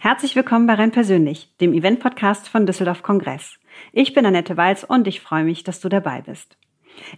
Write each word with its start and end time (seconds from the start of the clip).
Herzlich 0.00 0.36
willkommen 0.36 0.66
bei 0.66 0.74
Renn 0.74 0.90
Persönlich, 0.90 1.56
dem 1.60 1.72
Event-Podcast 1.72 2.48
von 2.48 2.66
Düsseldorf 2.66 3.02
Kongress. 3.02 3.58
Ich 3.92 4.14
bin 4.14 4.26
Annette 4.26 4.56
Walz 4.56 4.84
und 4.84 5.06
ich 5.06 5.20
freue 5.20 5.44
mich, 5.44 5.64
dass 5.64 5.80
du 5.80 5.88
dabei 5.88 6.22
bist. 6.22 6.56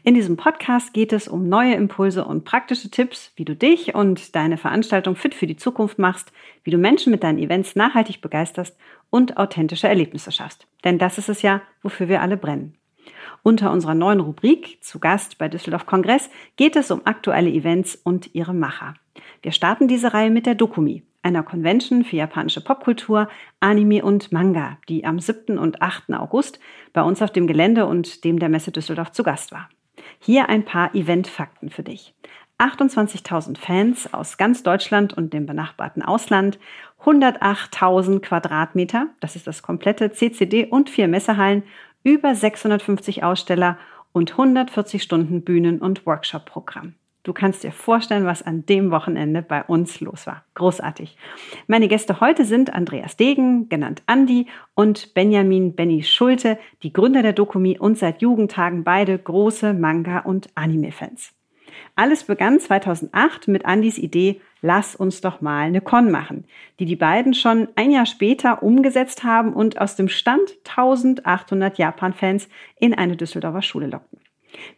In 0.03 0.15
diesem 0.15 0.37
Podcast 0.37 0.93
geht 0.93 1.13
es 1.13 1.29
um 1.29 1.49
neue 1.49 1.75
Impulse 1.75 2.25
und 2.25 2.45
praktische 2.45 2.91
Tipps, 2.91 3.33
wie 3.37 3.45
du 3.45 3.55
dich 3.55 3.95
und 3.95 4.35
deine 4.35 4.57
Veranstaltung 4.57 5.17
fit 5.17 5.35
für 5.35 5.47
die 5.47 5.57
Zukunft 5.57 5.99
machst, 5.99 6.33
wie 6.65 6.71
du 6.71 6.79
Menschen 6.79 7.11
mit 7.11 7.23
deinen 7.23 7.39
Events 7.39 7.77
nachhaltig 7.77 8.21
begeisterst 8.21 8.77
und 9.11 9.37
authentische 9.37 9.89
Erlebnisse 9.89 10.33
schaffst. 10.33 10.67
Denn 10.85 10.99
das 10.99 11.19
ist 11.19 11.29
es 11.29 11.43
ja, 11.43 11.63
wofür 11.83 12.09
wir 12.09 12.23
alle 12.23 12.37
brennen. 12.37 12.77
Unter 13.43 13.73
unserer 13.73 13.95
neuen 13.95 14.21
Rubrik 14.21 14.79
zu 14.83 14.99
Gast 14.99 15.39
bei 15.39 15.49
Düsseldorf 15.49 15.87
Kongress 15.87 16.31
geht 16.57 16.77
es 16.77 16.91
um 16.91 17.03
aktuelle 17.07 17.51
Events 17.51 17.95
und 17.97 18.35
ihre 18.35 18.55
Macher. 18.55 18.95
Wir 19.43 19.53
starten 19.53 19.89
diese 19.89 20.13
Reihe 20.13 20.31
mit 20.31 20.47
der 20.47 20.55
Dokumi, 20.55 21.03
einer 21.23 21.43
Convention 21.43 22.05
für 22.05 22.17
japanische 22.17 22.61
Popkultur, 22.61 23.29
Anime 23.61 24.05
und 24.05 24.33
Manga, 24.33 24.79
die 24.89 25.05
am 25.05 25.19
7. 25.19 25.59
und 25.59 25.83
8. 25.83 26.15
August 26.15 26.61
bei 26.93 27.03
uns 27.03 27.23
auf 27.23 27.31
dem 27.33 27.47
Gelände 27.47 27.87
und 27.87 28.25
dem 28.25 28.39
der 28.39 28.49
Messe 28.49 28.73
Düsseldorf 28.73 29.13
zu 29.13 29.23
Gast 29.23 29.53
war. 29.53 29.69
Hier 30.19 30.49
ein 30.49 30.65
paar 30.65 30.95
Eventfakten 30.95 31.71
für 31.71 31.83
dich. 31.83 32.15
28.000 32.59 33.57
Fans 33.57 34.13
aus 34.13 34.37
ganz 34.37 34.63
Deutschland 34.63 35.15
und 35.15 35.33
dem 35.33 35.47
benachbarten 35.47 36.03
Ausland, 36.03 36.59
108.000 37.03 38.21
Quadratmeter, 38.21 39.07
das 39.21 39.35
ist 39.35 39.47
das 39.47 39.63
komplette 39.63 40.13
CCD 40.13 40.67
und 40.67 40.91
vier 40.91 41.09
Messehallen, 41.09 41.63
über 42.03 42.35
650 42.35 43.25
Aussteller 43.25 43.79
und 44.13 44.33
140 44.33 45.03
Stunden 45.03 45.43
Bühnen- 45.43 45.81
und 45.81 46.05
Workshop-Programm. 46.05 46.95
Du 47.23 47.35
kannst 47.35 47.65
dir 47.65 47.73
vorstellen, 47.73 48.25
was 48.25 48.43
an 48.43 48.65
dem 48.65 48.91
Wochenende 48.91 49.43
bei 49.43 49.63
uns 49.63 50.01
los 50.01 50.27
war. 50.27 50.45
Großartig. 50.55 51.19
Meine 51.67 51.87
Gäste 51.87 52.21
heute 52.21 52.47
sind 52.47 52.73
Andreas 52.73 53.17
Degen, 53.17 53.69
genannt 53.69 54.03
Andi, 54.07 54.47
und 54.75 55.13
Benjamin 55.13 55.75
Benny 55.75 56.03
Schulte, 56.03 56.59
die 56.83 56.93
Gründer 56.93 57.23
der 57.23 57.35
Dokumi 57.35 57.79
und 57.79 57.99
seit 57.99 58.23
Jugendtagen 58.23 58.85
beide 58.85 59.19
große 59.19 59.75
Manga- 59.75 60.21
und 60.21 60.49
Anime-Fans. 60.55 61.35
Alles 61.95 62.25
begann 62.25 62.59
2008 62.59 63.49
mit 63.49 63.67
Andis 63.67 63.99
Idee, 63.99 64.41
lass 64.63 64.97
uns 64.97 65.21
doch 65.21 65.41
mal 65.41 65.61
eine 65.61 65.81
Con 65.81 66.11
machen, 66.11 66.47
die 66.79 66.85
die 66.87 66.97
beiden 66.97 67.35
schon 67.35 67.69
ein 67.77 67.91
Jahr 67.91 68.07
später 68.07 68.63
umgesetzt 68.63 69.25
haben 69.25 69.53
und 69.53 69.81
aus 69.81 69.97
dem 69.97 70.09
Stand 70.09 70.57
1800 70.67 71.79
Japan-Fans 71.79 72.49
in 72.79 72.95
eine 72.95 73.17
Düsseldorfer 73.17 73.63
Schule 73.63 73.89
lockten. 73.89 74.20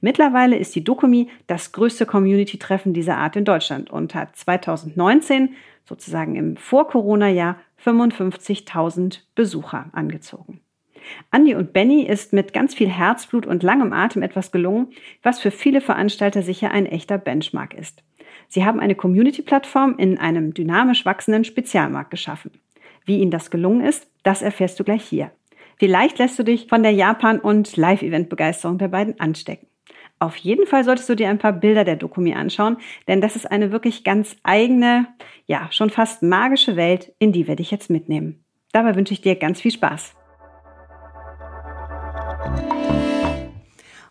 Mittlerweile 0.00 0.56
ist 0.56 0.74
die 0.74 0.84
Dokumi 0.84 1.28
das 1.46 1.72
größte 1.72 2.06
Community-Treffen 2.06 2.92
dieser 2.92 3.16
Art 3.16 3.36
in 3.36 3.44
Deutschland 3.44 3.90
und 3.90 4.14
hat 4.14 4.36
2019, 4.36 5.54
sozusagen 5.84 6.36
im 6.36 6.56
Vor-Corona-Jahr, 6.56 7.56
55.000 7.84 9.20
Besucher 9.34 9.86
angezogen. 9.92 10.60
Andy 11.32 11.54
und 11.54 11.72
Benny 11.72 12.02
ist 12.02 12.32
mit 12.32 12.52
ganz 12.52 12.74
viel 12.74 12.88
Herzblut 12.88 13.46
und 13.46 13.62
langem 13.62 13.92
Atem 13.92 14.22
etwas 14.22 14.52
gelungen, 14.52 14.88
was 15.22 15.40
für 15.40 15.50
viele 15.50 15.80
Veranstalter 15.80 16.42
sicher 16.42 16.70
ein 16.70 16.86
echter 16.86 17.18
Benchmark 17.18 17.74
ist. 17.74 18.02
Sie 18.48 18.64
haben 18.64 18.80
eine 18.80 18.94
Community-Plattform 18.94 19.96
in 19.98 20.18
einem 20.18 20.54
dynamisch 20.54 21.04
wachsenden 21.04 21.44
Spezialmarkt 21.44 22.10
geschaffen. 22.10 22.52
Wie 23.04 23.18
ihnen 23.18 23.30
das 23.30 23.50
gelungen 23.50 23.84
ist, 23.84 24.06
das 24.22 24.42
erfährst 24.42 24.78
du 24.78 24.84
gleich 24.84 25.04
hier. 25.04 25.32
Vielleicht 25.82 26.20
lässt 26.20 26.38
du 26.38 26.44
dich 26.44 26.68
von 26.68 26.84
der 26.84 26.92
Japan- 26.92 27.40
und 27.40 27.76
Live-Event-Begeisterung 27.76 28.78
der 28.78 28.86
beiden 28.86 29.18
anstecken. 29.18 29.66
Auf 30.20 30.36
jeden 30.36 30.64
Fall 30.64 30.84
solltest 30.84 31.08
du 31.08 31.16
dir 31.16 31.28
ein 31.28 31.40
paar 31.40 31.52
Bilder 31.52 31.82
der 31.82 31.96
Dokumi 31.96 32.34
anschauen, 32.34 32.76
denn 33.08 33.20
das 33.20 33.34
ist 33.34 33.50
eine 33.50 33.72
wirklich 33.72 34.04
ganz 34.04 34.36
eigene, 34.44 35.08
ja, 35.48 35.66
schon 35.72 35.90
fast 35.90 36.22
magische 36.22 36.76
Welt, 36.76 37.12
in 37.18 37.32
die 37.32 37.48
wir 37.48 37.56
dich 37.56 37.72
jetzt 37.72 37.90
mitnehmen. 37.90 38.44
Dabei 38.70 38.94
wünsche 38.94 39.12
ich 39.12 39.22
dir 39.22 39.34
ganz 39.34 39.60
viel 39.60 39.72
Spaß. 39.72 40.14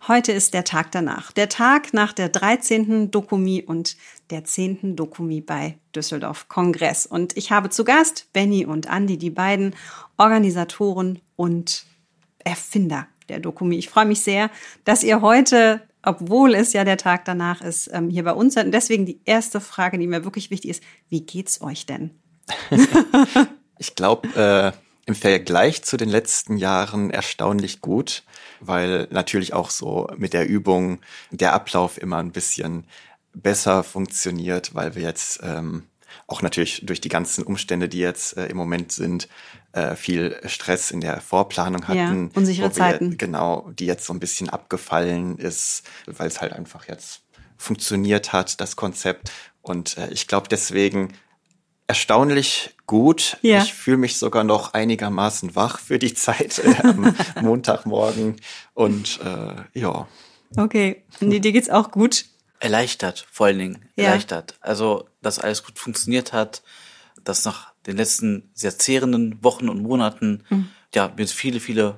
Heute 0.09 0.33
ist 0.33 0.53
der 0.53 0.65
Tag 0.65 0.91
danach. 0.91 1.31
Der 1.31 1.47
Tag 1.47 1.93
nach 1.93 2.11
der 2.11 2.27
13. 2.27 3.11
Dokumi 3.11 3.63
und 3.65 3.95
der 4.31 4.43
10. 4.43 4.95
Dokumi 4.95 5.41
bei 5.41 5.77
Düsseldorf 5.95 6.47
Kongress. 6.47 7.05
Und 7.05 7.37
ich 7.37 7.51
habe 7.51 7.69
zu 7.69 7.83
Gast 7.83 8.27
Benny 8.33 8.65
und 8.65 8.87
Andy, 8.87 9.17
die 9.17 9.29
beiden 9.29 9.75
Organisatoren 10.17 11.19
und 11.35 11.85
Erfinder 12.43 13.07
der 13.29 13.39
Dokumi. 13.39 13.77
Ich 13.77 13.89
freue 13.89 14.05
mich 14.05 14.21
sehr, 14.21 14.49
dass 14.85 15.03
ihr 15.03 15.21
heute, 15.21 15.81
obwohl 16.01 16.55
es 16.55 16.73
ja 16.73 16.83
der 16.83 16.97
Tag 16.97 17.25
danach 17.25 17.61
ist, 17.61 17.89
ähm, 17.93 18.09
hier 18.09 18.23
bei 18.23 18.33
uns 18.33 18.55
seid. 18.55 18.65
Und 18.65 18.71
deswegen 18.71 19.05
die 19.05 19.19
erste 19.25 19.61
Frage, 19.61 19.99
die 19.99 20.07
mir 20.07 20.23
wirklich 20.23 20.49
wichtig 20.49 20.71
ist, 20.71 20.83
wie 21.09 21.21
geht's 21.21 21.61
euch 21.61 21.85
denn? 21.85 22.11
ich 23.77 23.95
glaube, 23.95 24.27
äh, 24.35 24.71
im 25.05 25.15
Vergleich 25.15 25.83
zu 25.83 25.97
den 25.97 26.09
letzten 26.09 26.57
Jahren 26.57 27.11
erstaunlich 27.11 27.81
gut 27.81 28.23
weil 28.61 29.07
natürlich 29.11 29.53
auch 29.53 29.69
so 29.69 30.07
mit 30.15 30.33
der 30.33 30.47
Übung 30.47 30.99
der 31.31 31.53
Ablauf 31.53 32.01
immer 32.01 32.17
ein 32.17 32.31
bisschen 32.31 32.85
besser 33.33 33.83
funktioniert, 33.83 34.75
weil 34.75 34.95
wir 34.95 35.03
jetzt 35.03 35.39
ähm, 35.43 35.83
auch 36.27 36.41
natürlich 36.41 36.85
durch 36.85 37.01
die 37.01 37.09
ganzen 37.09 37.43
Umstände, 37.43 37.89
die 37.89 37.99
jetzt 37.99 38.37
äh, 38.37 38.47
im 38.47 38.57
Moment 38.57 38.91
sind, 38.91 39.27
äh, 39.73 39.95
viel 39.95 40.39
Stress 40.45 40.91
in 40.91 41.01
der 41.01 41.21
Vorplanung 41.21 41.87
hatten. 41.87 42.25
Ja, 42.25 42.37
unsichere 42.37 42.67
wir, 42.67 42.73
Zeiten. 42.73 43.17
Genau, 43.17 43.69
die 43.77 43.85
jetzt 43.85 44.05
so 44.05 44.13
ein 44.13 44.19
bisschen 44.19 44.49
abgefallen 44.49 45.37
ist, 45.37 45.83
weil 46.05 46.27
es 46.27 46.41
halt 46.41 46.53
einfach 46.53 46.87
jetzt 46.87 47.21
funktioniert 47.57 48.33
hat, 48.33 48.59
das 48.59 48.75
Konzept. 48.75 49.31
Und 49.61 49.97
äh, 49.97 50.09
ich 50.11 50.27
glaube, 50.27 50.47
deswegen 50.49 51.13
erstaunlich 51.87 52.75
gut. 52.87 53.37
Ja. 53.41 53.61
Ich 53.61 53.73
fühle 53.73 53.97
mich 53.97 54.17
sogar 54.17 54.43
noch 54.43 54.73
einigermaßen 54.73 55.55
wach 55.55 55.79
für 55.79 55.99
die 55.99 56.13
Zeit 56.13 56.59
äh, 56.59 56.75
am 56.83 57.15
Montagmorgen. 57.41 58.37
Und 58.73 59.19
äh, 59.23 59.79
ja. 59.79 60.07
Okay. 60.55 61.03
Nee, 61.19 61.39
dir 61.39 61.51
geht's 61.51 61.69
auch 61.69 61.91
gut. 61.91 62.25
Erleichtert, 62.61 63.25
vor 63.31 63.47
allen 63.47 63.57
Dingen. 63.57 63.89
Ja. 63.95 64.05
Erleichtert. 64.05 64.55
Also, 64.61 65.09
dass 65.21 65.39
alles 65.39 65.63
gut 65.63 65.79
funktioniert 65.79 66.31
hat, 66.31 66.61
dass 67.23 67.43
nach 67.43 67.73
den 67.87 67.97
letzten 67.97 68.51
sehr 68.53 68.77
zehrenden 68.77 69.43
Wochen 69.43 69.67
und 69.67 69.81
Monaten, 69.81 70.43
mhm. 70.49 70.69
ja, 70.93 71.11
wir 71.17 71.27
viele, 71.27 71.59
viele 71.59 71.97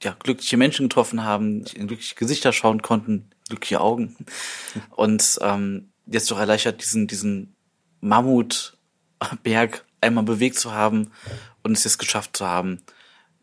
ja, 0.00 0.16
glückliche 0.18 0.56
Menschen 0.56 0.88
getroffen 0.88 1.24
haben, 1.24 1.64
in 1.74 1.88
glückliche 1.88 2.14
Gesichter 2.14 2.52
schauen 2.52 2.82
konnten, 2.82 3.30
glückliche 3.48 3.80
Augen. 3.80 4.16
Und 4.90 5.38
ähm, 5.42 5.90
jetzt 6.06 6.30
doch 6.30 6.38
erleichtert, 6.38 6.82
diesen, 6.82 7.06
diesen 7.06 7.56
Mammut 8.00 8.78
Berg 9.42 9.84
einmal 10.00 10.24
bewegt 10.24 10.58
zu 10.58 10.72
haben 10.72 11.10
und 11.62 11.72
es 11.72 11.84
jetzt 11.84 11.98
geschafft 11.98 12.36
zu 12.36 12.46
haben. 12.46 12.80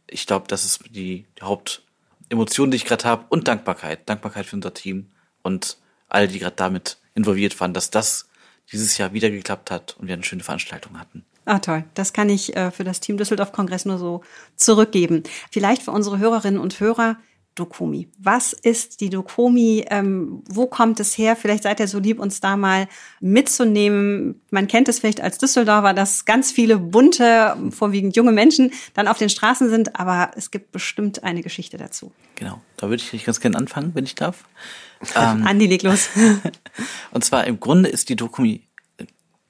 Ich 0.07 0.25
glaube, 0.25 0.47
das 0.47 0.66
ist 0.66 0.86
die, 0.88 1.25
die 1.38 1.44
Hauptemotion, 1.44 2.72
die 2.72 2.78
ich 2.78 2.86
gerade 2.86 3.03
habe 3.06 3.25
und 3.30 3.47
Dankbarkeit. 3.47 4.09
Dankbarkeit 4.09 4.47
für 4.47 4.56
unser 4.56 4.74
Team 4.74 5.12
und 5.44 5.78
alle, 6.09 6.28
die 6.28 6.40
gerade 6.40 6.56
damit 6.56 6.97
involviert 7.16 7.59
waren, 7.59 7.73
dass 7.73 7.90
das 7.90 8.29
dieses 8.72 8.97
Jahr 8.97 9.13
wieder 9.13 9.29
geklappt 9.29 9.72
hat 9.72 9.95
und 9.97 10.07
wir 10.07 10.13
eine 10.13 10.23
schöne 10.23 10.44
Veranstaltung 10.44 11.00
hatten. 11.00 11.25
Ah, 11.45 11.59
toll. 11.59 11.85
Das 11.94 12.12
kann 12.12 12.29
ich 12.29 12.56
äh, 12.57 12.72
für 12.72 12.84
das 12.84 13.00
Team 13.00 13.18
Düsseldorf 13.18 13.53
Kongress 13.53 13.85
nur 13.85 13.97
so 13.97 14.22
zurückgeben. 14.57 15.23
Vielleicht 15.50 15.81
für 15.81 15.91
unsere 15.91 16.18
Hörerinnen 16.19 16.59
und 16.59 16.79
Hörer, 16.81 17.16
Dokumi. 17.57 18.07
Was 18.19 18.53
ist 18.53 19.01
die 19.01 19.09
Dokumi? 19.09 19.85
Ähm, 19.90 20.44
wo 20.47 20.68
kommt 20.68 21.00
es 21.00 21.18
her? 21.18 21.35
Vielleicht 21.35 21.63
seid 21.63 21.79
ihr 21.79 21.88
so 21.88 22.00
lieb, 22.00 22.19
uns 22.19 22.40
da 22.40 22.56
mal 22.56 22.88
mitzunehmen. 23.19 24.41
Man 24.51 24.68
kennt 24.68 24.88
es 24.88 25.00
vielleicht 25.00 25.22
als 25.22 25.38
Düsseldorfer, 25.38 25.94
dass 25.94 26.25
ganz 26.25 26.51
viele 26.51 26.78
bunte, 26.78 27.57
vorwiegend 27.72 28.16
junge 28.16 28.31
Menschen 28.31 28.72
dann 28.94 29.07
auf 29.07 29.18
den 29.18 29.29
Straßen 29.29 29.69
sind, 29.69 30.00
aber 30.00 30.31
es 30.35 30.51
gibt 30.51 30.72
bestimmt 30.72 31.24
eine 31.24 31.42
Geschichte 31.42 31.77
dazu. 31.77 32.12
Genau, 32.36 32.62
da 32.77 32.89
würde 32.89 33.04
ich 33.12 33.25
ganz 33.25 33.39
gerne 33.39 33.57
anfangen, 33.57 33.92
wenn 33.95 34.06
ich 34.06 34.15
darf. 34.15 34.45
ähm, 35.15 35.45
Andi, 35.45 35.68
leg 35.68 35.83
los. 35.83 36.09
Und 37.12 37.25
zwar 37.25 37.45
im 37.45 37.59
Grunde 37.59 37.89
ist 37.89 38.09
die 38.09 38.15
Dokumi 38.15 38.68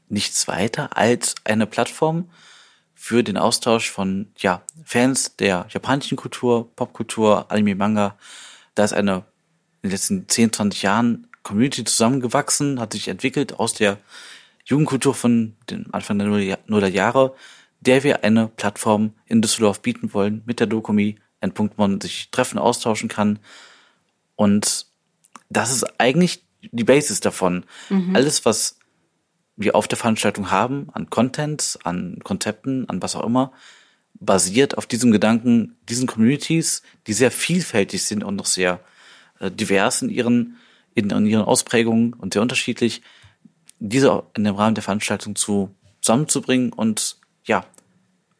nichts 0.10 0.48
weiter 0.48 0.96
als 0.98 1.36
eine 1.44 1.68
Plattform, 1.68 2.30
für 3.00 3.24
den 3.24 3.38
Austausch 3.38 3.92
von 3.92 4.28
ja, 4.40 4.64
Fans 4.84 5.36
der 5.36 5.68
japanischen 5.70 6.18
Kultur, 6.18 6.76
Popkultur, 6.76 7.50
Anime, 7.52 7.76
Manga. 7.76 8.18
Da 8.74 8.84
ist 8.84 8.94
eine 8.94 9.18
in 9.84 9.90
den 9.90 9.92
letzten 9.92 10.28
10, 10.28 10.52
20 10.52 10.82
Jahren 10.82 11.28
Community 11.44 11.84
zusammengewachsen, 11.84 12.80
hat 12.80 12.94
sich 12.94 13.08
entwickelt 13.08 13.60
aus 13.60 13.76
der 13.76 14.00
Jugendkultur 14.66 15.14
von 15.14 15.56
den 15.70 15.94
Anfang 15.94 16.18
der 16.18 16.58
Nuller 16.66 16.88
Jahre, 16.88 17.36
der 17.82 18.04
wir 18.04 18.24
eine 18.24 18.48
Plattform 18.48 19.14
in 19.28 19.44
Düsseldorf 19.44 19.82
bieten 19.82 20.14
wollen 20.14 20.42
mit 20.46 20.60
der 20.60 20.68
Dokumi, 20.68 21.20
ein 21.40 21.54
Punkt, 21.54 21.78
wo 21.78 21.84
man 21.84 22.02
sich 22.02 22.32
treffen, 22.32 22.58
austauschen 22.58 23.10
kann. 23.10 23.38
Und 24.36 24.88
das 25.50 25.72
ist 25.72 26.00
eigentlich 26.00 26.44
die 26.72 26.84
Basis 26.84 27.20
davon. 27.20 27.64
Mhm. 27.90 28.16
Alles, 28.16 28.44
was 28.44 28.77
wir 29.58 29.76
auf 29.76 29.88
der 29.88 29.98
Veranstaltung 29.98 30.52
haben, 30.52 30.88
an 30.94 31.10
Content, 31.10 31.80
an 31.84 32.20
Konzepten, 32.24 32.88
an 32.88 33.02
was 33.02 33.16
auch 33.16 33.26
immer, 33.26 33.52
basiert 34.20 34.78
auf 34.78 34.86
diesem 34.86 35.12
Gedanken, 35.12 35.76
diesen 35.90 36.08
Communities, 36.08 36.84
die 37.08 37.14
sehr 37.14 37.32
vielfältig 37.32 38.04
sind 38.04 38.24
und 38.24 38.36
noch 38.36 38.46
sehr 38.46 38.80
äh, 39.40 39.52
divers 39.52 40.02
in 40.02 40.10
ihren, 40.10 40.58
in, 40.94 41.10
in 41.10 41.26
ihren 41.26 41.44
Ausprägungen 41.44 42.14
und 42.14 42.34
sehr 42.34 42.42
unterschiedlich, 42.42 43.02
diese 43.80 44.24
in 44.36 44.44
dem 44.44 44.56
Rahmen 44.56 44.76
der 44.76 44.84
Veranstaltung 44.84 45.36
zu 45.36 45.76
zusammenzubringen 46.02 46.72
und 46.72 47.18
ja, 47.46 47.66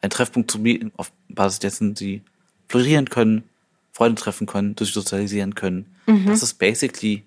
einen 0.00 0.10
Treffpunkt 0.10 0.50
zu 0.50 0.62
bieten, 0.62 0.92
auf 0.96 1.12
Basis 1.28 1.58
dessen 1.58 1.96
sie 1.96 2.22
florieren 2.68 3.10
können, 3.10 3.44
Freunde 3.92 4.20
treffen 4.20 4.46
können, 4.46 4.76
durch 4.76 4.92
sozialisieren 4.92 5.54
können. 5.54 5.94
Mhm. 6.06 6.26
Das 6.26 6.42
ist 6.42 6.54
basically 6.54 7.24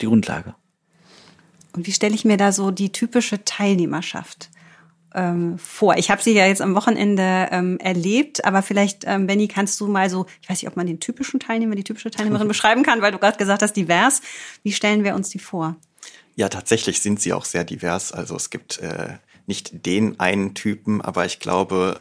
die 0.00 0.06
Grundlage. 0.06 0.54
Und 1.72 1.86
wie 1.86 1.92
stelle 1.92 2.14
ich 2.14 2.24
mir 2.24 2.36
da 2.36 2.52
so 2.52 2.70
die 2.70 2.90
typische 2.90 3.44
Teilnehmerschaft 3.44 4.50
ähm, 5.14 5.58
vor? 5.58 5.96
Ich 5.96 6.10
habe 6.10 6.22
sie 6.22 6.32
ja 6.32 6.46
jetzt 6.46 6.62
am 6.62 6.74
Wochenende 6.74 7.48
ähm, 7.50 7.78
erlebt, 7.78 8.44
aber 8.44 8.62
vielleicht, 8.62 9.04
ähm, 9.06 9.26
Benny, 9.26 9.48
kannst 9.48 9.80
du 9.80 9.86
mal 9.86 10.10
so, 10.10 10.26
ich 10.40 10.48
weiß 10.48 10.62
nicht, 10.62 10.68
ob 10.68 10.76
man 10.76 10.86
den 10.86 11.00
typischen 11.00 11.40
Teilnehmer, 11.40 11.74
die 11.74 11.84
typische 11.84 12.10
Teilnehmerin 12.10 12.48
beschreiben 12.48 12.82
kann, 12.82 13.02
weil 13.02 13.12
du 13.12 13.18
gerade 13.18 13.38
gesagt 13.38 13.62
hast, 13.62 13.74
divers. 13.74 14.22
Wie 14.62 14.72
stellen 14.72 15.04
wir 15.04 15.14
uns 15.14 15.28
die 15.28 15.38
vor? 15.38 15.76
Ja, 16.36 16.48
tatsächlich 16.48 17.00
sind 17.00 17.20
sie 17.20 17.32
auch 17.32 17.44
sehr 17.44 17.64
divers. 17.64 18.12
Also 18.12 18.36
es 18.36 18.50
gibt 18.50 18.78
äh, 18.78 19.14
nicht 19.46 19.86
den 19.86 20.20
einen 20.20 20.54
Typen, 20.54 21.00
aber 21.00 21.26
ich 21.26 21.40
glaube, 21.40 22.00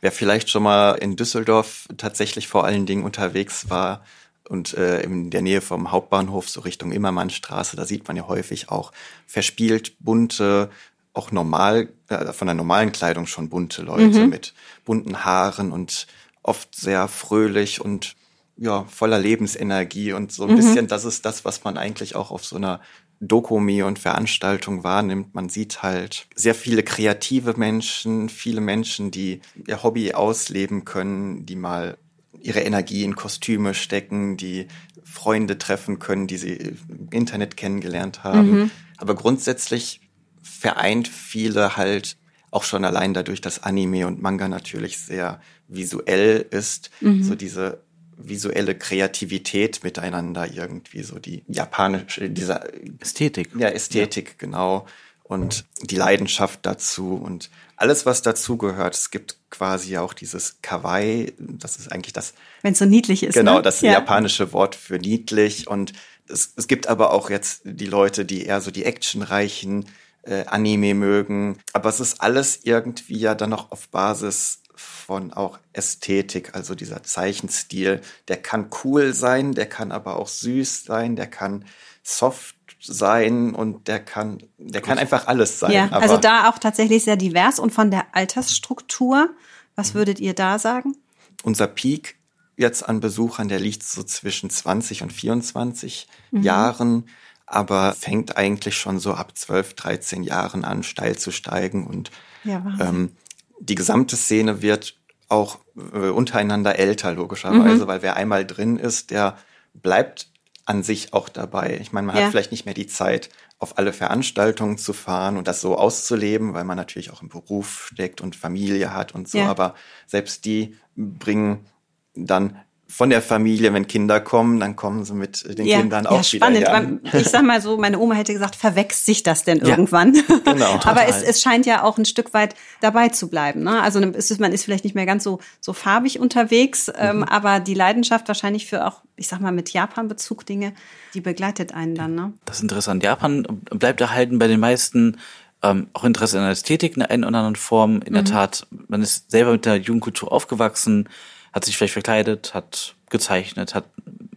wer 0.00 0.12
vielleicht 0.12 0.50
schon 0.50 0.62
mal 0.62 0.92
in 0.92 1.16
Düsseldorf 1.16 1.88
tatsächlich 1.96 2.46
vor 2.46 2.64
allen 2.64 2.86
Dingen 2.86 3.02
unterwegs 3.02 3.70
war, 3.70 4.04
und 4.52 4.74
äh, 4.74 5.00
in 5.00 5.30
der 5.30 5.40
Nähe 5.40 5.62
vom 5.62 5.90
Hauptbahnhof, 5.90 6.46
so 6.46 6.60
Richtung 6.60 6.92
Immermannstraße, 6.92 7.74
da 7.74 7.86
sieht 7.86 8.06
man 8.06 8.18
ja 8.18 8.28
häufig 8.28 8.68
auch 8.68 8.92
verspielt 9.26 9.96
bunte, 9.98 10.68
auch 11.14 11.32
normal, 11.32 11.88
äh, 12.08 12.34
von 12.34 12.46
der 12.46 12.54
normalen 12.54 12.92
Kleidung 12.92 13.26
schon 13.26 13.48
bunte 13.48 13.80
Leute 13.80 14.20
mhm. 14.20 14.28
mit 14.28 14.52
bunten 14.84 15.24
Haaren 15.24 15.72
und 15.72 16.06
oft 16.42 16.74
sehr 16.74 17.08
fröhlich 17.08 17.80
und 17.80 18.14
ja, 18.58 18.84
voller 18.84 19.18
Lebensenergie 19.18 20.12
und 20.12 20.32
so 20.32 20.44
ein 20.44 20.50
mhm. 20.50 20.56
bisschen, 20.56 20.86
das 20.86 21.06
ist 21.06 21.24
das, 21.24 21.46
was 21.46 21.64
man 21.64 21.78
eigentlich 21.78 22.14
auch 22.14 22.30
auf 22.30 22.44
so 22.44 22.56
einer 22.56 22.82
Dokumi 23.20 23.82
und 23.82 23.98
Veranstaltung 23.98 24.84
wahrnimmt. 24.84 25.34
Man 25.34 25.48
sieht 25.48 25.82
halt 25.82 26.26
sehr 26.34 26.54
viele 26.54 26.82
kreative 26.82 27.54
Menschen, 27.56 28.28
viele 28.28 28.60
Menschen, 28.60 29.10
die 29.10 29.40
ihr 29.66 29.82
Hobby 29.82 30.12
ausleben 30.12 30.84
können, 30.84 31.46
die 31.46 31.56
mal 31.56 31.96
ihre 32.42 32.60
Energie 32.60 33.04
in 33.04 33.14
Kostüme 33.16 33.74
stecken, 33.74 34.36
die 34.36 34.66
Freunde 35.04 35.58
treffen 35.58 35.98
können, 35.98 36.26
die 36.26 36.36
sie 36.36 36.54
im 36.54 37.08
Internet 37.10 37.56
kennengelernt 37.56 38.24
haben. 38.24 38.50
Mhm. 38.50 38.70
Aber 38.98 39.14
grundsätzlich 39.14 40.00
vereint 40.42 41.08
viele 41.08 41.76
halt 41.76 42.16
auch 42.50 42.64
schon 42.64 42.84
allein 42.84 43.14
dadurch, 43.14 43.40
dass 43.40 43.62
Anime 43.62 44.06
und 44.06 44.20
Manga 44.20 44.48
natürlich 44.48 44.98
sehr 44.98 45.40
visuell 45.68 46.46
ist, 46.50 46.90
mhm. 47.00 47.22
so 47.22 47.34
diese 47.34 47.82
visuelle 48.16 48.74
Kreativität 48.74 49.82
miteinander 49.82 50.52
irgendwie, 50.52 51.02
so 51.02 51.18
die 51.18 51.44
japanische, 51.48 52.30
dieser 52.30 52.66
Ästhetik. 53.00 53.50
Ja, 53.58 53.68
Ästhetik, 53.68 54.28
ja. 54.28 54.34
genau. 54.38 54.86
Und 55.22 55.64
die 55.82 55.96
Leidenschaft 55.96 56.60
dazu 56.62 57.14
und 57.14 57.50
alles, 57.82 58.06
was 58.06 58.22
dazu 58.22 58.56
gehört. 58.56 58.94
Es 58.94 59.10
gibt 59.10 59.38
quasi 59.50 59.98
auch 59.98 60.14
dieses 60.14 60.58
Kawaii, 60.62 61.34
das 61.38 61.76
ist 61.76 61.90
eigentlich 61.90 62.12
das. 62.12 62.32
Wenn 62.62 62.74
es 62.74 62.78
so 62.78 62.84
niedlich 62.84 63.24
ist. 63.24 63.34
Genau, 63.34 63.56
ne? 63.56 63.62
das 63.62 63.80
ja. 63.80 63.90
japanische 63.92 64.52
Wort 64.52 64.76
für 64.76 64.98
niedlich. 64.98 65.66
Und 65.66 65.92
es, 66.28 66.52
es 66.56 66.68
gibt 66.68 66.86
aber 66.86 67.12
auch 67.12 67.28
jetzt 67.28 67.62
die 67.64 67.86
Leute, 67.86 68.24
die 68.24 68.46
eher 68.46 68.60
so 68.60 68.70
die 68.70 68.84
actionreichen 68.84 69.86
äh, 70.22 70.44
Anime 70.46 70.94
mögen. 70.94 71.58
Aber 71.72 71.88
es 71.88 71.98
ist 71.98 72.20
alles 72.20 72.60
irgendwie 72.62 73.18
ja 73.18 73.34
dann 73.34 73.50
noch 73.50 73.72
auf 73.72 73.88
Basis 73.88 74.62
von 74.76 75.32
auch 75.32 75.58
Ästhetik, 75.72 76.54
also 76.54 76.76
dieser 76.76 77.02
Zeichenstil. 77.02 78.00
Der 78.28 78.36
kann 78.36 78.70
cool 78.84 79.12
sein, 79.12 79.54
der 79.54 79.66
kann 79.66 79.90
aber 79.90 80.16
auch 80.16 80.28
süß 80.28 80.84
sein, 80.84 81.16
der 81.16 81.26
kann 81.26 81.64
soft 82.04 82.54
sein 82.82 83.54
und 83.54 83.86
der 83.88 84.00
kann, 84.00 84.42
der 84.58 84.80
kann 84.80 84.98
einfach 84.98 85.26
alles 85.28 85.60
sein. 85.60 85.72
Ja, 85.72 85.88
also 85.90 86.16
da 86.16 86.50
auch 86.50 86.58
tatsächlich 86.58 87.04
sehr 87.04 87.16
divers 87.16 87.58
und 87.58 87.72
von 87.72 87.90
der 87.90 88.06
Altersstruktur. 88.12 89.30
Was 89.76 89.94
mhm. 89.94 89.98
würdet 89.98 90.20
ihr 90.20 90.34
da 90.34 90.58
sagen? 90.58 90.96
Unser 91.44 91.68
Peak 91.68 92.16
jetzt 92.56 92.88
an 92.88 93.00
Besuchern, 93.00 93.48
der 93.48 93.60
liegt 93.60 93.82
so 93.82 94.02
zwischen 94.02 94.50
20 94.50 95.02
und 95.02 95.12
24 95.12 96.08
mhm. 96.30 96.42
Jahren, 96.42 97.08
aber 97.46 97.92
fängt 97.92 98.36
eigentlich 98.36 98.76
schon 98.76 98.98
so 98.98 99.14
ab 99.14 99.36
12, 99.36 99.74
13 99.74 100.22
Jahren 100.22 100.64
an, 100.64 100.82
steil 100.82 101.16
zu 101.16 101.30
steigen 101.30 101.86
und 101.86 102.10
ja, 102.44 102.62
ähm, 102.80 103.12
die 103.60 103.74
gesamte 103.76 104.16
Szene 104.16 104.62
wird 104.62 104.96
auch 105.28 105.58
äh, 105.76 106.08
untereinander 106.08 106.78
älter, 106.78 107.12
logischerweise, 107.12 107.84
mhm. 107.84 107.86
weil 107.86 108.02
wer 108.02 108.16
einmal 108.16 108.44
drin 108.44 108.76
ist, 108.76 109.10
der 109.10 109.36
bleibt 109.74 110.31
an 110.64 110.82
sich 110.82 111.12
auch 111.12 111.28
dabei. 111.28 111.78
Ich 111.80 111.92
meine, 111.92 112.06
man 112.06 112.16
ja. 112.16 112.24
hat 112.24 112.30
vielleicht 112.30 112.52
nicht 112.52 112.64
mehr 112.64 112.74
die 112.74 112.86
Zeit, 112.86 113.30
auf 113.58 113.78
alle 113.78 113.92
Veranstaltungen 113.92 114.76
zu 114.76 114.92
fahren 114.92 115.36
und 115.36 115.46
das 115.46 115.60
so 115.60 115.76
auszuleben, 115.76 116.52
weil 116.52 116.64
man 116.64 116.76
natürlich 116.76 117.12
auch 117.12 117.22
im 117.22 117.28
Beruf 117.28 117.90
steckt 117.92 118.20
und 118.20 118.34
Familie 118.34 118.92
hat 118.92 119.14
und 119.14 119.28
so. 119.28 119.38
Ja. 119.38 119.50
Aber 119.50 119.74
selbst 120.06 120.44
die 120.44 120.76
bringen 120.96 121.66
dann 122.14 122.58
von 122.92 123.08
der 123.08 123.22
Familie, 123.22 123.72
wenn 123.72 123.86
Kinder 123.86 124.20
kommen, 124.20 124.60
dann 124.60 124.76
kommen 124.76 125.06
sie 125.06 125.14
mit 125.14 125.58
den 125.58 125.64
ja, 125.64 125.80
Kindern 125.80 126.04
auch 126.04 126.16
ja, 126.16 126.22
spannend. 126.22 126.60
wieder 126.60 126.72
her. 126.72 127.20
Ich 127.22 127.28
sag 127.28 127.42
mal 127.42 127.62
so, 127.62 127.78
meine 127.78 127.98
Oma 127.98 128.16
hätte 128.16 128.34
gesagt, 128.34 128.54
verwechselt 128.54 129.06
sich 129.06 129.22
das 129.22 129.44
denn 129.44 129.60
irgendwann? 129.60 130.14
Ja, 130.14 130.22
genau. 130.52 130.78
Aber 130.84 131.06
es, 131.08 131.22
es 131.22 131.40
scheint 131.40 131.64
ja 131.64 131.84
auch 131.84 131.96
ein 131.96 132.04
Stück 132.04 132.34
weit 132.34 132.54
dabei 132.82 133.08
zu 133.08 133.30
bleiben. 133.30 133.62
Ne? 133.62 133.80
Also 133.80 133.98
ist, 133.98 134.38
man 134.40 134.52
ist 134.52 134.64
vielleicht 134.64 134.84
nicht 134.84 134.94
mehr 134.94 135.06
ganz 135.06 135.24
so, 135.24 135.38
so 135.62 135.72
farbig 135.72 136.20
unterwegs, 136.20 136.92
ähm, 136.94 137.16
mhm. 137.16 137.22
ähm, 137.22 137.28
aber 137.30 137.60
die 137.60 137.72
Leidenschaft 137.72 138.28
wahrscheinlich 138.28 138.66
für 138.66 138.86
auch, 138.86 139.00
ich 139.16 139.26
sag 139.26 139.40
mal, 139.40 139.52
mit 139.52 139.70
Japan-Bezug 139.70 140.44
Dinge, 140.44 140.74
die 141.14 141.22
begleitet 141.22 141.72
einen 141.72 141.94
dann. 141.94 142.14
Ne? 142.14 142.34
Das 142.44 142.56
ist 142.56 142.62
interessant. 142.62 143.02
Japan 143.02 143.46
bleibt 143.70 144.02
erhalten 144.02 144.38
bei 144.38 144.48
den 144.48 144.60
meisten 144.60 145.16
ähm, 145.62 145.86
auch 145.94 146.04
Interesse 146.04 146.36
an 146.36 146.44
der 146.44 146.52
Ästhetik 146.52 146.94
in 146.94 147.02
einer 147.02 147.26
oder 147.26 147.38
anderen 147.38 147.56
Form. 147.56 148.02
In 148.02 148.10
mhm. 148.10 148.16
der 148.16 148.24
Tat, 148.26 148.66
man 148.88 149.00
ist 149.00 149.30
selber 149.30 149.52
mit 149.52 149.64
der 149.64 149.76
Jugendkultur 149.76 150.30
aufgewachsen 150.30 151.08
hat 151.52 151.64
sich 151.64 151.76
vielleicht 151.76 151.92
verkleidet, 151.92 152.54
hat 152.54 152.94
gezeichnet, 153.10 153.74
hat 153.74 153.84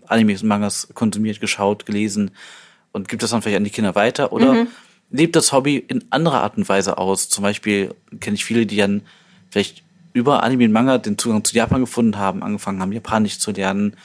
Animes 0.08 0.44
und 0.44 0.50
Mangas 0.50 0.88
konsumiert, 0.94 1.40
geschaut, 1.40 1.86
gelesen 1.86 2.32
und 2.92 3.10
gibt 3.10 3.24
das 3.24 3.32
dann 3.32 3.42
vielleicht 3.42 3.58
an 3.58 3.64
die 3.64 3.70
Kinder 3.70 3.96
weiter 3.96 4.32
oder 4.32 4.54
mhm. 4.54 4.68
lebt 5.12 5.36
das 5.36 5.52
Hobby 5.52 5.78
in 5.78 6.06
anderer 6.12 6.42
Art 6.42 6.58
und 6.58 6.68
Weise 6.68 6.98
aus. 6.98 7.30
Zum 7.30 7.44
Beispiel 7.44 7.94
kenne 8.20 8.36
ich 8.36 8.46
viele, 8.46 8.66
die 8.66 8.78
dann 8.78 9.02
vielleicht 9.50 9.84
über 10.14 10.44
Anime 10.44 10.66
und 10.66 10.72
Manga 10.72 10.98
den 10.98 11.18
Zugang 11.18 11.44
zu 11.44 11.56
Japan 11.56 11.82
gefunden 11.82 12.18
haben, 12.18 12.44
angefangen 12.44 12.82
haben, 12.82 12.92
Japanisch 12.92 13.40
zu 13.40 13.52
lernen, 13.52 13.96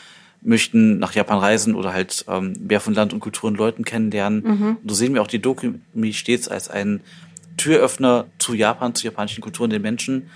möchten 0.43 0.99
nach 0.99 1.13
Japan 1.13 1.39
reisen 1.39 1.75
oder 1.75 1.93
halt 1.93 2.25
ähm, 2.29 2.55
mehr 2.61 2.81
von 2.81 2.95
Land 2.95 3.13
und 3.13 3.21
Kultur 3.21 3.49
und 3.49 3.57
Leuten 3.57 3.85
kennenlernen. 3.85 4.43
Mhm. 4.43 4.77
Und 4.83 4.89
so 4.89 4.95
sehen 4.95 5.15
wir 5.15 5.23
auch 5.23 5.27
die 5.27 5.41
Dokumi 5.41 6.13
stets 6.13 6.49
als 6.49 6.69
einen 6.69 7.01
Türöffner 7.57 8.27
zu 8.39 8.55
Japan, 8.55 8.95
zu 8.95 9.05
japanischen 9.05 9.43
Kulturen, 9.43 9.71
den 9.71 9.83
Menschen 9.83 10.31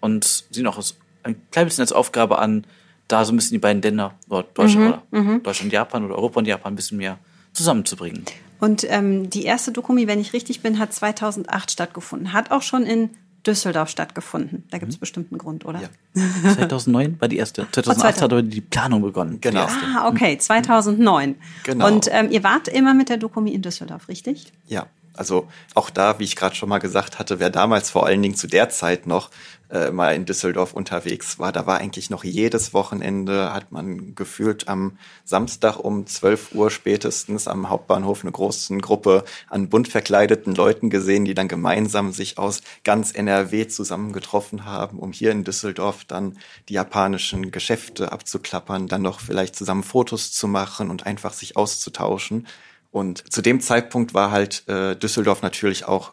und 0.00 0.44
sehen 0.50 0.66
auch 0.66 0.76
als 0.76 0.96
ein 1.22 1.36
klein 1.50 1.66
bisschen 1.66 1.82
als 1.82 1.92
Aufgabe 1.92 2.38
an, 2.38 2.64
da 3.08 3.24
so 3.24 3.32
ein 3.32 3.36
bisschen 3.36 3.52
die 3.52 3.58
beiden 3.58 3.82
Länder, 3.82 4.14
Deutschland, 4.28 4.76
mhm, 4.76 4.86
oder 4.86 5.02
mhm. 5.10 5.42
Deutschland, 5.42 5.72
Japan 5.72 6.04
oder 6.04 6.16
Europa 6.16 6.40
und 6.40 6.46
Japan 6.46 6.72
ein 6.72 6.76
bisschen 6.76 6.98
mehr 6.98 7.18
zusammenzubringen. 7.52 8.24
Und 8.60 8.86
ähm, 8.88 9.30
die 9.30 9.44
erste 9.44 9.72
Dokumi, 9.72 10.06
wenn 10.06 10.20
ich 10.20 10.32
richtig 10.32 10.60
bin, 10.60 10.78
hat 10.78 10.92
2008 10.92 11.70
stattgefunden. 11.70 12.32
Hat 12.32 12.50
auch 12.50 12.62
schon 12.62 12.84
in 12.84 13.10
Düsseldorf 13.46 13.88
stattgefunden. 13.88 14.64
Da 14.70 14.78
gibt 14.78 14.90
es 14.90 14.98
mhm. 14.98 15.00
bestimmt 15.00 15.32
einen 15.32 15.38
Grund, 15.38 15.64
oder? 15.64 15.80
Ja. 15.80 16.54
2009 16.54 17.20
war 17.20 17.28
die 17.28 17.38
erste. 17.38 17.66
2008 17.70 18.22
hat 18.22 18.52
die 18.52 18.60
Planung 18.60 19.00
begonnen. 19.02 19.40
Genau. 19.40 19.66
Ah, 19.66 20.08
okay, 20.08 20.36
2009. 20.36 21.36
Genau. 21.64 21.86
Und 21.86 22.08
ähm, 22.12 22.30
ihr 22.30 22.44
wart 22.44 22.68
immer 22.68 22.92
mit 22.92 23.08
der 23.08 23.16
Dokumi 23.16 23.52
in 23.54 23.62
Düsseldorf, 23.62 24.08
richtig? 24.08 24.52
Ja. 24.66 24.86
Also 25.20 25.48
auch 25.74 25.90
da, 25.90 26.18
wie 26.18 26.24
ich 26.24 26.34
gerade 26.34 26.54
schon 26.54 26.70
mal 26.70 26.78
gesagt 26.78 27.18
hatte, 27.18 27.40
wer 27.40 27.50
damals 27.50 27.90
vor 27.90 28.06
allen 28.06 28.22
Dingen 28.22 28.36
zu 28.36 28.46
der 28.46 28.70
Zeit 28.70 29.06
noch 29.06 29.28
äh, 29.68 29.90
mal 29.90 30.14
in 30.14 30.24
Düsseldorf 30.24 30.72
unterwegs 30.72 31.38
war, 31.38 31.52
da 31.52 31.66
war 31.66 31.76
eigentlich 31.76 32.08
noch 32.08 32.24
jedes 32.24 32.72
Wochenende, 32.72 33.52
hat 33.52 33.70
man 33.70 34.14
gefühlt 34.14 34.66
am 34.66 34.96
Samstag 35.26 35.76
um 35.76 36.06
12 36.06 36.54
Uhr 36.54 36.70
spätestens 36.70 37.48
am 37.48 37.68
Hauptbahnhof 37.68 38.22
eine 38.22 38.32
große 38.32 38.74
Gruppe 38.78 39.24
an 39.50 39.68
bunt 39.68 39.88
verkleideten 39.88 40.54
Leuten 40.54 40.88
gesehen, 40.88 41.26
die 41.26 41.34
dann 41.34 41.48
gemeinsam 41.48 42.12
sich 42.12 42.38
aus 42.38 42.62
ganz 42.82 43.12
NRW 43.12 43.68
zusammengetroffen 43.68 44.64
haben, 44.64 44.98
um 44.98 45.12
hier 45.12 45.32
in 45.32 45.44
Düsseldorf 45.44 46.06
dann 46.06 46.38
die 46.70 46.74
japanischen 46.74 47.50
Geschäfte 47.50 48.10
abzuklappern, 48.10 48.88
dann 48.88 49.02
noch 49.02 49.20
vielleicht 49.20 49.54
zusammen 49.54 49.82
Fotos 49.82 50.32
zu 50.32 50.48
machen 50.48 50.88
und 50.88 51.04
einfach 51.04 51.34
sich 51.34 51.58
auszutauschen. 51.58 52.46
Und 52.90 53.32
zu 53.32 53.42
dem 53.42 53.60
Zeitpunkt 53.60 54.14
war 54.14 54.30
halt 54.30 54.68
äh, 54.68 54.96
Düsseldorf 54.96 55.42
natürlich 55.42 55.84
auch 55.84 56.12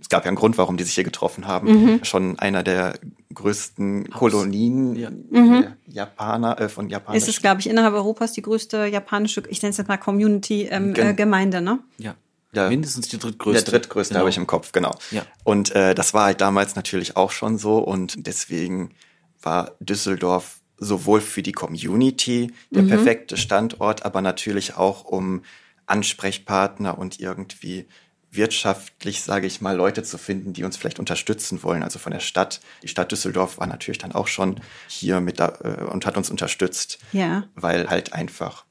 es 0.00 0.08
gab 0.08 0.24
ja 0.24 0.28
einen 0.28 0.36
Grund, 0.36 0.58
warum 0.58 0.76
die 0.76 0.84
sich 0.84 0.94
hier 0.94 1.04
getroffen 1.04 1.46
haben, 1.46 1.68
mhm. 1.68 2.04
schon 2.04 2.38
einer 2.38 2.62
der 2.62 2.94
größten 3.32 4.10
Kolonien 4.10 4.96
ja. 4.96 5.10
mhm. 5.10 5.66
Japaner, 5.86 6.60
äh, 6.60 6.68
von 6.68 6.88
Japan. 6.88 7.14
Ist 7.16 7.28
es, 7.28 7.40
glaube 7.40 7.60
ich, 7.60 7.68
innerhalb 7.68 7.94
Europas 7.94 8.32
die 8.32 8.42
größte 8.42 8.86
japanische, 8.86 9.42
ich 9.48 9.62
nenne 9.62 9.70
es 9.70 9.76
jetzt 9.76 9.88
mal 9.88 9.96
Community-Gemeinde, 9.96 11.58
ähm, 11.58 11.66
äh, 11.66 11.70
ne? 11.70 11.78
Ja. 11.98 12.14
Ja, 12.52 12.68
mindestens 12.68 13.08
die 13.08 13.18
drittgrößte. 13.18 13.64
Der 13.64 13.80
drittgrößte 13.80 14.14
genau. 14.14 14.20
habe 14.20 14.30
ich 14.30 14.36
im 14.36 14.46
Kopf, 14.46 14.70
genau. 14.70 14.96
Ja. 15.10 15.22
Und 15.42 15.74
äh, 15.74 15.92
das 15.92 16.14
war 16.14 16.26
halt 16.26 16.40
damals 16.40 16.76
natürlich 16.76 17.16
auch 17.16 17.32
schon 17.32 17.58
so 17.58 17.78
und 17.78 18.28
deswegen 18.28 18.92
war 19.42 19.72
Düsseldorf 19.80 20.60
sowohl 20.78 21.20
für 21.20 21.42
die 21.42 21.50
Community 21.50 22.52
der 22.70 22.84
Mhm. 22.84 22.88
perfekte 22.88 23.36
Standort, 23.36 24.04
aber 24.04 24.20
natürlich 24.20 24.76
auch 24.76 25.04
um 25.04 25.42
Ansprechpartner 25.86 26.98
und 26.98 27.20
irgendwie 27.20 27.86
wirtschaftlich, 28.30 29.22
sage 29.22 29.46
ich 29.46 29.60
mal, 29.60 29.76
Leute 29.76 30.02
zu 30.02 30.18
finden, 30.18 30.52
die 30.52 30.64
uns 30.64 30.76
vielleicht 30.76 30.98
unterstützen 30.98 31.62
wollen. 31.62 31.82
Also 31.82 31.98
von 31.98 32.12
der 32.12 32.20
Stadt. 32.20 32.60
Die 32.82 32.88
Stadt 32.88 33.12
Düsseldorf 33.12 33.58
war 33.58 33.66
natürlich 33.66 33.98
dann 33.98 34.12
auch 34.12 34.26
schon 34.26 34.60
hier 34.88 35.20
mit 35.20 35.38
da 35.38 35.56
äh, 35.62 35.84
und 35.84 36.04
hat 36.06 36.16
uns 36.16 36.30
unterstützt, 36.30 36.98
Ja. 37.12 37.44
weil 37.54 37.88
halt 37.88 38.12
einfach 38.12 38.64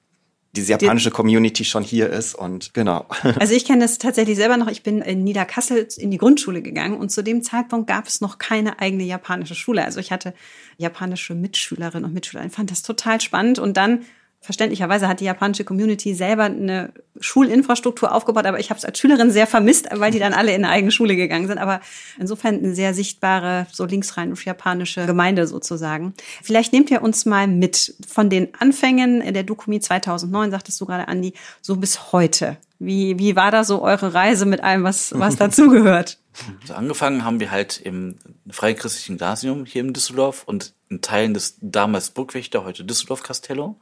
diese 0.56 0.74
japanische 0.74 1.10
Community 1.10 1.66
schon 1.66 1.84
hier 1.84 2.12
ist 2.12 2.36
und 2.36 2.76
genau. 2.76 3.08
Also 3.40 3.56
ich 3.56 3.66
kenne 3.66 3.82
das 3.82 3.98
tatsächlich 3.98 4.36
selber 4.38 4.58
noch. 4.58 4.68
Ich 4.68 4.84
bin 4.84 5.02
in 5.02 5.24
Niederkassel 5.24 5.88
in 5.98 6.12
die 6.12 6.20
Grundschule 6.20 6.62
gegangen 6.62 6.98
und 6.98 7.10
zu 7.10 7.24
dem 7.24 7.42
Zeitpunkt 7.42 7.88
gab 7.88 8.08
es 8.08 8.22
noch 8.22 8.38
keine 8.38 8.80
eigene 8.80 9.04
japanische 9.04 9.56
Schule. 9.56 9.84
Also 9.84 10.00
ich 10.00 10.12
hatte 10.12 10.36
japanische 10.78 11.34
Mitschülerinnen 11.34 12.06
und 12.06 12.14
Mitschüler. 12.14 12.46
Ich 12.46 12.52
fand 12.54 12.70
das 12.70 12.84
total 12.84 13.20
spannend 13.20 13.58
und 13.58 13.78
dann 13.78 14.06
verständlicherweise 14.44 15.08
hat 15.08 15.22
die 15.22 15.26
japanische 15.26 15.64
Community 15.64 16.14
selber 16.14 16.44
eine 16.44 16.92
Schulinfrastruktur 17.22 18.14
aufgebaut, 18.14 18.46
aber 18.46 18.60
ich 18.60 18.70
habe 18.70 18.78
es 18.78 18.84
als 18.84 19.00
Schülerin 19.00 19.32
sehr 19.32 19.48
vermisst, 19.48 19.88
weil 19.94 20.12
die 20.12 20.20
dann 20.20 20.34
alle 20.34 20.54
in 20.54 20.66
eine 20.66 20.74
eigene 20.74 20.92
Schule 20.92 21.16
gegangen 21.16 21.48
sind. 21.48 21.60
Aber 21.60 21.80
insofern 22.20 22.58
eine 22.58 22.76
sehr 22.76 22.94
sichtbare, 22.94 23.68
so 23.72 23.86
linksrheinisch-japanische 23.86 25.06
Gemeinde 25.06 25.48
sozusagen. 25.48 26.14
Vielleicht 26.42 26.74
nehmt 26.74 26.92
ihr 26.92 27.02
uns 27.02 27.26
mal 27.26 27.48
mit 27.48 27.96
von 28.06 28.30
den 28.30 28.50
Anfängen 28.60 29.34
der 29.34 29.44
Dokumi 29.44 29.80
2009, 29.80 30.52
sagtest 30.52 30.82
du 30.82 30.86
gerade, 30.86 31.08
Andi, 31.08 31.34
so 31.62 31.78
bis 31.78 32.12
heute. 32.12 32.58
Wie, 32.80 33.18
wie 33.18 33.38
war 33.38 33.50
da 33.50 33.64
so 33.64 33.82
eure 33.82 34.14
Reise 34.14 34.46
mit 34.46 34.62
allem, 34.62 34.84
was, 34.84 35.18
was 35.18 35.36
dazugehört? 35.38 36.20
Also 36.62 36.74
angefangen 36.74 37.24
haben 37.24 37.40
wir 37.40 37.50
halt 37.50 37.80
im 37.80 38.18
Freichristlichen 38.50 39.18
Gymnasium 39.18 39.66
hier 39.66 39.84
in 39.84 39.94
Düsseldorf 39.94 40.44
und 40.46 40.74
in 40.90 41.00
Teilen 41.00 41.34
des 41.34 41.58
damals 41.62 42.10
Burgwächter, 42.10 42.66
heute 42.66 42.84
Düsseldorf 42.84 43.24
Castello. 43.24 43.80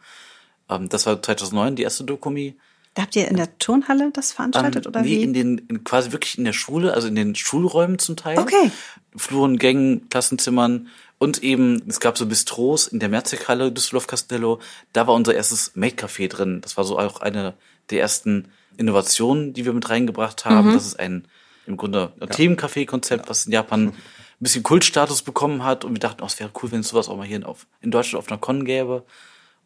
Ähm, 0.72 0.90
das 0.90 1.06
war 1.06 1.22
2009 1.22 1.76
die 1.76 1.84
erste 1.84 2.04
Dokumi. 2.04 2.56
Da 2.94 3.04
habt 3.04 3.16
ihr 3.16 3.28
in 3.28 3.38
der 3.38 3.58
Turnhalle 3.58 4.12
das 4.12 4.34
veranstaltet 4.34 4.86
Ähm, 4.86 4.90
oder 4.90 5.02
nee, 5.02 5.18
wie? 5.18 5.22
in 5.22 5.34
den, 5.34 5.58
in, 5.70 5.84
quasi 5.84 6.12
wirklich 6.12 6.38
in 6.38 6.44
der 6.44 6.54
Schule, 6.54 6.94
also 6.94 7.08
in 7.08 7.16
den 7.16 7.36
Schulräumen 7.36 8.00
zum 8.00 8.18
Teil. 8.18 8.38
Okay. 8.40 8.72
Fluren, 9.16 9.58
Gängen, 9.58 10.10
Klassenzimmern 10.10 10.88
und 11.18 11.44
eben, 11.44 11.84
es 11.88 12.00
gab 12.00 12.18
so 12.18 12.26
Bistros 12.26 12.88
in 12.88 13.00
der 13.00 13.08
Merzighalle 13.08 13.72
Düsseldorf 13.72 14.08
Castello. 14.08 14.60
Da 14.92 15.06
war 15.06 15.14
unser 15.14 15.36
erstes 15.36 15.76
Made-Café 15.76 16.28
drin. 16.28 16.62
Das 16.62 16.78
war 16.78 16.84
so 16.84 16.98
auch 16.98 17.22
eine 17.22 17.54
der 17.92 18.02
ersten 18.02 18.48
Innovationen, 18.78 19.54
die 19.54 19.64
wir 19.66 19.74
mit 19.74 19.90
reingebracht 19.90 20.46
haben. 20.46 20.74
Das 20.74 20.86
ist 20.86 21.00
ein, 21.00 21.26
im 21.68 21.78
Grunde, 21.78 22.12
ein 22.20 22.30
Themencafé-Konzept, 22.30 23.30
was 23.30 23.46
in 23.46 23.52
Japan 23.52 23.90
ein 23.90 23.94
bisschen 24.40 24.64
Kultstatus 24.64 25.22
bekommen 25.22 25.64
hat. 25.64 25.86
Und 25.86 25.94
wir 25.94 26.00
dachten, 26.00 26.24
oh, 26.24 26.26
es 26.26 26.40
wäre 26.40 26.50
cool, 26.62 26.72
wenn 26.72 26.80
es 26.80 26.90
sowas 26.90 27.08
auch 27.08 27.18
mal 27.18 27.28
hier 27.28 27.38
in, 27.38 27.44
auf, 27.44 27.68
in 27.82 27.92
Deutschland 27.92 28.24
auf 28.24 28.32
einer 28.32 28.40
Con 28.40 28.66
gäbe. 28.66 29.04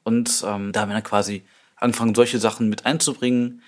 Und 0.06 0.46
ähm, 0.48 0.72
da 0.72 0.82
haben 0.82 0.90
wir 0.90 0.94
dann 0.94 1.04
quasi 1.04 1.44
angefangen, 1.76 2.16
solche 2.16 2.40
Sachen 2.40 2.70
mit 2.70 2.86
einzubringen. 2.86 3.62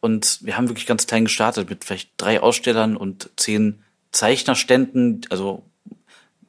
Und 0.00 0.40
wir 0.42 0.56
haben 0.56 0.68
wirklich 0.68 0.86
ganz 0.86 1.06
klein 1.06 1.26
gestartet 1.26 1.70
mit 1.70 1.84
vielleicht 1.84 2.10
drei 2.16 2.40
Ausstellern 2.40 2.96
und 2.96 3.30
zehn 3.36 3.84
Zeichnerständen. 4.10 5.20
Also 5.30 5.62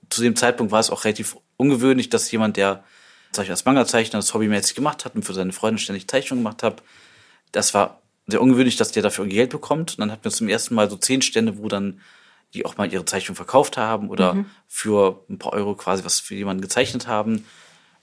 zu 0.09 0.21
dem 0.21 0.35
Zeitpunkt 0.35 0.71
war 0.71 0.79
es 0.79 0.89
auch 0.89 1.03
relativ 1.03 1.37
ungewöhnlich, 1.57 2.09
dass 2.09 2.31
jemand, 2.31 2.57
der 2.57 2.83
sag 3.33 3.43
ich, 3.43 3.51
als 3.51 3.65
Manga-Zeichner 3.65 4.19
das 4.19 4.33
hobbymäßig 4.33 4.75
gemacht 4.75 5.03
hat 5.03 5.15
und 5.15 5.23
für 5.23 5.33
seine 5.33 5.51
Freunde 5.51 5.81
ständig 5.81 6.07
Zeichnungen 6.07 6.43
gemacht 6.43 6.63
hat, 6.63 6.81
das 7.51 7.73
war 7.73 8.01
sehr 8.27 8.41
ungewöhnlich, 8.41 8.77
dass 8.77 8.91
der 8.91 9.03
dafür 9.03 9.27
Geld 9.27 9.49
bekommt. 9.51 9.91
Und 9.91 9.99
dann 9.99 10.11
hatten 10.11 10.23
wir 10.23 10.31
zum 10.31 10.47
ersten 10.47 10.75
Mal 10.75 10.89
so 10.89 10.95
zehn 10.95 11.21
Stände, 11.21 11.57
wo 11.57 11.67
dann 11.67 11.99
die 12.53 12.65
auch 12.65 12.77
mal 12.77 12.91
ihre 12.91 13.03
Zeichnung 13.03 13.35
verkauft 13.35 13.75
haben 13.75 14.09
oder 14.09 14.45
für 14.67 15.25
ein 15.29 15.37
paar 15.37 15.53
Euro 15.53 15.75
quasi 15.75 16.05
was 16.05 16.21
für 16.21 16.35
jemanden 16.35 16.61
gezeichnet 16.61 17.05
haben. 17.05 17.45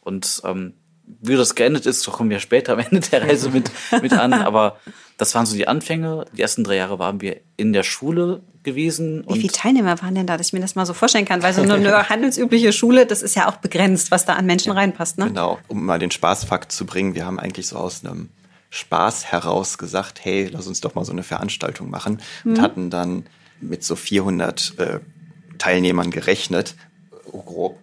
Und 0.00 0.42
ähm, 0.44 0.74
wie 1.20 1.36
das 1.36 1.54
geendet 1.54 1.86
ist, 1.86 2.04
kommen 2.06 2.30
wir 2.30 2.40
später 2.40 2.74
am 2.74 2.78
Ende 2.80 3.00
der 3.00 3.22
Reise 3.22 3.50
mit, 3.50 3.70
mit 4.00 4.12
an. 4.12 4.32
Aber 4.32 4.78
das 5.18 5.34
waren 5.34 5.46
so 5.46 5.56
die 5.56 5.68
Anfänge. 5.68 6.24
Die 6.36 6.42
ersten 6.42 6.64
drei 6.64 6.76
Jahre 6.76 6.98
waren 6.98 7.20
wir 7.20 7.40
in 7.56 7.72
der 7.72 7.82
Schule 7.82 8.42
gewesen. 8.62 9.24
Wie 9.28 9.40
viele 9.40 9.52
Teilnehmer 9.52 10.00
waren 10.02 10.14
denn 10.14 10.26
da, 10.26 10.36
dass 10.36 10.48
ich 10.48 10.52
mir 10.52 10.60
das 10.60 10.74
mal 10.74 10.86
so 10.86 10.94
vorstellen 10.94 11.24
kann? 11.24 11.42
Weil 11.42 11.52
so 11.52 11.62
eine, 11.62 11.74
eine 11.74 12.08
handelsübliche 12.08 12.72
Schule, 12.72 13.06
das 13.06 13.22
ist 13.22 13.36
ja 13.36 13.48
auch 13.48 13.56
begrenzt, 13.56 14.10
was 14.10 14.24
da 14.24 14.34
an 14.34 14.46
Menschen 14.46 14.72
reinpasst, 14.72 15.18
ne? 15.18 15.26
Genau, 15.26 15.58
um 15.68 15.84
mal 15.84 15.98
den 15.98 16.10
Spaßfakt 16.10 16.72
zu 16.72 16.86
bringen, 16.86 17.14
wir 17.14 17.26
haben 17.26 17.38
eigentlich 17.38 17.68
so 17.68 17.76
aus 17.76 18.04
einem 18.04 18.30
Spaß 18.70 19.26
heraus 19.26 19.78
gesagt, 19.78 20.24
hey, 20.24 20.48
lass 20.50 20.66
uns 20.66 20.80
doch 20.80 20.94
mal 20.94 21.04
so 21.04 21.12
eine 21.12 21.22
Veranstaltung 21.22 21.90
machen 21.90 22.22
und 22.44 22.60
hatten 22.60 22.88
dann 22.88 23.26
mit 23.60 23.84
so 23.84 23.96
400 23.96 24.78
äh, 24.78 25.00
Teilnehmern 25.58 26.10
gerechnet, 26.10 26.74
grob. 27.30 27.78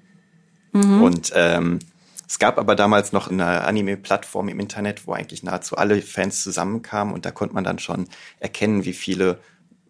Und 0.74 1.32
ähm, 1.36 1.80
es 2.30 2.38
gab 2.40 2.58
aber 2.60 2.76
damals 2.76 3.12
noch 3.12 3.30
eine 3.30 3.64
Anime-Plattform 3.66 4.48
im 4.50 4.60
Internet, 4.60 5.08
wo 5.08 5.14
eigentlich 5.14 5.42
nahezu 5.44 5.76
alle 5.78 6.02
Fans 6.02 6.44
zusammenkamen 6.44 7.14
und 7.14 7.26
da 7.26 7.32
konnte 7.32 7.56
man 7.56 7.64
dann 7.64 7.80
schon 7.80 8.08
erkennen, 8.40 8.86
wie 8.86 8.94
viele 8.94 9.40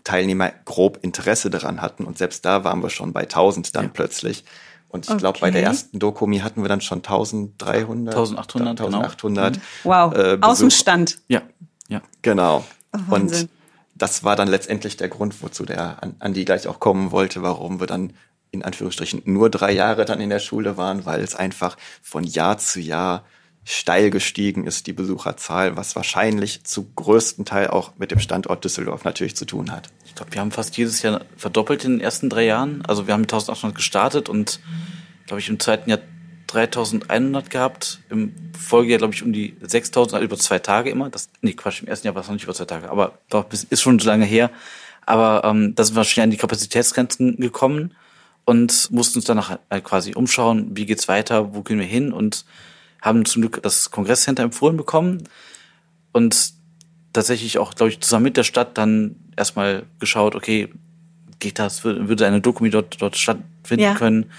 Teilnehmer 0.06 0.52
grob 0.66 1.00
Interesse 1.02 1.50
daran 1.50 1.82
hatten 1.82 2.06
und 2.06 2.18
selbst 2.18 2.46
da 2.46 2.64
waren 2.64 2.82
wir 2.82 2.90
schon 2.90 3.12
bei 3.14 3.22
1000 3.28 3.76
dann 3.76 3.92
plötzlich. 3.92 4.46
Und 4.88 5.08
ich 5.08 5.18
glaube, 5.18 5.38
bei 5.40 5.52
der 5.52 5.62
Okay. 5.62 5.70
ersten 5.70 6.00
Dokumi 6.00 6.40
hatten 6.40 6.64
wir 6.64 6.70
dann 6.70 6.82
schon 6.82 7.04
1300, 7.04 8.16
1800, 8.16 8.78
genau. 8.80 9.02
1800 9.02 9.60
Wow. 9.84 10.14
äh, 10.14 10.18
Besuch- 10.38 10.44
Außenstand. 10.48 11.20
Ja, 11.28 11.42
ja. 11.90 12.02
Genau. 12.24 12.66
Wahnsinn. 12.92 13.42
Und 13.44 13.50
das 13.94 14.24
war 14.24 14.36
dann 14.36 14.48
letztendlich 14.48 14.98
der 14.98 15.10
Grund, 15.10 15.44
wozu 15.44 15.66
der 15.66 16.02
An- 16.02 16.16
Andi 16.20 16.44
gleich 16.46 16.68
auch 16.68 16.80
kommen 16.80 17.12
wollte, 17.12 17.44
warum 17.44 17.80
wir 17.80 17.86
dann 17.86 18.14
in 18.52 18.64
Anführungsstrichen 18.64 19.22
nur 19.26 19.50
drei 19.50 19.72
Jahre 19.72 20.06
dann 20.06 20.22
in 20.22 20.30
der 20.30 20.40
Schule 20.40 20.78
waren, 20.78 21.06
weil 21.06 21.22
es 21.22 21.36
einfach 21.36 21.78
von 22.02 22.24
Jahr 22.24 22.58
zu 22.58 22.80
Jahr 22.80 23.24
steil 23.66 24.10
gestiegen 24.10 24.66
ist, 24.66 24.88
die 24.88 24.94
Besucherzahl, 24.94 25.78
was 25.78 25.96
wahrscheinlich 25.96 26.64
zu 26.64 26.90
größten 26.96 27.46
Teil 27.46 27.68
auch 27.68 27.94
mit 27.98 28.10
dem 28.10 28.20
Standort 28.20 28.64
Düsseldorf 28.64 29.04
natürlich 29.04 29.36
zu 29.36 29.46
tun 29.46 29.72
hat. 29.72 29.90
Ich 30.06 30.16
glaube, 30.16 30.34
wir 30.34 30.42
haben 30.42 30.52
fast 30.52 30.76
jedes 30.78 31.02
Jahr 31.04 31.22
verdoppelt 31.38 31.84
in 31.86 31.92
den 31.92 32.02
ersten 32.02 32.30
drei 32.30 32.46
Jahren. 32.46 32.84
Also 32.88 33.06
wir 33.06 33.14
haben 33.14 33.22
mit 33.22 33.32
1800 33.32 33.76
gestartet 33.76 34.28
und, 34.28 34.60
glaube 35.28 35.40
ich, 35.40 35.50
im 35.50 35.60
zweiten 35.60 35.90
Jahr 35.90 36.00
3100 36.48 37.52
gehabt. 37.52 38.00
Im 38.10 38.34
Folgejahr, 38.58 38.98
glaube 38.98 39.14
ich, 39.14 39.22
um 39.22 39.34
die 39.34 39.56
6000, 39.62 40.16
also 40.16 40.26
über 40.26 40.38
zwei 40.38 40.58
Tage 40.58 40.90
immer. 40.90 41.10
Das, 41.12 41.30
nee, 41.42 41.54
Quatsch, 41.54 41.82
im 41.84 41.88
ersten 41.88 42.08
Jahr 42.08 42.16
war 42.16 42.24
es 42.24 42.28
noch 42.28 42.34
nicht 42.34 42.46
über 42.46 42.56
zwei 42.56 42.66
Tage, 42.66 42.90
aber 42.90 43.20
doch, 43.30 43.46
ist 43.52 43.82
schon 43.82 44.00
so 44.00 44.08
lange 44.08 44.26
her. 44.26 44.50
Aber 45.06 45.44
ähm, 45.46 45.76
da 45.76 45.84
sind 45.84 45.96
wir 45.96 46.04
schnell 46.06 46.24
an 46.24 46.32
die 46.32 46.38
Kapazitätsgrenzen 46.38 47.38
gekommen 47.38 47.96
und 48.50 48.90
mussten 48.90 49.20
uns 49.20 49.26
danach 49.26 49.60
halt 49.70 49.84
quasi 49.84 50.16
umschauen, 50.16 50.72
wie 50.76 50.88
geht's 50.88 51.08
weiter, 51.08 51.54
wo 51.54 51.62
gehen 51.62 51.78
wir 51.78 51.86
hin 51.86 52.12
und 52.12 52.46
haben 53.00 53.24
zum 53.26 53.44
Glück 53.44 53.62
das 53.62 53.92
Kongresscenter 53.92 54.42
empfohlen 54.42 54.76
bekommen 54.76 55.26
und 56.14 56.54
tatsächlich 57.14 57.60
auch, 57.60 57.76
glaube 57.76 57.92
ich, 57.92 58.00
zusammen 58.00 58.24
mit 58.24 58.38
der 58.38 58.44
Stadt 58.44 58.76
dann 58.80 59.18
erstmal 59.38 59.84
geschaut, 60.00 60.34
okay, 60.34 60.68
geht 61.38 61.60
das, 61.60 61.84
würde 61.84 62.26
eine 62.26 62.42
Dokumi 62.42 62.72
dort, 62.72 63.00
dort 63.00 63.18
stattfinden 63.18 63.84
Ja. 63.84 63.94
können. 63.94 64.32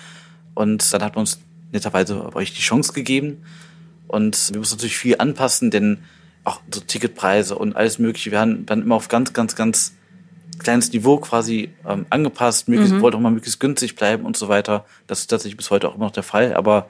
Und 0.54 0.92
dann 0.92 1.04
hat 1.04 1.14
man 1.14 1.20
uns 1.20 1.38
netterweise 1.70 2.34
euch 2.34 2.52
die 2.52 2.62
Chance 2.62 2.92
gegeben. 2.92 3.44
Und 4.08 4.50
wir 4.50 4.58
mussten 4.58 4.74
natürlich 4.74 4.98
viel 4.98 5.18
anpassen, 5.18 5.70
denn 5.70 5.98
auch 6.42 6.60
so 6.74 6.80
Ticketpreise 6.80 7.56
und 7.56 7.76
alles 7.76 8.00
Mögliche, 8.00 8.32
wir 8.32 8.40
haben 8.40 8.66
dann 8.66 8.82
immer 8.82 8.96
auf 8.96 9.06
ganz, 9.06 9.32
ganz, 9.32 9.54
ganz 9.54 9.94
kleines 10.60 10.92
Niveau 10.92 11.18
quasi 11.18 11.70
ähm, 11.88 12.06
angepasst, 12.10 12.68
möglichst, 12.68 12.94
Mhm. 12.94 13.00
wollte 13.02 13.16
auch 13.16 13.20
mal 13.20 13.30
möglichst 13.32 13.58
günstig 13.60 13.96
bleiben 13.96 14.24
und 14.24 14.36
so 14.36 14.48
weiter. 14.48 14.84
Das 15.06 15.20
ist 15.20 15.26
tatsächlich 15.26 15.56
bis 15.56 15.70
heute 15.70 15.88
auch 15.88 15.94
immer 15.96 16.04
noch 16.06 16.12
der 16.12 16.22
Fall, 16.22 16.54
aber 16.54 16.88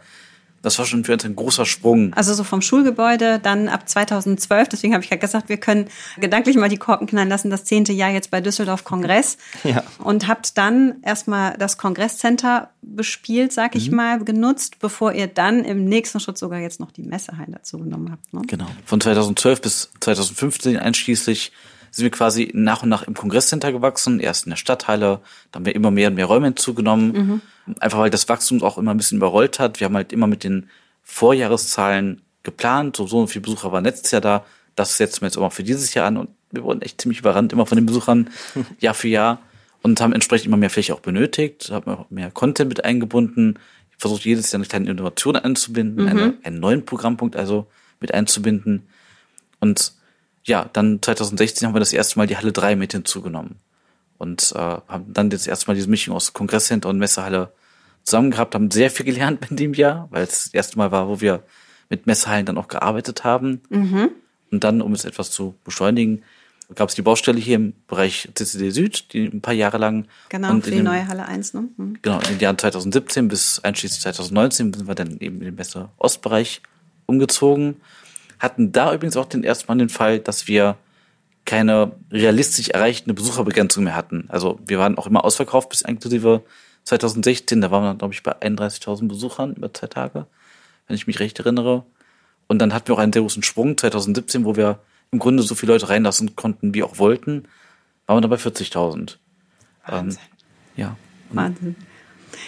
das 0.62 0.78
war 0.78 0.84
schon 0.84 1.04
für 1.04 1.14
uns 1.14 1.24
ein 1.24 1.34
großer 1.36 1.64
Sprung. 1.64 2.12
Also 2.12 2.34
so 2.34 2.44
vom 2.44 2.60
Schulgebäude 2.60 3.38
dann 3.38 3.68
ab 3.70 3.88
2012, 3.88 4.68
deswegen 4.68 4.92
habe 4.92 5.02
ich 5.02 5.08
gerade 5.08 5.20
gesagt, 5.20 5.48
wir 5.48 5.56
können 5.56 5.86
gedanklich 6.20 6.54
mal 6.56 6.68
die 6.68 6.76
Korken 6.76 7.06
knallen 7.06 7.30
lassen, 7.30 7.48
das 7.48 7.64
zehnte 7.64 7.94
Jahr 7.94 8.10
jetzt 8.10 8.30
bei 8.30 8.42
Düsseldorf 8.42 8.84
Kongress. 8.84 9.38
Ja. 9.64 9.82
Und 10.04 10.28
habt 10.28 10.58
dann 10.58 10.96
erstmal 11.02 11.56
das 11.56 11.78
Kongresscenter 11.78 12.68
bespielt, 12.82 13.52
sag 13.54 13.74
ich 13.74 13.90
mal, 13.90 14.22
genutzt, 14.22 14.80
bevor 14.80 15.12
ihr 15.14 15.28
dann 15.28 15.64
im 15.64 15.86
nächsten 15.86 16.20
Schritt 16.20 16.36
sogar 16.36 16.58
jetzt 16.60 16.78
noch 16.78 16.92
die 16.92 17.02
Messehallen 17.04 17.52
dazu 17.52 17.78
genommen 17.78 18.10
habt. 18.12 18.32
Ne? 18.34 18.42
Genau. 18.46 18.66
Von 18.84 19.00
2012 19.00 19.60
bis 19.62 19.90
2015 20.00 20.76
einschließlich 20.76 21.52
sind 21.90 22.04
wir 22.04 22.10
quasi 22.10 22.50
nach 22.54 22.82
und 22.82 22.88
nach 22.88 23.02
im 23.02 23.14
Kongresscenter 23.14 23.72
gewachsen, 23.72 24.20
erst 24.20 24.46
in 24.46 24.50
der 24.50 24.56
Stadthalle, 24.56 25.20
dann 25.50 25.60
haben 25.60 25.66
wir 25.66 25.74
immer 25.74 25.90
mehr 25.90 26.08
und 26.08 26.14
mehr 26.14 26.26
Räume 26.26 26.46
hinzugenommen. 26.46 27.42
Einfach 27.80 27.98
weil 27.98 28.10
das 28.10 28.28
Wachstum 28.28 28.62
auch 28.62 28.78
immer 28.78 28.92
ein 28.92 28.96
bisschen 28.96 29.18
überrollt 29.18 29.58
hat. 29.58 29.80
Wir 29.80 29.86
haben 29.86 29.96
halt 29.96 30.12
immer 30.12 30.26
mit 30.26 30.44
den 30.44 30.68
Vorjahreszahlen 31.02 32.22
geplant, 32.42 32.96
so, 32.96 33.06
so 33.06 33.20
und 33.20 33.28
viele 33.28 33.42
Besucher 33.42 33.72
waren 33.72 33.84
letztes 33.84 34.12
Jahr 34.12 34.20
da, 34.20 34.44
das 34.76 34.96
setzen 34.96 35.22
wir 35.22 35.26
jetzt 35.26 35.36
auch 35.36 35.52
für 35.52 35.62
dieses 35.62 35.92
Jahr 35.94 36.06
an. 36.06 36.16
Und 36.16 36.30
wir 36.50 36.62
wurden 36.62 36.82
echt 36.82 37.00
ziemlich 37.00 37.20
überrannt 37.20 37.52
immer 37.52 37.66
von 37.66 37.76
den 37.76 37.86
Besuchern 37.86 38.30
Jahr 38.80 38.94
für 38.94 39.08
Jahr. 39.08 39.40
Und 39.82 40.00
haben 40.02 40.12
entsprechend 40.12 40.46
immer 40.46 40.58
mehr 40.58 40.68
Fläche 40.68 40.94
auch 40.94 41.00
benötigt, 41.00 41.70
haben 41.70 41.90
auch 41.90 42.10
mehr 42.10 42.30
Content 42.30 42.68
mit 42.68 42.84
eingebunden, 42.84 43.58
versucht 43.96 44.26
jedes 44.26 44.52
Jahr 44.52 44.58
eine 44.58 44.68
kleine 44.68 44.90
Innovation 44.90 45.36
einzubinden, 45.36 46.06
eine, 46.06 46.34
einen 46.42 46.60
neuen 46.60 46.84
Programmpunkt 46.84 47.34
also 47.34 47.66
mit 47.98 48.12
einzubinden. 48.12 48.86
Und 49.58 49.94
ja, 50.44 50.68
dann 50.72 51.00
2016 51.02 51.66
haben 51.66 51.74
wir 51.74 51.80
das 51.80 51.92
erste 51.92 52.18
Mal 52.18 52.26
die 52.26 52.36
Halle 52.36 52.52
3 52.52 52.76
mit 52.76 52.92
hinzugenommen. 52.92 53.56
Und 54.18 54.52
äh, 54.54 54.58
haben 54.58 55.12
dann 55.12 55.30
das 55.30 55.46
erste 55.46 55.66
Mal 55.66 55.74
diese 55.74 55.88
Mischung 55.88 56.14
aus 56.14 56.32
Kongresscenter 56.32 56.88
und 56.88 56.98
Messehalle 56.98 57.52
zusammen 58.04 58.30
gehabt, 58.30 58.54
haben 58.54 58.70
sehr 58.70 58.90
viel 58.90 59.06
gelernt 59.06 59.46
in 59.50 59.56
dem 59.56 59.74
Jahr, 59.74 60.08
weil 60.10 60.24
es 60.24 60.44
das 60.44 60.54
erste 60.54 60.78
Mal 60.78 60.92
war, 60.92 61.08
wo 61.08 61.20
wir 61.20 61.42
mit 61.88 62.06
Messehallen 62.06 62.46
dann 62.46 62.58
auch 62.58 62.68
gearbeitet 62.68 63.24
haben. 63.24 63.62
Mhm. 63.68 64.10
Und 64.50 64.64
dann, 64.64 64.82
um 64.82 64.92
es 64.92 65.04
etwas 65.04 65.30
zu 65.30 65.54
beschleunigen, 65.64 66.22
gab 66.74 66.88
es 66.88 66.94
die 66.94 67.02
Baustelle 67.02 67.38
hier 67.38 67.56
im 67.56 67.72
Bereich 67.88 68.28
CCD 68.34 68.70
Süd, 68.70 69.12
die 69.12 69.24
ein 69.26 69.40
paar 69.40 69.54
Jahre 69.54 69.78
lang. 69.78 70.06
Genau, 70.28 70.50
und 70.50 70.64
für 70.64 70.70
die 70.70 70.76
dem, 70.76 70.84
neue 70.84 71.06
Halle 71.08 71.26
1, 71.26 71.54
ne? 71.54 71.68
Mhm. 71.76 71.98
Genau, 72.02 72.18
in 72.20 72.26
den 72.26 72.40
Jahren 72.40 72.58
2017 72.58 73.28
bis 73.28 73.60
einschließlich 73.60 74.00
2019 74.02 74.72
sind 74.72 74.86
wir 74.86 74.94
dann 74.94 75.18
eben 75.18 75.38
in 75.38 75.46
den 75.46 75.54
Messe 75.54 75.88
Ostbereich 75.98 76.62
umgezogen. 77.06 77.76
Hatten 78.40 78.72
da 78.72 78.92
übrigens 78.92 79.16
auch 79.16 79.26
den 79.26 79.44
ersten 79.44 79.66
Mal 79.68 79.78
den 79.78 79.90
Fall, 79.90 80.18
dass 80.18 80.48
wir 80.48 80.76
keine 81.44 81.92
realistisch 82.10 82.68
erreichende 82.68 83.14
Besucherbegrenzung 83.14 83.84
mehr 83.84 83.94
hatten. 83.94 84.24
Also 84.28 84.58
wir 84.66 84.78
waren 84.78 84.98
auch 84.98 85.06
immer 85.06 85.24
ausverkauft 85.24 85.68
bis 85.68 85.82
inklusive 85.82 86.42
2016. 86.84 87.60
Da 87.60 87.70
waren 87.70 87.84
wir, 87.84 87.94
glaube 87.94 88.14
ich, 88.14 88.22
bei 88.22 88.32
31.000 88.32 89.08
Besuchern 89.08 89.54
über 89.54 89.72
zwei 89.72 89.86
Tage, 89.86 90.26
wenn 90.86 90.96
ich 90.96 91.06
mich 91.06 91.20
recht 91.20 91.38
erinnere. 91.38 91.84
Und 92.46 92.58
dann 92.60 92.74
hatten 92.74 92.88
wir 92.88 92.94
auch 92.94 92.98
einen 92.98 93.12
sehr 93.12 93.22
großen 93.22 93.42
Sprung 93.42 93.76
2017, 93.76 94.44
wo 94.44 94.56
wir 94.56 94.80
im 95.12 95.18
Grunde 95.18 95.42
so 95.42 95.54
viele 95.54 95.72
Leute 95.72 95.88
reinlassen 95.88 96.36
konnten, 96.36 96.74
wie 96.74 96.82
auch 96.82 96.98
wollten, 96.98 97.44
waren 98.06 98.16
wir 98.16 98.20
dann 98.22 98.30
bei 98.30 98.36
40.000. 98.36 99.16
Ähm, 99.88 100.16
ja. 100.76 100.96
Wahnsinn. 101.30 101.76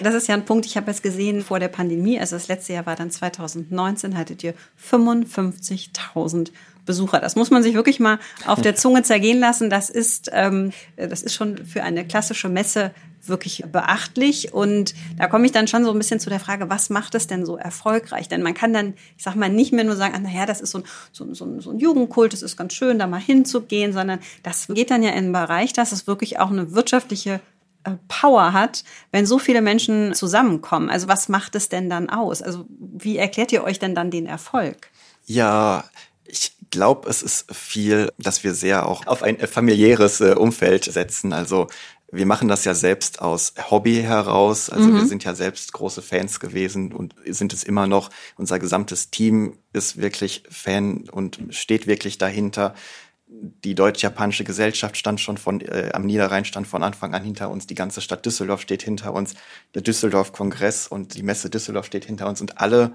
Das 0.01 0.15
ist 0.15 0.29
ja 0.29 0.35
ein 0.35 0.45
Punkt, 0.45 0.67
ich 0.67 0.77
habe 0.77 0.91
es 0.91 1.03
gesehen 1.03 1.43
vor 1.43 1.61
der 1.61 1.69
Pandemie, 1.69 2.19
also 2.19 2.37
das 2.37 2.49
letzte 2.49 2.73
Jahr 2.73 2.87
war 2.87 2.97
dann 2.97 3.11
2019, 3.11 4.17
hattet 4.17 4.43
ihr 4.45 4.55
55.000 4.91 6.51
Besucher. 6.85 7.21
Das 7.21 7.37
muss 7.37 7.51
man 7.51 7.63
sich 7.63 7.75
wirklich 7.75 8.01
mal 8.01 8.19
auf 8.45 8.61
der 8.61 8.75
Zunge 8.75 9.03
zergehen 9.05 9.39
lassen. 9.39 9.71
Das 9.71 9.89
ist, 9.89 10.31
ähm, 10.33 10.73
das 10.97 11.23
ist 11.23 11.35
schon 11.35 11.65
für 11.65 11.85
eine 11.85 12.05
klassische 12.05 12.49
Messe 12.49 12.91
wirklich 13.25 13.65
beachtlich. 13.71 14.53
Und 14.53 14.95
da 15.17 15.29
komme 15.29 15.47
ich 15.47 15.53
dann 15.53 15.69
schon 15.69 15.85
so 15.85 15.93
ein 15.93 15.99
bisschen 15.99 16.19
zu 16.19 16.29
der 16.29 16.41
Frage, 16.41 16.71
was 16.71 16.91
macht 16.91 17.15
es 17.15 17.27
denn 17.27 17.47
so 17.47 17.57
erfolgreich? 17.57 18.29
Denn 18.29 18.43
man 18.43 18.55
kann 18.55 18.73
dann, 18.73 18.95
ich 19.17 19.23
sag 19.23 19.37
mal, 19.37 19.49
nicht 19.49 19.73
mehr 19.73 19.85
nur 19.85 19.97
sagen, 19.97 20.15
ah, 20.17 20.19
naja, 20.19 20.47
das 20.47 20.61
ist 20.61 20.73
so 20.73 20.79
ein, 20.79 20.85
so, 21.13 21.33
so, 21.35 21.61
so 21.61 21.71
ein 21.71 21.79
Jugendkult, 21.79 22.33
das 22.33 22.43
ist 22.43 22.57
ganz 22.57 22.73
schön, 22.73 22.99
da 22.99 23.07
mal 23.07 23.21
hinzugehen, 23.21 23.93
sondern 23.93 24.19
das 24.43 24.67
geht 24.69 24.91
dann 24.91 25.03
ja 25.03 25.11
in 25.11 25.27
den 25.27 25.33
Bereich, 25.33 25.73
dass 25.73 25.93
es 25.93 26.07
wirklich 26.07 26.41
auch 26.41 26.51
eine 26.51 26.73
wirtschaftliche 26.75 27.41
Power 28.09 28.53
hat, 28.53 28.85
wenn 29.11 29.27
so 29.27 29.39
viele 29.39 29.63
Menschen 29.63 30.15
zusammenkommen. 30.15 30.91
Also 30.91 31.09
was 31.09 31.29
macht 31.29 31.55
es 31.55 31.69
denn 31.69 31.91
dann 31.91 32.11
aus? 32.11 32.43
Also 32.43 32.67
wie 32.69 33.19
erklärt 33.19 33.53
ihr 33.53 33.65
euch 33.65 33.79
denn 33.79 33.95
dann 33.95 34.11
den 34.11 34.27
Erfolg? 34.27 34.91
Ja, 35.27 35.85
ich 36.25 36.53
glaube, 36.71 37.09
es 37.09 37.23
ist 37.23 37.55
viel, 37.55 38.11
dass 38.19 38.45
wir 38.45 38.55
sehr 38.55 38.87
auch 38.87 39.07
auf 39.07 39.23
ein 39.23 39.39
familiäres 39.47 40.21
äh, 40.21 40.35
Umfeld 40.35 40.85
setzen. 40.85 41.33
Also 41.33 41.67
wir 42.11 42.27
machen 42.27 42.49
das 42.49 42.65
ja 42.65 42.75
selbst 42.75 43.23
aus 43.23 43.55
Hobby 43.71 43.97
heraus. 44.03 44.69
Also 44.69 44.89
mhm. 44.89 44.97
wir 44.97 45.07
sind 45.07 45.25
ja 45.25 45.35
selbst 45.35 45.73
große 45.73 46.03
Fans 46.03 46.41
gewesen 46.41 46.93
und 46.93 47.15
sind 47.25 47.55
es 47.55 47.65
immer 47.65 47.87
noch. 47.87 48.11
Unser 48.37 48.59
gesamtes 48.59 49.11
Team 49.11 49.59
ist 49.73 49.97
wirklich 49.97 50.43
Fan 50.51 51.09
und 51.11 51.41
steht 51.51 51.87
wirklich 51.87 52.19
dahinter. 52.19 52.75
Die 53.35 53.75
deutsch-japanische 53.75 54.45
Gesellschaft 54.45 54.97
stand 54.97 55.21
schon 55.21 55.39
von 55.39 55.61
äh, 55.63 55.91
am 55.95 56.05
Niederrhein 56.05 56.45
stand 56.45 56.67
von 56.67 56.83
Anfang 56.83 57.15
an 57.15 57.25
hinter 57.25 57.51
uns. 57.51 57.67
Die 57.67 57.75
ganze 57.75 58.01
Stadt 58.03 58.27
Düsseldorf 58.27 58.61
steht 58.61 58.83
hinter 58.83 59.15
uns. 59.15 59.35
Der 59.75 59.83
Düsseldorf-Kongress 59.83 60.87
und 60.87 61.15
die 61.15 61.23
Messe 61.23 61.49
Düsseldorf 61.49 61.87
steht 61.87 62.05
hinter 62.05 62.29
uns 62.29 62.41
und 62.41 62.59
alle 62.59 62.93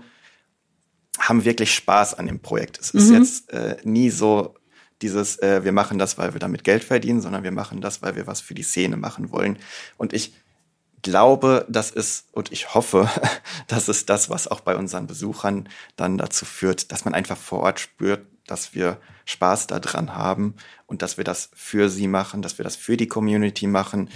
haben 1.17 1.43
wirklich 1.43 1.73
Spaß 1.73 2.13
an 2.13 2.27
dem 2.27 2.39
Projekt. 2.39 2.79
Es 2.79 2.91
ist 2.91 3.09
mhm. 3.09 3.15
jetzt 3.15 3.51
äh, 3.51 3.77
nie 3.83 4.11
so 4.11 4.55
dieses, 5.01 5.39
äh, 5.41 5.63
wir 5.63 5.71
machen 5.71 5.97
das, 5.97 6.17
weil 6.17 6.33
wir 6.33 6.39
damit 6.39 6.63
Geld 6.63 6.83
verdienen, 6.83 7.21
sondern 7.21 7.43
wir 7.43 7.51
machen 7.51 7.81
das, 7.81 8.01
weil 8.01 8.15
wir 8.15 8.27
was 8.27 8.41
für 8.41 8.53
die 8.53 8.63
Szene 8.63 8.97
machen 8.97 9.31
wollen. 9.31 9.57
Und 9.97 10.13
ich 10.13 10.33
glaube, 11.01 11.65
das 11.69 11.91
ist 11.91 12.27
und 12.31 12.51
ich 12.51 12.73
hoffe, 12.73 13.09
das 13.67 13.89
ist 13.89 14.09
das, 14.09 14.29
was 14.29 14.47
auch 14.47 14.61
bei 14.61 14.75
unseren 14.75 15.07
Besuchern 15.07 15.69
dann 15.95 16.17
dazu 16.17 16.45
führt, 16.45 16.91
dass 16.91 17.05
man 17.05 17.13
einfach 17.13 17.37
vor 17.37 17.59
Ort 17.59 17.79
spürt, 17.79 18.25
dass 18.47 18.73
wir 18.73 18.97
Spaß 19.25 19.67
daran 19.67 20.15
haben 20.15 20.55
und 20.85 21.01
dass 21.01 21.17
wir 21.17 21.23
das 21.23 21.49
für 21.53 21.89
sie 21.89 22.07
machen, 22.07 22.41
dass 22.41 22.57
wir 22.57 22.63
das 22.63 22.75
für 22.75 22.97
die 22.97 23.07
Community 23.07 23.67
machen. 23.67 24.09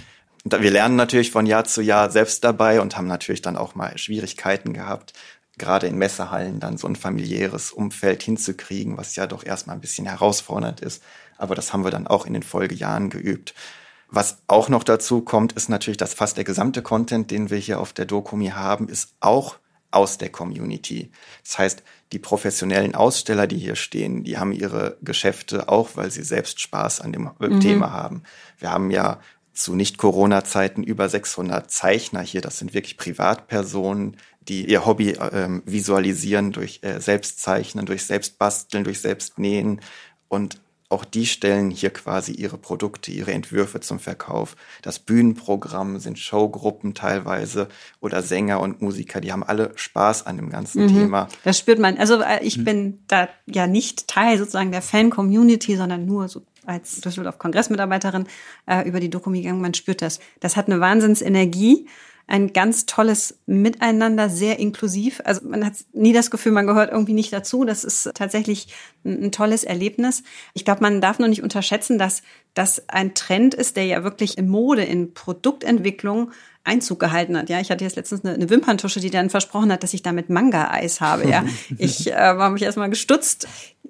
Und 0.44 0.60
wir 0.60 0.70
lernen 0.70 0.96
natürlich 0.96 1.30
von 1.30 1.46
Jahr 1.46 1.64
zu 1.64 1.82
Jahr 1.82 2.10
selbst 2.10 2.42
dabei 2.42 2.80
und 2.80 2.96
haben 2.96 3.06
natürlich 3.06 3.42
dann 3.42 3.56
auch 3.56 3.74
mal 3.74 3.96
Schwierigkeiten 3.96 4.72
gehabt, 4.72 5.12
gerade 5.58 5.86
in 5.86 5.96
Messehallen 5.96 6.58
dann 6.58 6.78
so 6.78 6.88
ein 6.88 6.96
familiäres 6.96 7.70
Umfeld 7.70 8.22
hinzukriegen, 8.22 8.96
was 8.96 9.14
ja 9.16 9.26
doch 9.26 9.44
erstmal 9.44 9.76
ein 9.76 9.80
bisschen 9.80 10.06
herausfordernd 10.06 10.80
ist. 10.80 11.02
Aber 11.38 11.54
das 11.54 11.72
haben 11.72 11.84
wir 11.84 11.90
dann 11.90 12.06
auch 12.06 12.26
in 12.26 12.32
den 12.32 12.42
Folgejahren 12.42 13.10
geübt. 13.10 13.54
Was 14.08 14.38
auch 14.46 14.68
noch 14.68 14.84
dazu 14.84 15.22
kommt, 15.22 15.52
ist 15.52 15.68
natürlich, 15.68 15.96
dass 15.96 16.14
fast 16.14 16.36
der 16.36 16.44
gesamte 16.44 16.82
Content, 16.82 17.30
den 17.30 17.50
wir 17.50 17.58
hier 17.58 17.80
auf 17.80 17.92
der 17.92 18.04
Dokumi 18.04 18.48
haben, 18.48 18.88
ist 18.88 19.14
auch 19.20 19.56
aus 19.90 20.18
der 20.18 20.30
Community. 20.30 21.10
Das 21.44 21.58
heißt, 21.58 21.82
die 22.12 22.18
professionellen 22.18 22.94
Aussteller, 22.94 23.46
die 23.46 23.58
hier 23.58 23.74
stehen, 23.74 24.22
die 24.22 24.38
haben 24.38 24.52
ihre 24.52 24.98
Geschäfte 25.02 25.68
auch, 25.68 25.90
weil 25.94 26.10
sie 26.10 26.22
selbst 26.22 26.60
Spaß 26.60 27.00
an 27.00 27.12
dem 27.12 27.30
mhm. 27.38 27.60
Thema 27.60 27.90
haben. 27.90 28.22
Wir 28.58 28.70
haben 28.70 28.90
ja 28.90 29.18
zu 29.54 29.74
Nicht-Corona-Zeiten 29.74 30.82
über 30.82 31.08
600 31.08 31.70
Zeichner 31.70 32.22
hier. 32.22 32.40
Das 32.40 32.58
sind 32.58 32.74
wirklich 32.74 32.96
Privatpersonen, 32.96 34.16
die 34.40 34.66
ihr 34.66 34.86
Hobby 34.86 35.16
ähm, 35.32 35.62
visualisieren 35.66 36.52
durch 36.52 36.80
äh, 36.82 37.00
Selbstzeichnen, 37.00 37.86
durch 37.86 38.04
Selbstbasteln, 38.04 38.84
durch 38.84 39.00
Selbstnähen. 39.00 39.80
Und 40.28 40.60
auch 40.92 41.04
die 41.04 41.26
stellen 41.26 41.70
hier 41.70 41.90
quasi 41.90 42.32
ihre 42.32 42.58
Produkte, 42.58 43.10
ihre 43.10 43.32
Entwürfe 43.32 43.80
zum 43.80 43.98
Verkauf. 43.98 44.56
Das 44.82 44.98
Bühnenprogramm 44.98 45.98
sind 45.98 46.18
Showgruppen 46.18 46.94
teilweise 46.94 47.68
oder 48.00 48.22
Sänger 48.22 48.60
und 48.60 48.82
Musiker, 48.82 49.20
die 49.20 49.32
haben 49.32 49.42
alle 49.42 49.72
Spaß 49.74 50.26
an 50.26 50.36
dem 50.36 50.50
ganzen 50.50 50.84
mhm, 50.84 50.88
Thema. 50.88 51.28
Das 51.44 51.58
spürt 51.58 51.78
man. 51.78 51.96
Also 51.96 52.20
äh, 52.20 52.44
ich 52.44 52.58
mhm. 52.58 52.64
bin 52.64 52.98
da 53.08 53.28
ja 53.46 53.66
nicht 53.66 54.06
Teil 54.06 54.38
sozusagen 54.38 54.70
der 54.70 54.82
Fan-Community, 54.82 55.76
sondern 55.76 56.04
nur 56.06 56.28
so 56.28 56.42
als 56.64 57.00
Düsseldorf-Kongressmitarbeiterin 57.00 58.26
äh, 58.66 58.86
über 58.86 59.00
die 59.00 59.10
Dokumi 59.10 59.42
gegangen. 59.42 59.60
Man 59.60 59.74
spürt 59.74 60.02
das. 60.02 60.20
Das 60.40 60.56
hat 60.56 60.66
eine 60.68 60.80
Wahnsinnsenergie 60.80 61.88
ein 62.32 62.54
ganz 62.54 62.86
tolles 62.86 63.40
Miteinander, 63.44 64.30
sehr 64.30 64.58
inklusiv. 64.58 65.20
Also 65.26 65.46
man 65.46 65.66
hat 65.66 65.74
nie 65.92 66.14
das 66.14 66.30
Gefühl, 66.30 66.52
man 66.52 66.66
gehört 66.66 66.90
irgendwie 66.90 67.12
nicht 67.12 67.30
dazu. 67.30 67.66
Das 67.66 67.84
ist 67.84 68.10
tatsächlich 68.14 68.68
ein, 69.04 69.24
ein 69.24 69.32
tolles 69.32 69.64
Erlebnis. 69.64 70.22
Ich 70.54 70.64
glaube, 70.64 70.80
man 70.80 71.02
darf 71.02 71.18
nur 71.18 71.28
nicht 71.28 71.42
unterschätzen, 71.42 71.98
dass 71.98 72.22
das 72.54 72.88
ein 72.88 73.12
Trend 73.12 73.52
ist, 73.52 73.76
der 73.76 73.84
ja 73.84 74.02
wirklich 74.02 74.38
in 74.38 74.48
Mode, 74.48 74.82
in 74.82 75.12
Produktentwicklung 75.12 76.30
Einzug 76.64 77.00
gehalten 77.00 77.36
hat. 77.36 77.50
Ja, 77.50 77.60
ich 77.60 77.70
hatte 77.70 77.84
jetzt 77.84 77.96
letztens 77.96 78.24
eine, 78.24 78.32
eine 78.34 78.48
Wimperntusche, 78.48 79.00
die 79.00 79.10
dann 79.10 79.28
versprochen 79.28 79.70
hat, 79.70 79.82
dass 79.82 79.92
ich 79.92 80.02
damit 80.02 80.30
Manga-Eis 80.30 81.02
habe. 81.02 81.28
Ja, 81.28 81.44
ich 81.76 82.10
äh, 82.10 82.14
war 82.14 82.48
mich 82.48 82.62
erstmal 82.62 82.88
gestutzt. 82.88 83.46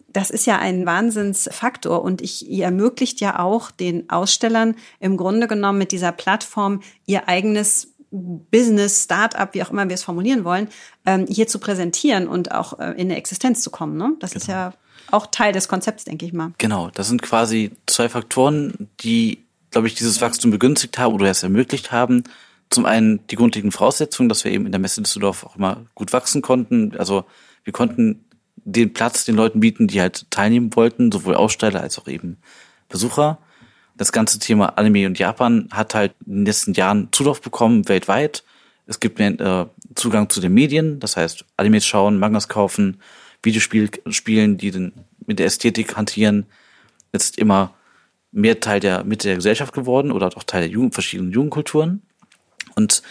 Das 0.08 0.30
ist 0.30 0.46
ja 0.46 0.58
ein 0.58 0.84
Wahnsinnsfaktor 0.84 2.02
und 2.02 2.20
ich, 2.22 2.48
ihr 2.48 2.64
ermöglicht 2.64 3.20
ja 3.20 3.38
auch 3.38 3.70
den 3.70 4.10
Ausstellern 4.10 4.74
im 4.98 5.16
Grunde 5.16 5.46
genommen 5.46 5.78
mit 5.78 5.92
dieser 5.92 6.12
Plattform 6.12 6.82
ihr 7.06 7.28
eigenes 7.28 7.91
Business, 8.12 9.04
Startup, 9.04 9.52
wie 9.54 9.62
auch 9.62 9.70
immer 9.70 9.88
wir 9.88 9.94
es 9.94 10.02
formulieren 10.02 10.44
wollen, 10.44 10.68
ähm, 11.06 11.26
hier 11.26 11.46
zu 11.46 11.58
präsentieren 11.58 12.28
und 12.28 12.52
auch 12.52 12.78
äh, 12.78 12.90
in 12.92 13.08
eine 13.08 13.16
Existenz 13.16 13.62
zu 13.62 13.70
kommen. 13.70 13.96
Ne? 13.96 14.14
Das 14.20 14.32
genau. 14.32 14.42
ist 14.42 14.48
ja 14.48 14.72
auch 15.10 15.26
Teil 15.26 15.52
des 15.52 15.66
Konzepts, 15.66 16.04
denke 16.04 16.26
ich 16.26 16.32
mal. 16.32 16.52
Genau, 16.58 16.90
das 16.90 17.08
sind 17.08 17.22
quasi 17.22 17.72
zwei 17.86 18.08
Faktoren, 18.08 18.88
die, 19.00 19.44
glaube 19.70 19.86
ich, 19.86 19.94
dieses 19.94 20.20
Wachstum 20.20 20.50
begünstigt 20.50 20.98
haben 20.98 21.14
oder 21.14 21.30
es 21.30 21.42
ermöglicht 21.42 21.90
haben. 21.90 22.24
Zum 22.70 22.84
einen 22.86 23.26
die 23.28 23.36
grundlegenden 23.36 23.72
Voraussetzungen, 23.72 24.28
dass 24.28 24.44
wir 24.44 24.52
eben 24.52 24.66
in 24.66 24.72
der 24.72 24.80
Messe 24.80 25.02
Düsseldorf 25.02 25.44
auch 25.44 25.56
immer 25.56 25.84
gut 25.94 26.12
wachsen 26.12 26.42
konnten. 26.42 26.94
Also 26.98 27.24
wir 27.64 27.72
konnten 27.72 28.24
den 28.56 28.92
Platz 28.92 29.24
den 29.24 29.36
Leuten 29.36 29.60
bieten, 29.60 29.88
die 29.88 30.00
halt 30.00 30.30
teilnehmen 30.30 30.74
wollten, 30.76 31.10
sowohl 31.10 31.34
Aussteller 31.34 31.80
als 31.80 31.98
auch 31.98 32.08
eben 32.08 32.38
Besucher 32.88 33.38
das 33.96 34.12
ganze 34.12 34.38
Thema 34.38 34.78
Anime 34.78 35.06
und 35.06 35.18
Japan 35.18 35.68
hat 35.70 35.94
halt 35.94 36.14
in 36.26 36.36
den 36.36 36.46
letzten 36.46 36.72
Jahren 36.74 37.08
Zulauf 37.12 37.40
bekommen 37.40 37.88
weltweit. 37.88 38.44
Es 38.86 39.00
gibt 39.00 39.18
mehr 39.18 39.40
äh, 39.40 39.66
Zugang 39.94 40.28
zu 40.28 40.40
den 40.40 40.54
Medien, 40.54 40.98
das 41.00 41.16
heißt 41.16 41.44
Animes 41.56 41.86
schauen, 41.86 42.18
Mangas 42.18 42.48
kaufen, 42.48 43.00
Videospiel 43.42 43.90
spielen, 44.10 44.58
die 44.58 44.70
den, 44.70 44.92
mit 45.26 45.38
der 45.38 45.46
Ästhetik 45.46 45.96
hantieren, 45.96 46.46
jetzt 47.12 47.38
immer 47.38 47.74
mehr 48.32 48.60
Teil 48.60 48.80
der 48.80 49.04
Mitte 49.04 49.28
der 49.28 49.36
Gesellschaft 49.36 49.74
geworden 49.74 50.10
oder 50.10 50.26
auch 50.36 50.44
Teil 50.44 50.62
der 50.62 50.70
Jugend, 50.70 50.94
verschiedenen 50.94 51.32
Jugendkulturen. 51.32 52.02
Und 52.74 53.02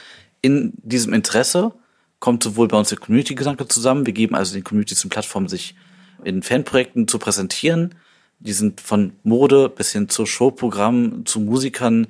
in 0.42 0.74
diesem 0.78 1.14
Interesse 1.14 1.74
kommt 2.20 2.44
sowohl 2.44 2.68
bei 2.68 2.78
uns 2.78 2.90
der 2.90 2.98
Community-Gedanke 2.98 3.68
zusammen, 3.68 4.06
wir 4.06 4.14
geben 4.14 4.36
also 4.36 4.54
den 4.54 4.64
Communities 4.64 5.04
eine 5.04 5.10
Plattform, 5.10 5.48
sich 5.48 5.76
in 6.24 6.44
Fanprojekten 6.44 7.08
zu 7.08 7.20
präsentieren, 7.20 7.96
die 8.42 8.54
sind 8.54 8.82
von 8.82 9.14
Mode 9.24 9.70
bis 9.70 9.92
hin 9.92 10.10
zu 10.10 10.26
Showprogrammen, 10.26 11.26
zu 11.26 11.40
Musikern, 11.40 12.08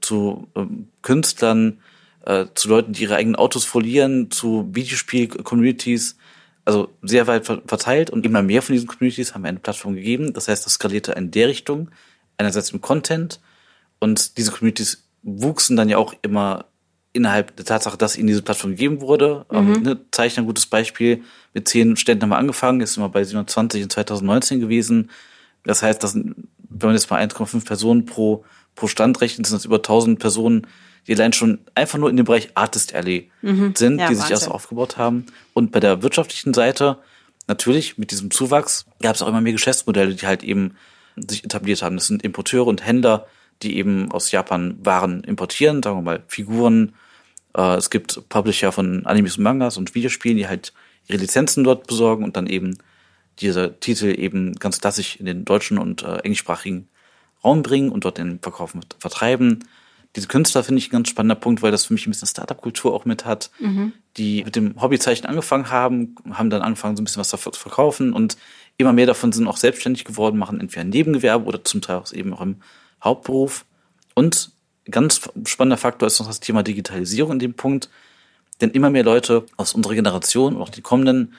zu 0.00 0.48
ähm, 0.54 0.88
Künstlern, 1.02 1.78
äh, 2.24 2.46
zu 2.54 2.68
Leuten, 2.68 2.92
die 2.92 3.02
ihre 3.02 3.16
eigenen 3.16 3.36
Autos 3.36 3.64
folieren, 3.64 4.30
zu 4.30 4.68
Videospiel-Communities. 4.72 6.16
also 6.64 6.90
sehr 7.02 7.26
weit 7.26 7.46
verteilt 7.46 8.10
und 8.10 8.24
immer 8.24 8.42
mehr 8.42 8.62
von 8.62 8.74
diesen 8.74 8.88
Communities 8.88 9.34
haben 9.34 9.42
wir 9.42 9.48
eine 9.48 9.58
Plattform 9.58 9.94
gegeben. 9.94 10.32
Das 10.32 10.48
heißt, 10.48 10.64
das 10.64 10.74
skalierte 10.74 11.12
in 11.12 11.30
der 11.30 11.48
Richtung, 11.48 11.90
einerseits 12.38 12.70
im 12.70 12.80
Content 12.80 13.40
und 13.98 14.36
diese 14.38 14.52
Communities 14.52 15.04
wuchsen 15.22 15.76
dann 15.76 15.88
ja 15.88 15.98
auch 15.98 16.14
immer 16.22 16.66
innerhalb 17.12 17.54
der 17.56 17.64
Tatsache, 17.64 17.98
dass 17.98 18.16
ihnen 18.16 18.28
diese 18.28 18.42
Plattform 18.42 18.72
gegeben 18.72 19.00
wurde. 19.00 19.44
Ähm, 19.50 19.72
mhm. 19.72 19.82
ne, 19.82 20.00
Zeichner, 20.10 20.42
ein 20.42 20.46
gutes 20.46 20.66
Beispiel. 20.66 21.22
Mit 21.52 21.68
zehn 21.68 21.96
Ständen 21.96 22.22
haben 22.22 22.30
wir 22.30 22.38
angefangen, 22.38 22.80
ist 22.80 22.96
immer 22.96 23.08
bei 23.08 23.22
27 23.22 23.82
in 23.82 23.90
2019 23.90 24.60
gewesen. 24.60 25.10
Das 25.64 25.82
heißt, 25.82 26.02
das, 26.02 26.14
wenn 26.14 26.34
man 26.80 26.94
jetzt 26.94 27.10
mal 27.10 27.22
1,5 27.22 27.64
Personen 27.64 28.06
pro, 28.06 28.44
pro 28.74 28.86
Stand 28.86 29.20
rechnet, 29.20 29.46
sind 29.46 29.56
das 29.56 29.64
über 29.64 29.76
1000 29.76 30.18
Personen, 30.18 30.66
die 31.06 31.14
allein 31.14 31.32
schon 31.32 31.58
einfach 31.74 31.98
nur 31.98 32.10
in 32.10 32.16
dem 32.16 32.26
Bereich 32.26 32.50
Artist 32.54 32.94
Alley 32.94 33.30
mhm. 33.42 33.74
sind, 33.76 33.98
ja, 33.98 34.08
die 34.08 34.14
sich 34.14 34.30
erst 34.30 34.50
aufgebaut 34.50 34.96
haben. 34.98 35.26
Und 35.52 35.72
bei 35.72 35.80
der 35.80 36.02
wirtschaftlichen 36.02 36.54
Seite, 36.54 36.98
natürlich 37.48 37.98
mit 37.98 38.10
diesem 38.10 38.30
Zuwachs, 38.30 38.86
gab 39.00 39.16
es 39.16 39.22
auch 39.22 39.28
immer 39.28 39.40
mehr 39.40 39.52
Geschäftsmodelle, 39.52 40.14
die 40.14 40.26
halt 40.26 40.42
eben 40.42 40.76
sich 41.16 41.44
etabliert 41.44 41.82
haben. 41.82 41.96
Das 41.96 42.06
sind 42.06 42.22
Importeure 42.22 42.66
und 42.66 42.84
Händler, 42.86 43.26
die 43.62 43.76
eben 43.76 44.10
aus 44.12 44.30
Japan 44.30 44.76
Waren 44.82 45.24
importieren, 45.24 45.82
sagen 45.82 45.98
wir 45.98 46.02
mal 46.02 46.22
Figuren. 46.26 46.94
Äh, 47.56 47.76
es 47.76 47.90
gibt 47.90 48.28
Publisher 48.28 48.72
von 48.72 49.06
Animes 49.06 49.36
und 49.36 49.44
Mangas 49.44 49.76
und 49.76 49.94
Videospielen, 49.94 50.36
die 50.36 50.48
halt 50.48 50.72
ihre 51.08 51.18
Lizenzen 51.18 51.64
dort 51.64 51.86
besorgen 51.86 52.24
und 52.24 52.36
dann 52.36 52.46
eben 52.46 52.78
diese 53.42 53.78
Titel 53.80 54.18
eben 54.18 54.54
ganz 54.54 54.80
klassisch 54.80 55.16
in 55.16 55.26
den 55.26 55.44
deutschen 55.44 55.78
und 55.78 56.02
äh, 56.02 56.18
englischsprachigen 56.18 56.88
Raum 57.44 57.62
bringen 57.62 57.90
und 57.90 58.04
dort 58.04 58.18
den 58.18 58.38
Verkauf 58.40 58.74
mit 58.74 58.96
vertreiben. 58.98 59.64
Diese 60.14 60.28
Künstler 60.28 60.62
finde 60.62 60.78
ich 60.78 60.88
ein 60.88 60.92
ganz 60.92 61.08
spannender 61.08 61.34
Punkt, 61.34 61.62
weil 61.62 61.72
das 61.72 61.86
für 61.86 61.94
mich 61.94 62.06
ein 62.06 62.10
bisschen 62.10 62.28
Startup-Kultur 62.28 62.92
auch 62.92 63.04
mit 63.04 63.24
hat, 63.24 63.50
mhm. 63.58 63.92
die 64.16 64.44
mit 64.44 64.56
dem 64.56 64.80
Hobbyzeichen 64.80 65.26
angefangen 65.26 65.70
haben, 65.70 66.14
haben 66.30 66.50
dann 66.50 66.62
angefangen, 66.62 66.96
so 66.96 67.02
ein 67.02 67.04
bisschen 67.04 67.20
was 67.20 67.30
zu 67.30 67.36
verkaufen 67.38 68.12
und 68.12 68.36
immer 68.76 68.92
mehr 68.92 69.06
davon 69.06 69.32
sind 69.32 69.46
auch 69.46 69.56
selbstständig 69.56 70.04
geworden, 70.04 70.38
machen 70.38 70.60
entweder 70.60 70.82
ein 70.82 70.90
Nebengewerbe 70.90 71.44
oder 71.46 71.64
zum 71.64 71.80
Teil 71.80 71.96
auch 71.96 72.12
eben 72.12 72.34
auch 72.34 72.42
im 72.42 72.56
Hauptberuf. 73.02 73.64
Und 74.14 74.50
ganz 74.90 75.22
spannender 75.46 75.78
Faktor 75.78 76.06
ist 76.06 76.18
noch 76.20 76.26
das 76.26 76.40
Thema 76.40 76.62
Digitalisierung 76.62 77.32
in 77.32 77.38
dem 77.38 77.54
Punkt, 77.54 77.88
denn 78.60 78.70
immer 78.70 78.90
mehr 78.90 79.04
Leute 79.04 79.46
aus 79.56 79.74
unserer 79.74 79.94
Generation 79.94 80.56
und 80.56 80.62
auch 80.62 80.68
die 80.68 80.82
kommenden 80.82 81.34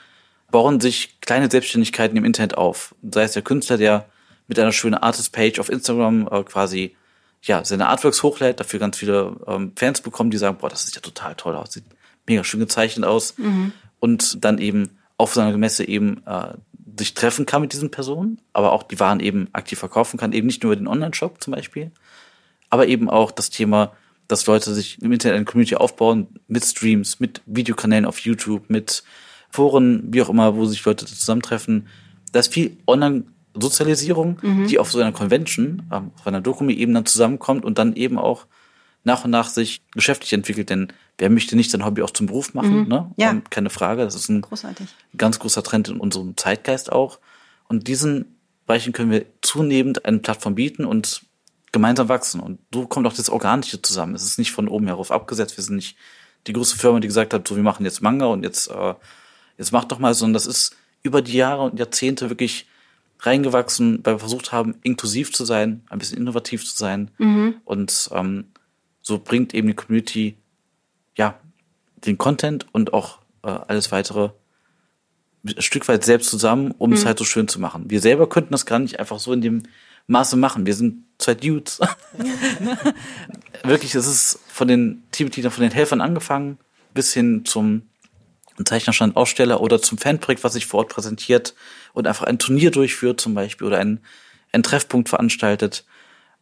bauen 0.54 0.78
sich 0.78 1.20
kleine 1.20 1.50
Selbstständigkeiten 1.50 2.16
im 2.16 2.24
Internet 2.24 2.56
auf. 2.56 2.94
Sei 3.02 3.24
es 3.24 3.32
der 3.32 3.42
Künstler, 3.42 3.76
der 3.76 4.06
mit 4.46 4.56
einer 4.56 4.70
schönen 4.70 4.94
Artist-Page 4.94 5.58
auf 5.58 5.68
Instagram 5.68 6.28
äh, 6.30 6.44
quasi 6.44 6.94
ja 7.42 7.64
seine 7.64 7.88
Artworks 7.88 8.22
hochlädt, 8.22 8.60
dafür 8.60 8.78
ganz 8.78 8.96
viele 8.96 9.34
ähm, 9.48 9.72
Fans 9.74 10.00
bekommen, 10.00 10.30
die 10.30 10.36
sagen, 10.36 10.58
boah, 10.60 10.70
das 10.70 10.86
sieht 10.86 10.94
ja 10.94 11.00
total 11.00 11.34
toll 11.34 11.56
aus, 11.56 11.72
sieht 11.72 11.82
mega 12.28 12.44
schön 12.44 12.60
gezeichnet 12.60 13.04
aus 13.04 13.36
mhm. 13.36 13.72
und 13.98 14.44
dann 14.44 14.58
eben 14.58 14.96
auf 15.16 15.34
seiner 15.34 15.58
Messe 15.58 15.88
eben 15.88 16.22
äh, 16.24 16.54
sich 16.96 17.14
treffen 17.14 17.46
kann 17.46 17.60
mit 17.60 17.72
diesen 17.72 17.90
Personen, 17.90 18.40
aber 18.52 18.70
auch 18.70 18.84
die 18.84 19.00
Waren 19.00 19.18
eben 19.18 19.48
aktiv 19.54 19.80
verkaufen 19.80 20.20
kann, 20.20 20.32
eben 20.32 20.46
nicht 20.46 20.62
nur 20.62 20.70
über 20.70 20.80
den 20.80 20.86
Online-Shop 20.86 21.42
zum 21.42 21.52
Beispiel, 21.52 21.90
aber 22.70 22.86
eben 22.86 23.10
auch 23.10 23.32
das 23.32 23.50
Thema, 23.50 23.92
dass 24.28 24.46
Leute 24.46 24.72
sich 24.72 25.02
im 25.02 25.10
Internet 25.10 25.34
eine 25.34 25.46
Community 25.46 25.74
aufbauen 25.74 26.28
mit 26.46 26.64
Streams, 26.64 27.18
mit 27.18 27.42
Videokanälen 27.44 28.06
auf 28.06 28.20
YouTube, 28.20 28.70
mit 28.70 29.02
Foren, 29.54 30.02
wie 30.12 30.20
auch 30.20 30.28
immer, 30.30 30.56
wo 30.56 30.64
sich 30.64 30.84
Leute 30.84 31.06
zusammentreffen. 31.06 31.86
Da 32.32 32.40
ist 32.40 32.52
viel 32.52 32.76
Online-Sozialisierung, 32.88 34.40
mhm. 34.42 34.66
die 34.66 34.80
auf 34.80 34.90
so 34.90 34.98
einer 34.98 35.12
Convention, 35.12 35.84
ähm, 35.92 36.10
auf 36.18 36.26
einer 36.26 36.40
Dokumi 36.40 36.74
eben 36.74 36.92
dann 36.92 37.06
zusammenkommt 37.06 37.64
und 37.64 37.78
dann 37.78 37.94
eben 37.94 38.18
auch 38.18 38.46
nach 39.04 39.24
und 39.24 39.30
nach 39.30 39.48
sich 39.48 39.82
geschäftlich 39.92 40.32
entwickelt, 40.32 40.70
denn 40.70 40.88
wer 41.18 41.30
möchte 41.30 41.54
nicht 41.54 41.70
sein 41.70 41.84
Hobby 41.84 42.02
auch 42.02 42.10
zum 42.10 42.26
Beruf 42.26 42.52
machen, 42.52 42.80
mhm. 42.80 42.88
ne? 42.88 43.12
Ja. 43.16 43.30
Und 43.30 43.48
keine 43.52 43.70
Frage. 43.70 44.02
Das 44.02 44.16
ist 44.16 44.28
ein 44.28 44.40
Großartig. 44.40 44.88
ganz 45.16 45.38
großer 45.38 45.62
Trend 45.62 45.88
in 45.88 46.00
unserem 46.00 46.36
Zeitgeist 46.36 46.90
auch. 46.90 47.20
Und 47.68 47.86
diesen 47.86 48.36
Bereichen 48.66 48.92
können 48.92 49.12
wir 49.12 49.24
zunehmend 49.40 50.04
eine 50.04 50.18
Plattform 50.18 50.56
bieten 50.56 50.84
und 50.84 51.22
gemeinsam 51.70 52.08
wachsen. 52.08 52.40
Und 52.40 52.58
so 52.72 52.88
kommt 52.88 53.06
auch 53.06 53.12
das 53.12 53.30
Organische 53.30 53.80
zusammen. 53.80 54.16
Es 54.16 54.24
ist 54.24 54.38
nicht 54.38 54.50
von 54.50 54.66
oben 54.66 54.88
herauf 54.88 55.12
abgesetzt. 55.12 55.56
Wir 55.56 55.62
sind 55.62 55.76
nicht 55.76 55.96
die 56.48 56.52
große 56.54 56.76
Firma, 56.76 56.98
die 56.98 57.06
gesagt 57.06 57.32
hat, 57.32 57.46
so 57.46 57.54
wir 57.54 57.62
machen 57.62 57.84
jetzt 57.84 58.02
Manga 58.02 58.26
und 58.26 58.42
jetzt, 58.42 58.68
äh, 58.68 58.94
jetzt 59.58 59.72
macht 59.72 59.92
doch 59.92 59.98
mal, 59.98 60.14
sondern 60.14 60.34
das 60.34 60.46
ist 60.46 60.76
über 61.02 61.22
die 61.22 61.34
Jahre 61.34 61.62
und 61.62 61.78
Jahrzehnte 61.78 62.30
wirklich 62.30 62.66
reingewachsen, 63.20 64.00
weil 64.02 64.14
wir 64.14 64.18
versucht 64.18 64.52
haben, 64.52 64.76
inklusiv 64.82 65.32
zu 65.32 65.44
sein, 65.44 65.82
ein 65.88 65.98
bisschen 65.98 66.18
innovativ 66.18 66.64
zu 66.64 66.76
sein. 66.76 67.10
Mhm. 67.18 67.56
Und 67.64 68.10
ähm, 68.12 68.46
so 69.02 69.18
bringt 69.18 69.54
eben 69.54 69.68
die 69.68 69.74
Community 69.74 70.36
ja 71.16 71.38
den 72.04 72.18
Content 72.18 72.66
und 72.72 72.92
auch 72.92 73.18
äh, 73.42 73.48
alles 73.48 73.92
weitere 73.92 74.30
ein 75.44 75.60
Stück 75.60 75.86
weit 75.88 76.04
selbst 76.04 76.30
zusammen, 76.30 76.74
um 76.78 76.90
mhm. 76.90 76.96
es 76.96 77.04
halt 77.04 77.18
so 77.18 77.24
schön 77.24 77.48
zu 77.48 77.60
machen. 77.60 77.90
Wir 77.90 78.00
selber 78.00 78.28
könnten 78.28 78.52
das 78.52 78.66
gar 78.66 78.78
nicht 78.78 78.98
einfach 78.98 79.18
so 79.18 79.32
in 79.32 79.42
dem 79.42 79.62
Maße 80.06 80.36
machen. 80.36 80.66
Wir 80.66 80.74
sind 80.74 81.04
zwei 81.18 81.34
Dudes. 81.34 81.80
Wirklich, 83.62 83.94
es 83.94 84.06
ist 84.06 84.38
von 84.48 84.68
den 84.68 85.02
Teammitgliedern, 85.10 85.52
von 85.52 85.62
den 85.62 85.72
Helfern 85.72 86.00
angefangen, 86.00 86.58
bis 86.92 87.12
hin 87.12 87.44
zum 87.44 87.82
Zeichnerstand 88.62 89.16
Aussteller 89.16 89.60
oder 89.60 89.82
zum 89.82 89.98
Fanprojekt, 89.98 90.44
was 90.44 90.52
sich 90.52 90.66
vor 90.66 90.80
Ort 90.80 90.90
präsentiert 90.90 91.54
und 91.92 92.06
einfach 92.06 92.26
ein 92.26 92.38
Turnier 92.38 92.70
durchführt 92.70 93.20
zum 93.20 93.34
Beispiel 93.34 93.66
oder 93.66 93.78
einen, 93.78 94.00
einen 94.52 94.62
Treffpunkt 94.62 95.08
veranstaltet, 95.08 95.84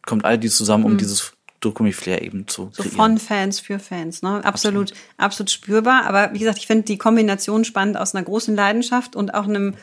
kommt 0.05 0.25
all 0.25 0.37
dies 0.37 0.55
zusammen, 0.55 0.85
um 0.85 0.93
mhm. 0.93 0.97
dieses 0.97 1.33
Dokumi-Flair 1.61 2.21
eben 2.21 2.47
zu 2.47 2.69
kreieren. 2.69 2.91
So 2.91 2.95
von 2.95 3.17
Fans 3.17 3.59
für 3.59 3.79
Fans, 3.79 4.21
ne? 4.21 4.43
Absolut, 4.43 4.91
absolut, 4.91 4.93
absolut 5.17 5.49
spürbar. 5.49 6.05
Aber 6.05 6.33
wie 6.33 6.39
gesagt, 6.39 6.59
ich 6.59 6.67
finde 6.67 6.83
die 6.83 6.97
Kombination 6.97 7.63
spannend 7.65 7.97
aus 7.97 8.13
einer 8.13 8.23
großen 8.23 8.55
Leidenschaft 8.55 9.15
und 9.15 9.33
auch 9.33 9.45
einem 9.45 9.75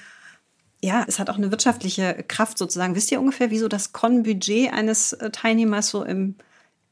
ja, 0.82 1.04
es 1.06 1.18
hat 1.18 1.28
auch 1.28 1.36
eine 1.36 1.50
wirtschaftliche 1.50 2.24
Kraft 2.26 2.56
sozusagen. 2.56 2.94
Wisst 2.94 3.12
ihr 3.12 3.20
ungefähr, 3.20 3.50
wieso 3.50 3.68
das 3.68 3.92
Con-Budget 3.92 4.72
eines 4.72 5.12
äh, 5.12 5.30
Teilnehmers 5.30 5.90
so 5.90 6.04
im, 6.04 6.36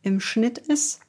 im 0.03 0.21
Schnitt 0.21 0.59
ist? 0.59 1.01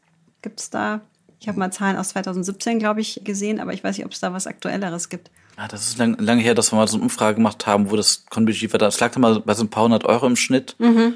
Gibt 0.42 0.62
es 0.62 0.70
da, 0.70 1.02
ich 1.40 1.48
habe 1.48 1.58
mal 1.58 1.72
Zahlen 1.72 1.98
aus 1.98 2.10
2017, 2.10 2.80
glaube 2.80 3.02
ich, 3.02 3.22
gesehen, 3.24 3.60
aber 3.60 3.74
ich 3.74 3.84
weiß 3.84 3.98
nicht, 3.98 4.06
ob 4.06 4.12
es 4.12 4.20
da 4.20 4.34
was 4.34 4.48
Aktuelleres 4.48 5.10
gibt. 5.10 5.32
Ja, 5.58 5.68
das 5.68 5.88
ist 5.88 5.98
lang, 5.98 6.18
lange 6.20 6.42
her, 6.42 6.54
dass 6.54 6.72
wir 6.72 6.78
mal 6.78 6.88
so 6.88 6.98
eine 6.98 7.04
Umfrage 7.04 7.36
gemacht 7.36 7.66
haben, 7.66 7.92
wo 7.92 7.96
das 7.96 8.26
Con-Budget 8.30 8.72
war. 8.74 8.80
Das 8.80 9.00
lag 9.00 9.12
da 9.12 9.20
mal 9.20 9.40
bei 9.40 9.54
so 9.54 9.64
ein 9.64 9.70
paar 9.70 9.84
hundert 9.84 10.06
Euro 10.06 10.28
im 10.28 10.36
Schnitt. 10.36 10.76
Mhm. 10.80 11.16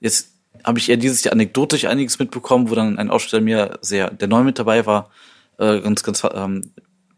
Jetzt 0.00 0.30
habe 0.64 0.78
ich 0.78 0.88
eher 0.88 0.96
dieses 0.96 1.22
Jahr 1.24 1.32
anekdotisch 1.32 1.84
einiges 1.84 2.18
mitbekommen, 2.18 2.70
wo 2.70 2.74
dann 2.74 2.98
ein 2.98 3.10
Aussteller 3.10 3.42
mir 3.42 3.78
sehr, 3.80 4.10
der 4.10 4.28
neu 4.28 4.42
mit 4.42 4.58
dabei 4.58 4.86
war, 4.86 5.10
äh, 5.58 5.80
ganz, 5.80 6.02
ganz 6.02 6.22
ähm, 6.32 6.72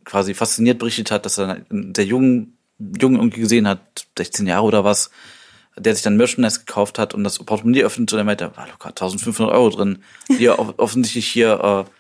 quasi 0.05 0.35
fasziniert 0.35 0.79
berichtet 0.79 1.11
hat, 1.11 1.25
dass 1.25 1.39
er 1.39 1.65
einen 1.71 1.95
sehr 1.95 2.05
jungen 2.05 2.59
Jungen 2.79 3.17
irgendwie 3.17 3.41
gesehen 3.41 3.69
hat, 3.69 4.07
16 4.19 4.47
Jahre 4.47 4.65
oder 4.65 4.85
was, 4.85 5.11
der 5.77 5.95
sich 5.95 6.03
dann 6.03 6.17
Merchandise 6.17 6.61
gekauft 6.61 6.99
hat 6.99 7.15
und 7.15 7.25
das 7.25 7.39
Portemonnaie 7.39 7.85
öffnet 7.85 8.13
und 8.13 8.19
er 8.19 8.25
meinte, 8.25 8.57
war 8.57 8.69
locker 8.69 8.89
1500 8.89 9.55
Euro 9.55 9.71
drin, 9.71 9.99
die 10.29 10.47
er 10.47 10.59
offensichtlich 10.79 11.27
hier 11.27 11.87
äh, 11.87 11.91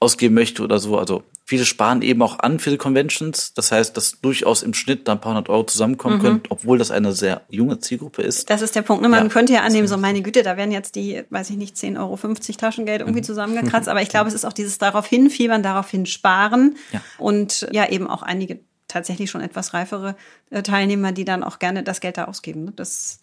ausgeben 0.00 0.34
möchte 0.34 0.62
oder 0.62 0.78
so. 0.78 0.96
Also 0.98 1.24
viele 1.44 1.64
sparen 1.64 2.02
eben 2.02 2.22
auch 2.22 2.38
an 2.38 2.58
für 2.58 2.70
die 2.70 2.76
Conventions. 2.76 3.52
Das 3.54 3.72
heißt, 3.72 3.96
dass 3.96 4.20
durchaus 4.20 4.62
im 4.62 4.74
Schnitt 4.74 5.08
dann 5.08 5.18
ein 5.18 5.20
paar 5.20 5.32
hundert 5.32 5.48
Euro 5.48 5.64
zusammenkommen 5.64 6.18
mhm. 6.18 6.22
können, 6.22 6.42
obwohl 6.50 6.78
das 6.78 6.90
eine 6.90 7.12
sehr 7.12 7.42
junge 7.48 7.80
Zielgruppe 7.80 8.22
ist. 8.22 8.48
Das 8.50 8.62
ist 8.62 8.76
der 8.76 8.82
Punkt. 8.82 9.02
Ne? 9.02 9.08
Man 9.08 9.24
ja. 9.24 9.28
könnte 9.30 9.52
ja 9.54 9.62
annehmen, 9.62 9.88
so 9.88 9.96
meine 9.96 10.22
Güte, 10.22 10.42
da 10.42 10.56
werden 10.56 10.70
jetzt 10.70 10.94
die, 10.94 11.24
weiß 11.30 11.50
ich 11.50 11.56
nicht, 11.56 11.76
10,50 11.76 11.98
Euro 11.98 12.16
Taschengeld 12.56 13.00
irgendwie 13.00 13.20
mhm. 13.20 13.24
zusammengekratzt. 13.24 13.88
Aber 13.88 14.02
ich 14.02 14.08
glaube, 14.10 14.28
es 14.28 14.34
ist 14.34 14.44
auch 14.44 14.52
dieses 14.52 14.78
darauf 14.78 15.06
hinfiebern, 15.06 15.62
darauf 15.62 15.90
hinsparen 15.90 16.76
ja. 16.92 17.00
und 17.18 17.66
ja 17.72 17.88
eben 17.88 18.06
auch 18.06 18.22
einige 18.22 18.60
tatsächlich 18.86 19.30
schon 19.30 19.40
etwas 19.40 19.74
reifere 19.74 20.16
äh, 20.50 20.62
Teilnehmer, 20.62 21.12
die 21.12 21.24
dann 21.24 21.42
auch 21.42 21.58
gerne 21.58 21.82
das 21.82 22.00
Geld 22.00 22.18
da 22.18 22.24
ausgeben. 22.24 22.64
Ne? 22.64 22.72
Das 22.74 23.20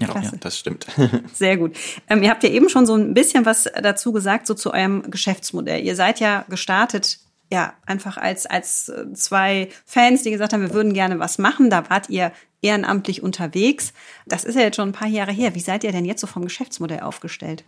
ja, 0.00 0.08
ja, 0.08 0.32
das 0.40 0.58
stimmt. 0.58 0.86
Sehr 1.32 1.56
gut. 1.56 1.76
Ähm, 2.08 2.22
ihr 2.22 2.30
habt 2.30 2.42
ja 2.42 2.50
eben 2.50 2.68
schon 2.68 2.86
so 2.86 2.94
ein 2.94 3.14
bisschen 3.14 3.46
was 3.46 3.64
dazu 3.80 4.12
gesagt, 4.12 4.46
so 4.46 4.54
zu 4.54 4.72
eurem 4.72 5.10
Geschäftsmodell. 5.10 5.84
Ihr 5.84 5.96
seid 5.96 6.20
ja 6.20 6.44
gestartet, 6.48 7.18
ja, 7.52 7.74
einfach 7.86 8.16
als, 8.16 8.46
als 8.46 8.88
äh, 8.88 9.12
zwei 9.12 9.68
Fans, 9.84 10.22
die 10.22 10.30
gesagt 10.30 10.52
haben, 10.52 10.62
wir 10.62 10.74
würden 10.74 10.94
gerne 10.94 11.18
was 11.18 11.38
machen. 11.38 11.70
Da 11.70 11.88
wart 11.90 12.10
ihr 12.10 12.32
ehrenamtlich 12.62 13.22
unterwegs. 13.22 13.92
Das 14.26 14.44
ist 14.44 14.54
ja 14.54 14.62
jetzt 14.62 14.76
schon 14.76 14.88
ein 14.88 14.92
paar 14.92 15.08
Jahre 15.08 15.32
her. 15.32 15.54
Wie 15.54 15.60
seid 15.60 15.84
ihr 15.84 15.92
denn 15.92 16.04
jetzt 16.04 16.20
so 16.20 16.26
vom 16.26 16.44
Geschäftsmodell 16.44 17.00
aufgestellt? 17.00 17.64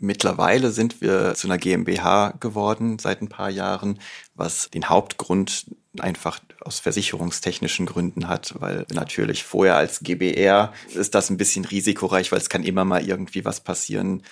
Mittlerweile 0.00 0.70
sind 0.70 1.00
wir 1.00 1.34
zu 1.34 1.46
einer 1.48 1.58
GmbH 1.58 2.34
geworden 2.40 2.98
seit 2.98 3.20
ein 3.20 3.28
paar 3.28 3.50
Jahren, 3.50 3.98
was 4.34 4.70
den 4.70 4.88
Hauptgrund 4.88 5.66
einfach 5.98 6.38
aus 6.60 6.78
versicherungstechnischen 6.78 7.86
Gründen 7.86 8.28
hat, 8.28 8.54
weil 8.58 8.86
natürlich 8.92 9.44
vorher 9.44 9.76
als 9.76 10.00
GBR 10.00 10.72
ist 10.94 11.14
das 11.14 11.30
ein 11.30 11.36
bisschen 11.36 11.64
risikoreich, 11.64 12.30
weil 12.30 12.38
es 12.38 12.48
kann 12.48 12.62
immer 12.62 12.84
mal 12.84 13.06
irgendwie 13.06 13.44
was 13.44 13.60
passieren. 13.60 14.22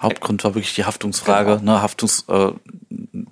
Hauptgrund 0.00 0.44
war 0.44 0.54
wirklich 0.54 0.74
die 0.74 0.84
Haftungsfrage, 0.84 1.58
genau. 1.58 1.74
ne, 1.74 1.82
Haftungs, 1.82 2.24
äh, 2.28 2.52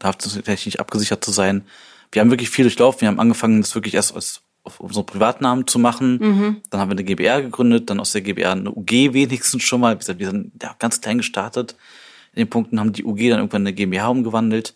haftungstechnisch 0.03 0.79
abgesichert 0.79 1.25
zu 1.25 1.31
sein. 1.31 1.67
Wir 2.13 2.21
haben 2.21 2.31
wirklich 2.31 2.51
viel 2.51 2.65
durchlaufen. 2.65 3.03
Wir 3.03 3.09
haben 3.09 3.21
angefangen, 3.21 3.61
das 3.61 3.75
wirklich 3.75 3.95
erst 3.95 4.15
als 4.15 4.44
auf 4.65 4.81
unsere 4.81 5.05
Privatnamen 5.05 5.67
zu 5.67 5.79
machen. 5.79 6.19
Mhm. 6.19 6.63
Dann 6.71 6.81
haben 6.81 6.89
wir 6.89 6.97
eine 6.97 7.05
GBR 7.05 7.43
gegründet, 7.43 7.91
dann 7.91 8.01
aus 8.01 8.13
der 8.13 8.23
GBR 8.23 8.53
eine 8.53 8.71
UG 8.71 9.13
wenigstens 9.13 9.63
schon 9.63 9.81
mal. 9.81 9.95
Wie 9.95 9.99
gesagt, 9.99 10.19
wir 10.19 10.31
sind 10.31 10.53
ja, 10.63 10.75
ganz 10.79 11.01
klein 11.01 11.19
gestartet. 11.19 11.77
In 12.33 12.41
den 12.41 12.51
Punkten 12.51 12.81
haben 12.81 12.93
die 12.93 13.05
UG 13.05 13.19
dann 13.29 13.39
irgendwann 13.39 13.63
eine 13.63 13.75
GmbH 13.75 14.09
umgewandelt 14.09 14.75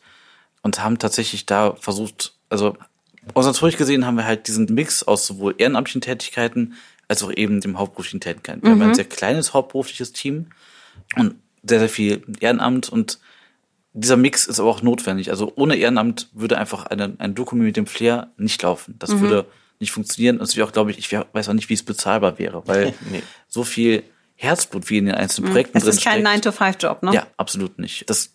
und 0.62 0.82
haben 0.82 0.98
tatsächlich 0.98 1.46
da 1.46 1.74
versucht, 1.74 2.34
also 2.50 2.76
organisatorisch 3.34 3.76
gesehen 3.76 4.06
haben 4.06 4.16
wir 4.16 4.26
halt 4.26 4.46
diesen 4.46 4.66
Mix 4.66 5.02
aus 5.02 5.26
sowohl 5.26 5.54
ehrenamtlichen 5.58 6.02
Tätigkeiten 6.02 6.74
als 7.08 7.22
auch 7.22 7.32
eben 7.32 7.60
dem 7.60 7.78
hauptberuflichen 7.78 8.20
Tätigkeiten. 8.20 8.62
Wir 8.62 8.74
mhm. 8.74 8.82
haben 8.82 8.88
ein 8.90 8.94
sehr 8.94 9.04
kleines 9.06 9.54
hauptberufliches 9.54 10.12
Team 10.12 10.48
und 11.16 11.36
sehr, 11.62 11.78
sehr 11.78 11.88
viel 11.88 12.22
Ehrenamt 12.40 12.90
und 12.90 13.18
dieser 13.94 14.16
Mix 14.16 14.46
ist 14.46 14.60
aber 14.60 14.68
auch 14.68 14.82
notwendig. 14.82 15.30
Also 15.30 15.52
ohne 15.56 15.76
Ehrenamt 15.76 16.28
würde 16.32 16.58
einfach 16.58 16.86
eine, 16.86 17.14
ein 17.18 17.34
Dokument 17.34 17.66
mit 17.66 17.76
dem 17.76 17.86
Flair 17.86 18.28
nicht 18.36 18.62
laufen. 18.62 18.94
Das 18.98 19.10
mhm. 19.10 19.20
würde 19.20 19.46
nicht 19.80 19.92
funktionieren. 19.92 20.38
Und 20.38 20.60
auch, 20.60 20.72
glaube 20.72 20.90
ich, 20.90 20.98
ich 20.98 21.12
weiß 21.12 21.48
auch 21.48 21.54
nicht, 21.54 21.68
wie 21.68 21.74
es 21.74 21.82
bezahlbar 21.82 22.38
wäre, 22.38 22.66
weil 22.66 22.94
nee. 23.10 23.22
so 23.48 23.64
viel 23.64 24.02
Herzblut 24.34 24.88
wie 24.90 24.98
in 24.98 25.06
den 25.06 25.14
einzelnen 25.14 25.48
mhm. 25.48 25.52
Projekten 25.52 25.78
drin 25.78 25.92
steckt. 25.92 26.06
Das 26.06 26.16
ist 26.16 26.24
kein 26.24 26.74
9-to-5-Job, 26.74 27.02
ne? 27.02 27.14
Ja, 27.14 27.26
absolut 27.36 27.78
nicht. 27.78 28.08
Das 28.08 28.34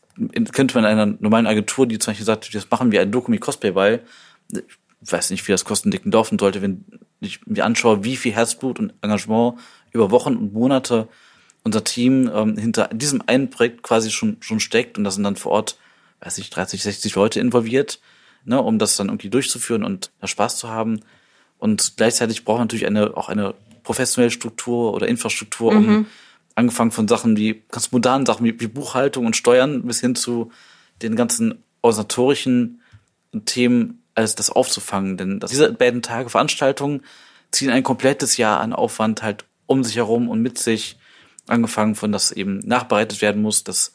könnte 0.52 0.76
man 0.76 0.84
in 0.84 1.00
einer 1.00 1.18
normalen 1.20 1.48
Agentur, 1.48 1.88
die 1.88 1.98
zum 2.00 2.12
Beispiel 2.12 2.26
sagt, 2.26 2.54
das 2.54 2.70
machen 2.70 2.92
wir 2.92 3.02
ein 3.02 3.12
Doku 3.12 3.32
mit 3.32 3.42
Cosplay, 3.42 3.74
weil 3.74 4.04
ich 4.52 5.12
weiß 5.12 5.32
nicht, 5.32 5.48
wie 5.48 5.52
das 5.52 5.66
kostendicken 5.66 6.12
laufen 6.12 6.40
sollte, 6.40 6.62
wenn 6.62 6.86
ich 7.20 7.46
mir 7.46 7.66
anschaue, 7.66 8.04
wie 8.04 8.16
viel 8.16 8.34
Herzblut 8.34 8.80
und 8.80 8.94
Engagement 9.02 9.60
über 9.92 10.12
Wochen 10.12 10.36
und 10.36 10.54
Monate 10.54 11.08
unser 11.64 11.84
Team 11.84 12.30
ähm, 12.34 12.58
hinter 12.58 12.90
diesem 12.90 13.24
einen 13.26 13.50
Projekt 13.50 13.84
quasi 13.84 14.12
schon, 14.12 14.38
schon 14.42 14.60
steckt 14.60 14.98
und 14.98 15.04
da 15.04 15.12
sind 15.12 15.24
dann 15.24 15.36
vor 15.36 15.54
Ort, 15.54 15.78
weiß 16.20 16.38
ich, 16.38 16.50
30, 16.50 16.84
60 16.84 17.16
Leute 17.16 17.40
involviert, 17.40 18.00
ne, 18.44 18.62
um 18.62 18.80
das 18.80 18.98
dann 18.98 19.08
irgendwie 19.08 19.30
durchzuführen 19.30 19.84
und 19.84 20.12
da 20.20 20.28
Spaß 20.28 20.58
zu 20.58 20.70
haben. 20.70 21.00
Und 21.64 21.94
gleichzeitig 21.96 22.44
braucht 22.44 22.58
man 22.58 22.68
natürlich 22.68 22.86
eine, 22.86 23.16
auch 23.16 23.30
eine 23.30 23.54
professionelle 23.84 24.32
Struktur 24.32 24.94
oder 24.94 25.08
Infrastruktur, 25.08 25.72
um 25.72 25.86
mhm. 25.86 26.06
angefangen 26.56 26.92
von 26.92 27.08
Sachen 27.08 27.38
wie 27.38 27.64
ganz 27.72 27.94
modernen 27.94 28.26
Sachen 28.26 28.46
wie, 28.46 28.60
wie 28.60 28.68
Buchhaltung 28.68 29.26
und 29.26 29.38
Steuern 29.38 29.82
bis 29.84 30.02
hin 30.02 30.14
zu 30.14 30.52
den 31.02 31.16
ganzen 31.16 31.64
organisatorischen 31.82 32.82
Themen 33.46 34.04
alles 34.14 34.36
das 34.36 34.50
aufzufangen. 34.50 35.16
Denn 35.16 35.40
diese 35.40 35.72
beiden 35.72 36.02
Tage 36.02 36.30
Veranstaltungen 36.30 37.00
ziehen 37.52 37.70
ein 37.70 37.84
komplettes 37.84 38.36
Jahr 38.36 38.60
an 38.60 38.74
Aufwand 38.74 39.24
halt 39.24 39.46
um 39.66 39.86
sich 39.86 39.96
herum 39.96 40.28
und 40.28 40.42
mit 40.42 40.58
sich, 40.58 40.98
angefangen 41.48 41.96
von, 41.96 42.12
dass 42.12 42.34
eben 42.34 42.60
nachbereitet 42.60 43.22
werden 43.22 43.42
muss, 43.42 43.64
dass 43.64 43.94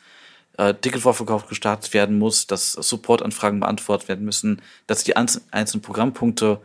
äh, 0.57 0.73
Ticketvorverkauf 0.73 1.49
gestartet 1.49 1.93
werden 1.93 2.19
muss, 2.19 2.47
dass 2.47 2.73
Supportanfragen 2.73 3.61
beantwortet 3.61 4.09
werden 4.09 4.25
müssen, 4.25 4.63
dass 4.87 5.05
die 5.05 5.17
einzelnen 5.17 5.83
Programmpunkte 5.83 6.63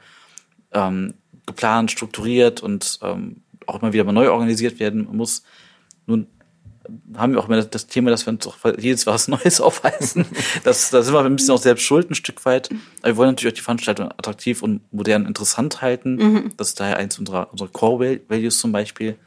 ähm, 0.73 1.13
geplant, 1.45 1.91
strukturiert 1.91 2.61
und 2.61 2.99
ähm, 3.01 3.41
auch 3.67 3.81
immer 3.81 3.93
wieder 3.93 4.03
mal 4.03 4.11
neu 4.11 4.29
organisiert 4.29 4.79
werden 4.79 5.07
muss. 5.11 5.43
Nun 6.05 6.27
haben 7.15 7.33
wir 7.33 7.39
auch 7.39 7.47
immer 7.47 7.63
das 7.63 7.87
Thema, 7.87 8.09
dass 8.09 8.25
wir 8.25 8.33
uns 8.33 8.45
auch 8.47 8.57
jedes 8.77 9.07
was 9.07 9.27
Neues 9.27 9.61
aufweisen. 9.61 10.25
Das, 10.63 10.89
da 10.89 11.01
sind 11.01 11.13
wir 11.13 11.23
ein 11.23 11.35
bisschen 11.35 11.53
auch 11.53 11.61
selbst 11.61 11.83
schuld, 11.83 12.11
ein 12.11 12.15
Stück 12.15 12.43
weit. 12.45 12.69
Aber 13.01 13.09
wir 13.09 13.17
wollen 13.17 13.29
natürlich 13.29 13.53
auch 13.53 13.57
die 13.57 13.63
Veranstaltung 13.63 14.11
attraktiv 14.11 14.61
und 14.61 14.81
modern 14.91 15.25
interessant 15.25 15.81
halten. 15.81 16.15
Mhm. 16.15 16.51
Das 16.57 16.69
ist 16.69 16.79
daher 16.79 16.97
eins 16.97 17.17
unserer, 17.17 17.51
unserer 17.51 17.69
Core 17.69 18.19
Values 18.27 18.59
zum 18.59 18.71
Beispiel. 18.71 19.17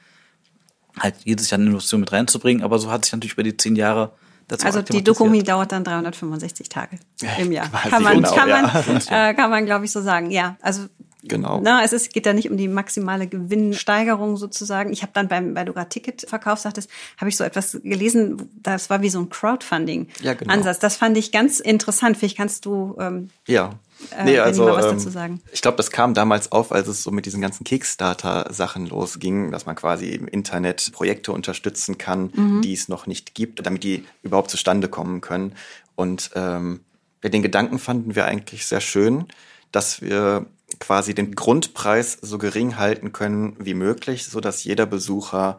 Halt 0.99 1.15
jedes 1.25 1.51
Jahr 1.51 1.59
eine 1.59 1.69
Innovation 1.69 2.01
mit 2.01 2.13
reinzubringen. 2.13 2.63
Aber 2.63 2.79
so 2.79 2.91
hat 2.91 3.05
sich 3.05 3.13
natürlich 3.13 3.35
über 3.35 3.43
die 3.43 3.57
zehn 3.57 3.77
Jahre 3.77 4.13
dazu 4.49 4.67
Also 4.67 4.83
die 4.83 5.03
Dokumi 5.03 5.43
dauert 5.43 5.73
dann 5.73 5.85
365 5.85 6.69
Tage 6.69 6.99
im 7.39 7.53
Jahr. 7.53 7.69
Kann 7.71 8.03
man, 8.03 8.17
genau, 8.17 8.35
kann 8.35 8.49
man, 8.49 8.65
ja. 9.09 9.29
äh, 9.31 9.35
kann 9.35 9.51
man, 9.51 9.67
glaube 9.67 9.85
ich, 9.85 9.93
so 9.93 10.01
sagen. 10.01 10.31
Ja, 10.31 10.57
also 10.61 10.87
Genau. 11.29 11.61
Na, 11.63 11.83
es 11.85 11.93
ist, 11.93 12.13
geht 12.13 12.27
da 12.27 12.33
nicht 12.33 12.51
um 12.51 12.57
die 12.57 12.69
maximale 12.69 13.27
Gewinnsteigerung 13.27 14.37
sozusagen. 14.37 14.93
Ich 14.93 15.03
habe 15.03 15.13
dann 15.15 15.29
beim, 15.29 15.55
weil 15.55 15.65
du 15.65 15.73
gerade 15.73 15.89
Ticketverkauf 15.89 16.59
sagtest, 16.59 16.91
habe 17.19 17.29
ich 17.29 17.37
so 17.37 17.45
etwas 17.45 17.79
gelesen, 17.83 18.51
das 18.63 18.91
war 18.91 19.03
wie 19.03 19.11
so 19.11 19.19
ein 19.21 19.29
Crowdfunding-Ansatz. 19.29 20.25
Ja, 20.25 20.35
genau. 20.35 20.73
Das 20.81 20.97
fand 20.97 21.17
ich 21.17 21.33
ganz 21.33 21.61
interessant. 21.61 22.17
Vielleicht 22.17 22.37
kannst 22.37 22.65
du 22.65 22.97
ähm, 22.99 23.31
ja. 23.47 23.71
Äh, 24.11 24.25
nee, 24.25 24.39
also 24.39 24.77
ähm, 24.77 25.41
ich 25.53 25.63
glaube, 25.63 25.79
das 25.79 25.91
kam 25.91 26.13
damals 26.13 26.53
auf, 26.53 26.71
als 26.71 26.87
es 26.87 27.03
so 27.03 27.11
mit 27.11 27.25
diesen 27.25 27.41
ganzen 27.41 27.65
Kickstarter-Sachen 27.65 28.87
losging, 28.87 29.53
dass 29.53 29.65
man 29.65 29.75
quasi 29.75 30.11
im 30.11 30.29
Internet 30.29 30.93
Projekte 30.93 31.33
unterstützen 31.33 31.97
kann, 31.97 32.31
mhm. 32.35 32.61
die 32.61 32.75
es 32.75 32.89
noch 32.89 33.07
nicht 33.07 33.35
gibt, 33.35 33.65
damit 33.65 33.85
die 33.85 34.05
überhaupt 34.23 34.51
zustande 34.51 34.89
kommen 34.89 35.23
können. 35.23 35.55
Und 35.95 36.31
ähm, 36.35 36.81
den 37.25 37.43
Gedanken 37.43 37.79
fanden 37.79 38.15
wir 38.15 38.27
eigentlich 38.27 38.67
sehr 38.67 38.81
schön, 38.83 39.27
dass 39.73 40.03
wir 40.03 40.47
quasi 40.81 41.15
den 41.15 41.35
Grundpreis 41.35 42.19
so 42.21 42.39
gering 42.39 42.77
halten 42.77 43.13
können 43.13 43.57
wie 43.59 43.75
möglich, 43.75 44.27
so 44.27 44.41
dass 44.41 44.65
jeder 44.65 44.87
Besucher 44.87 45.59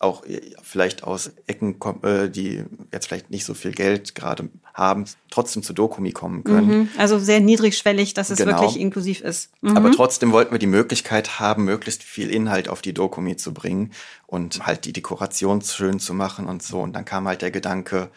auch 0.00 0.22
vielleicht 0.62 1.02
aus 1.02 1.32
Ecken, 1.46 1.76
äh, 2.02 2.28
die 2.28 2.62
jetzt 2.92 3.08
vielleicht 3.08 3.30
nicht 3.30 3.44
so 3.44 3.54
viel 3.54 3.72
Geld 3.72 4.14
gerade 4.14 4.48
haben, 4.72 5.06
trotzdem 5.28 5.64
zu 5.64 5.72
Dokumi 5.72 6.12
kommen 6.12 6.44
können. 6.44 6.66
Mhm. 6.68 6.88
Also 6.96 7.18
sehr 7.18 7.40
niedrigschwellig, 7.40 8.14
dass 8.14 8.30
es 8.30 8.38
genau. 8.38 8.60
wirklich 8.60 8.78
inklusiv 8.80 9.22
ist. 9.22 9.50
Mhm. 9.60 9.76
Aber 9.76 9.90
trotzdem 9.90 10.30
wollten 10.30 10.52
wir 10.52 10.60
die 10.60 10.66
Möglichkeit 10.66 11.40
haben, 11.40 11.64
möglichst 11.64 12.04
viel 12.04 12.30
Inhalt 12.30 12.68
auf 12.68 12.80
die 12.80 12.94
Dokumi 12.94 13.36
zu 13.36 13.52
bringen 13.52 13.90
und 14.28 14.64
halt 14.66 14.84
die 14.84 14.92
Dekoration 14.92 15.62
schön 15.62 15.98
zu 15.98 16.14
machen 16.14 16.46
und 16.46 16.62
so. 16.62 16.78
Und 16.80 16.92
dann 16.94 17.04
kam 17.04 17.26
halt 17.26 17.42
der 17.42 17.50
Gedanke, 17.50 18.10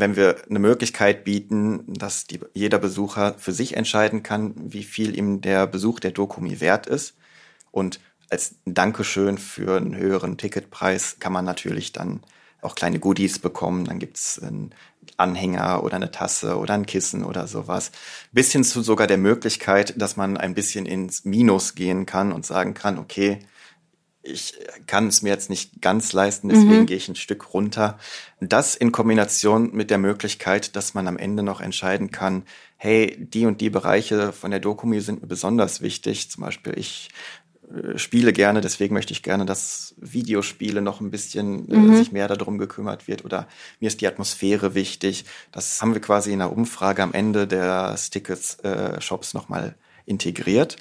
wenn 0.00 0.16
wir 0.16 0.36
eine 0.48 0.58
Möglichkeit 0.58 1.24
bieten, 1.24 1.84
dass 1.86 2.26
die, 2.26 2.40
jeder 2.54 2.78
Besucher 2.78 3.34
für 3.38 3.52
sich 3.52 3.76
entscheiden 3.76 4.22
kann, 4.22 4.54
wie 4.56 4.84
viel 4.84 5.16
ihm 5.16 5.40
der 5.40 5.66
Besuch 5.66 6.00
der 6.00 6.10
Dokumi 6.10 6.60
wert 6.60 6.86
ist. 6.86 7.16
Und 7.70 8.00
als 8.30 8.56
Dankeschön 8.64 9.38
für 9.38 9.76
einen 9.76 9.96
höheren 9.96 10.36
Ticketpreis 10.36 11.16
kann 11.20 11.32
man 11.32 11.44
natürlich 11.44 11.92
dann 11.92 12.20
auch 12.62 12.74
kleine 12.74 12.98
Goodies 12.98 13.38
bekommen. 13.38 13.84
Dann 13.84 13.98
gibt's 13.98 14.38
einen 14.38 14.74
Anhänger 15.16 15.82
oder 15.82 15.96
eine 15.96 16.10
Tasse 16.10 16.58
oder 16.58 16.74
ein 16.74 16.86
Kissen 16.86 17.24
oder 17.24 17.46
sowas. 17.46 17.92
Bis 18.32 18.52
hin 18.52 18.64
zu 18.64 18.82
sogar 18.82 19.06
der 19.06 19.18
Möglichkeit, 19.18 19.94
dass 20.00 20.16
man 20.16 20.36
ein 20.36 20.54
bisschen 20.54 20.86
ins 20.86 21.24
Minus 21.24 21.74
gehen 21.74 22.06
kann 22.06 22.32
und 22.32 22.44
sagen 22.44 22.74
kann, 22.74 22.98
okay, 22.98 23.38
ich 24.26 24.54
kann 24.86 25.08
es 25.08 25.22
mir 25.22 25.30
jetzt 25.30 25.50
nicht 25.50 25.80
ganz 25.80 26.12
leisten, 26.12 26.48
deswegen 26.48 26.80
mhm. 26.80 26.86
gehe 26.86 26.96
ich 26.96 27.08
ein 27.08 27.16
Stück 27.16 27.54
runter. 27.54 27.98
Das 28.40 28.74
in 28.74 28.92
Kombination 28.92 29.74
mit 29.74 29.90
der 29.90 29.98
Möglichkeit, 29.98 30.76
dass 30.76 30.94
man 30.94 31.08
am 31.08 31.16
Ende 31.16 31.42
noch 31.42 31.60
entscheiden 31.60 32.10
kann, 32.10 32.44
hey, 32.76 33.16
die 33.18 33.46
und 33.46 33.60
die 33.60 33.70
Bereiche 33.70 34.32
von 34.32 34.50
der 34.50 34.60
Dokumi 34.60 35.00
sind 35.00 35.22
mir 35.22 35.28
besonders 35.28 35.80
wichtig. 35.80 36.30
Zum 36.30 36.42
Beispiel, 36.42 36.74
ich 36.76 37.08
äh, 37.74 37.98
spiele 37.98 38.32
gerne, 38.32 38.60
deswegen 38.60 38.94
möchte 38.94 39.12
ich 39.12 39.22
gerne, 39.22 39.46
dass 39.46 39.94
Videospiele 39.98 40.82
noch 40.82 41.00
ein 41.00 41.10
bisschen 41.10 41.70
äh, 41.70 41.76
mhm. 41.76 41.96
sich 41.96 42.12
mehr 42.12 42.28
darum 42.28 42.58
gekümmert 42.58 43.08
wird 43.08 43.24
oder 43.24 43.48
mir 43.80 43.86
ist 43.86 44.00
die 44.00 44.06
Atmosphäre 44.06 44.74
wichtig. 44.74 45.24
Das 45.52 45.80
haben 45.80 45.94
wir 45.94 46.00
quasi 46.00 46.32
in 46.32 46.40
der 46.40 46.52
Umfrage 46.52 47.02
am 47.02 47.12
Ende 47.12 47.46
des 47.46 48.10
Tickets-Shops 48.10 49.34
äh, 49.34 49.36
nochmal 49.36 49.74
integriert. 50.04 50.76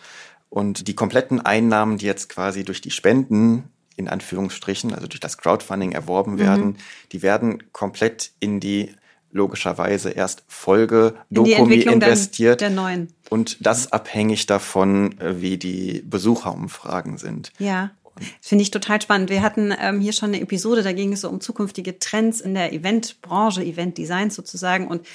Und 0.50 0.88
die 0.88 0.96
kompletten 0.96 1.42
Einnahmen, 1.42 1.98
die 1.98 2.06
jetzt 2.06 2.30
quasi 2.30 2.64
durch 2.64 2.82
die 2.82 2.92
Spenden 2.92 3.70
in 3.98 4.08
Anführungsstrichen, 4.10 4.94
also 4.94 5.08
durch 5.08 5.20
das 5.20 5.38
Crowdfunding 5.38 5.94
erworben 5.94 6.34
mhm. 6.34 6.40
werden, 6.40 6.78
die 7.12 7.22
werden 7.22 7.72
komplett 7.72 8.32
in 8.40 8.60
die 8.60 8.92
logischerweise 9.32 10.12
erst 10.12 10.44
Folge 10.48 11.16
Dokumi 11.30 11.82
investiert. 11.82 12.62
Der 12.62 12.70
neuen. 12.70 13.10
Und 13.30 13.58
das 13.60 13.92
abhängig 13.92 14.46
davon, 14.46 15.20
äh, 15.20 15.42
wie 15.42 15.58
die 15.58 16.02
Besucherumfragen 16.06 17.18
sind. 17.18 17.52
Ja. 17.60 17.92
Finde 18.40 18.62
ich 18.62 18.72
total 18.72 19.02
spannend. 19.02 19.30
Wir 19.30 19.42
hatten 19.42 19.74
ähm, 19.78 20.00
hier 20.00 20.14
schon 20.14 20.30
eine 20.30 20.40
Episode, 20.40 20.84
da 20.84 20.94
ging 20.94 21.12
es 21.12 21.20
so 21.20 21.30
um 21.30 21.42
zukünftige 21.42 22.00
Trends 22.00 22.40
in 22.40 22.54
der 22.54 22.72
Eventbranche, 22.72 23.62
Eventdesign 23.62 24.30
sozusagen. 24.30 24.88
Und 24.88 25.06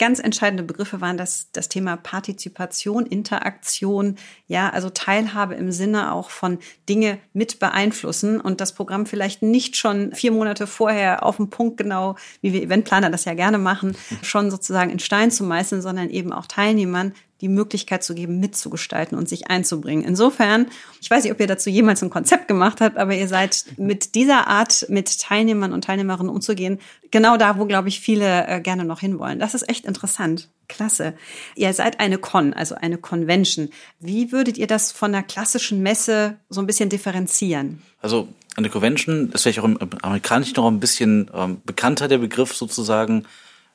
ganz 0.00 0.18
entscheidende 0.18 0.62
Begriffe 0.62 1.02
waren 1.02 1.18
das, 1.18 1.52
das 1.52 1.68
Thema 1.68 1.96
Partizipation, 1.96 3.04
Interaktion, 3.04 4.16
ja, 4.48 4.70
also 4.70 4.88
Teilhabe 4.88 5.54
im 5.54 5.70
Sinne 5.70 6.12
auch 6.12 6.30
von 6.30 6.58
Dinge 6.88 7.18
mit 7.34 7.60
beeinflussen 7.60 8.40
und 8.40 8.62
das 8.62 8.74
Programm 8.74 9.04
vielleicht 9.04 9.42
nicht 9.42 9.76
schon 9.76 10.12
vier 10.14 10.32
Monate 10.32 10.66
vorher 10.66 11.22
auf 11.22 11.36
den 11.36 11.50
Punkt 11.50 11.76
genau, 11.76 12.16
wie 12.40 12.54
wir 12.54 12.62
Eventplaner 12.62 13.10
das 13.10 13.26
ja 13.26 13.34
gerne 13.34 13.58
machen, 13.58 13.94
schon 14.22 14.50
sozusagen 14.50 14.90
in 14.90 14.98
Stein 14.98 15.30
zu 15.30 15.44
meißeln, 15.44 15.82
sondern 15.82 16.08
eben 16.08 16.32
auch 16.32 16.46
Teilnehmern 16.46 17.12
die 17.40 17.48
Möglichkeit 17.48 18.04
zu 18.04 18.14
geben, 18.14 18.40
mitzugestalten 18.40 19.16
und 19.16 19.28
sich 19.28 19.48
einzubringen. 19.48 20.04
Insofern, 20.04 20.66
ich 21.00 21.10
weiß 21.10 21.24
nicht, 21.24 21.32
ob 21.32 21.40
ihr 21.40 21.46
dazu 21.46 21.70
jemals 21.70 22.02
ein 22.02 22.10
Konzept 22.10 22.48
gemacht 22.48 22.80
habt, 22.80 22.98
aber 22.98 23.14
ihr 23.14 23.28
seid 23.28 23.64
mit 23.76 24.14
dieser 24.14 24.46
Art, 24.46 24.86
mit 24.88 25.20
Teilnehmern 25.20 25.72
und 25.72 25.84
Teilnehmerinnen 25.84 26.32
umzugehen, 26.32 26.78
genau 27.10 27.36
da, 27.36 27.58
wo, 27.58 27.66
glaube 27.66 27.88
ich, 27.88 28.00
viele 28.00 28.46
äh, 28.46 28.60
gerne 28.60 28.84
noch 28.84 29.00
hinwollen. 29.00 29.38
Das 29.38 29.54
ist 29.54 29.68
echt 29.68 29.84
interessant. 29.84 30.48
Klasse. 30.68 31.14
Ihr 31.56 31.72
seid 31.74 31.98
eine 31.98 32.18
Con, 32.18 32.52
also 32.54 32.76
eine 32.76 32.96
Convention. 32.96 33.70
Wie 33.98 34.30
würdet 34.30 34.56
ihr 34.56 34.68
das 34.68 34.92
von 34.92 35.12
der 35.12 35.24
klassischen 35.24 35.82
Messe 35.82 36.36
so 36.48 36.60
ein 36.60 36.66
bisschen 36.66 36.88
differenzieren? 36.88 37.82
Also 38.00 38.28
eine 38.56 38.70
Convention 38.70 39.32
ist 39.32 39.42
vielleicht 39.42 39.58
auch 39.58 39.64
im 39.64 39.78
Amerikanischen 40.02 40.54
noch 40.56 40.68
ein 40.68 40.80
bisschen 40.80 41.30
ähm, 41.34 41.60
bekannter, 41.64 42.08
der 42.08 42.18
Begriff 42.18 42.54
sozusagen. 42.54 43.26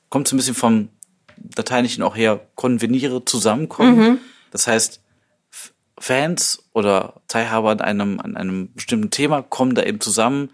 Kommt 0.10 0.28
so 0.28 0.36
ein 0.36 0.38
bisschen 0.38 0.56
vom 0.56 0.90
Lateinischen 1.56 2.04
auch 2.04 2.16
her 2.16 2.42
konveniere, 2.56 3.24
zusammenkommen. 3.26 3.98
Mhm. 3.98 4.18
Das 4.52 4.68
heißt, 4.68 5.02
Fans 5.98 6.64
oder 6.74 7.22
Teilhaber 7.28 7.72
an 7.72 7.82
einem, 7.82 8.20
an 8.20 8.36
einem 8.36 8.74
bestimmten 8.74 9.12
Thema 9.12 9.42
kommen 9.42 9.76
da 9.76 9.84
eben 9.84 10.02
zusammen. 10.02 10.50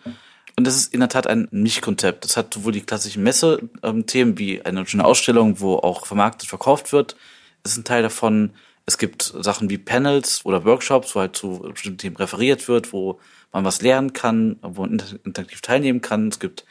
Und 0.56 0.68
das 0.68 0.76
ist 0.76 0.94
in 0.94 1.00
der 1.00 1.10
Tat 1.10 1.28
ein 1.28 1.48
Mischkonzept. 1.52 2.26
Das 2.26 2.38
hat 2.38 2.54
sowohl 2.54 2.74
die 2.74 2.82
klassischen 2.82 3.24
Messe-Themen 3.24 4.38
wie 4.38 4.64
eine 4.64 4.86
schöne 4.86 5.06
Ausstellung, 5.06 5.60
wo 5.60 5.76
auch 5.76 6.06
vermarktet 6.06 6.50
verkauft 6.50 6.94
wird. 6.94 7.16
Das 7.64 7.72
ist 7.74 7.80
ein 7.80 7.84
Teil 7.84 8.04
davon. 8.04 8.52
Es 8.86 8.98
gibt 8.98 9.24
Sachen 9.24 9.70
wie 9.70 9.78
Panels 9.78 10.46
oder 10.46 10.66
Workshops, 10.66 11.16
wo 11.16 11.22
halt 11.22 11.36
zu 11.36 11.60
bestimmten 11.72 12.00
Themen 12.00 12.16
referiert 12.18 12.68
wird, 12.68 12.94
wo 12.94 13.20
man 13.52 13.66
was 13.66 13.82
lernen 13.82 14.14
kann, 14.14 14.58
wo 14.62 14.82
man 14.82 15.02
interaktiv 15.24 15.62
teilnehmen 15.62 16.02
kann. 16.02 16.28
Es 16.28 16.40
gibt 16.40 16.66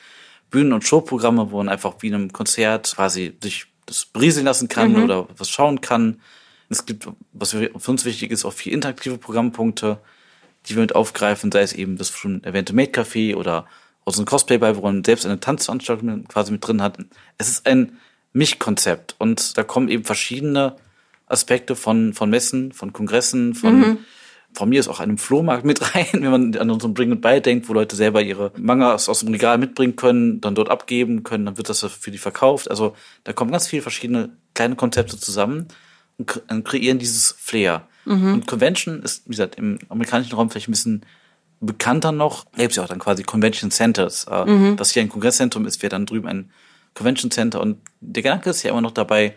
Bühnen- 0.50 0.72
und 0.72 0.84
Showprogramme, 0.84 1.50
wo 1.50 1.58
man 1.58 1.68
einfach 1.68 1.94
wie 2.00 2.08
in 2.08 2.14
einem 2.14 2.32
Konzert 2.32 2.92
quasi 2.94 3.36
sich 3.42 3.66
das 3.86 4.04
berieseln 4.04 4.46
lassen 4.46 4.68
kann 4.68 4.92
mhm. 4.92 5.04
oder 5.04 5.28
was 5.36 5.50
schauen 5.50 5.80
kann. 5.80 6.20
Es 6.68 6.86
gibt, 6.86 7.08
was 7.32 7.50
für 7.50 7.70
uns 7.70 8.04
wichtig 8.04 8.30
ist, 8.30 8.44
auch 8.44 8.52
vier 8.52 8.72
interaktive 8.72 9.18
Programmpunkte, 9.18 9.98
die 10.66 10.76
wir 10.76 10.82
mit 10.82 10.94
aufgreifen, 10.94 11.50
sei 11.50 11.62
es 11.62 11.72
eben 11.72 11.96
das 11.96 12.10
schon 12.10 12.44
erwähnte 12.44 12.74
Made 12.74 12.92
Café 12.92 13.34
oder 13.34 13.66
aus 14.04 14.18
einem 14.18 14.26
Cosplay 14.26 14.58
bei, 14.58 14.76
wo 14.76 14.82
man 14.82 15.04
selbst 15.04 15.26
eine 15.26 15.40
Tanzveranstaltung 15.40 16.24
quasi 16.28 16.52
mit 16.52 16.66
drin 16.66 16.82
hat. 16.82 16.98
Es 17.38 17.48
ist 17.48 17.66
ein 17.66 17.98
Mich-Konzept 18.32 19.16
und 19.18 19.56
da 19.58 19.62
kommen 19.62 19.88
eben 19.88 20.04
verschiedene 20.04 20.76
Aspekte 21.26 21.76
von, 21.76 22.12
von 22.12 22.30
Messen, 22.30 22.72
von 22.72 22.92
Kongressen, 22.92 23.54
von, 23.54 23.78
mhm. 23.78 23.98
Von 24.54 24.68
mir 24.68 24.80
ist 24.80 24.88
auch 24.88 25.00
einem 25.00 25.18
Flohmarkt 25.18 25.64
mit 25.64 25.94
rein, 25.94 26.06
wenn 26.12 26.30
man 26.30 26.56
an 26.56 26.70
unseren 26.70 26.94
Bring 26.94 27.12
and 27.12 27.20
Buy 27.20 27.40
denkt, 27.40 27.68
wo 27.68 27.72
Leute 27.72 27.96
selber 27.96 28.22
ihre 28.22 28.52
Mangas 28.56 29.08
aus 29.08 29.20
dem 29.20 29.30
Regal 29.30 29.58
mitbringen 29.58 29.96
können, 29.96 30.40
dann 30.40 30.54
dort 30.54 30.70
abgeben 30.70 31.22
können, 31.22 31.46
dann 31.46 31.56
wird 31.56 31.68
das 31.68 31.84
für 31.84 32.10
die 32.10 32.18
verkauft. 32.18 32.70
Also 32.70 32.94
da 33.24 33.32
kommen 33.32 33.50
ganz 33.50 33.68
viele 33.68 33.82
verschiedene 33.82 34.30
kleine 34.54 34.76
Konzepte 34.76 35.18
zusammen 35.18 35.68
und 36.18 36.64
kreieren 36.64 36.98
dieses 36.98 37.34
Flair. 37.38 37.86
Mhm. 38.04 38.34
Und 38.34 38.46
Convention 38.46 39.02
ist, 39.02 39.26
wie 39.26 39.30
gesagt, 39.30 39.56
im 39.56 39.78
amerikanischen 39.88 40.34
Raum 40.34 40.50
vielleicht 40.50 40.68
ein 40.68 40.72
bisschen 40.72 41.06
bekannter 41.60 42.12
noch. 42.12 42.44
Da 42.52 42.58
gibt 42.62 42.70
es 42.70 42.76
ja 42.76 42.82
auch 42.82 42.88
dann 42.88 42.98
quasi 42.98 43.22
Convention 43.22 43.70
Centers. 43.70 44.26
Äh, 44.30 44.44
mhm. 44.46 44.76
Das 44.76 44.90
hier 44.90 45.02
ein 45.02 45.08
Kongresszentrum 45.08 45.66
ist, 45.66 45.82
wäre 45.82 45.90
dann 45.90 46.06
drüben 46.06 46.28
ein 46.28 46.50
Convention 46.94 47.30
Center. 47.30 47.60
Und 47.60 47.78
der 48.00 48.22
Gedanke 48.22 48.50
ist 48.50 48.62
ja 48.62 48.70
immer 48.70 48.80
noch 48.80 48.92
dabei, 48.92 49.36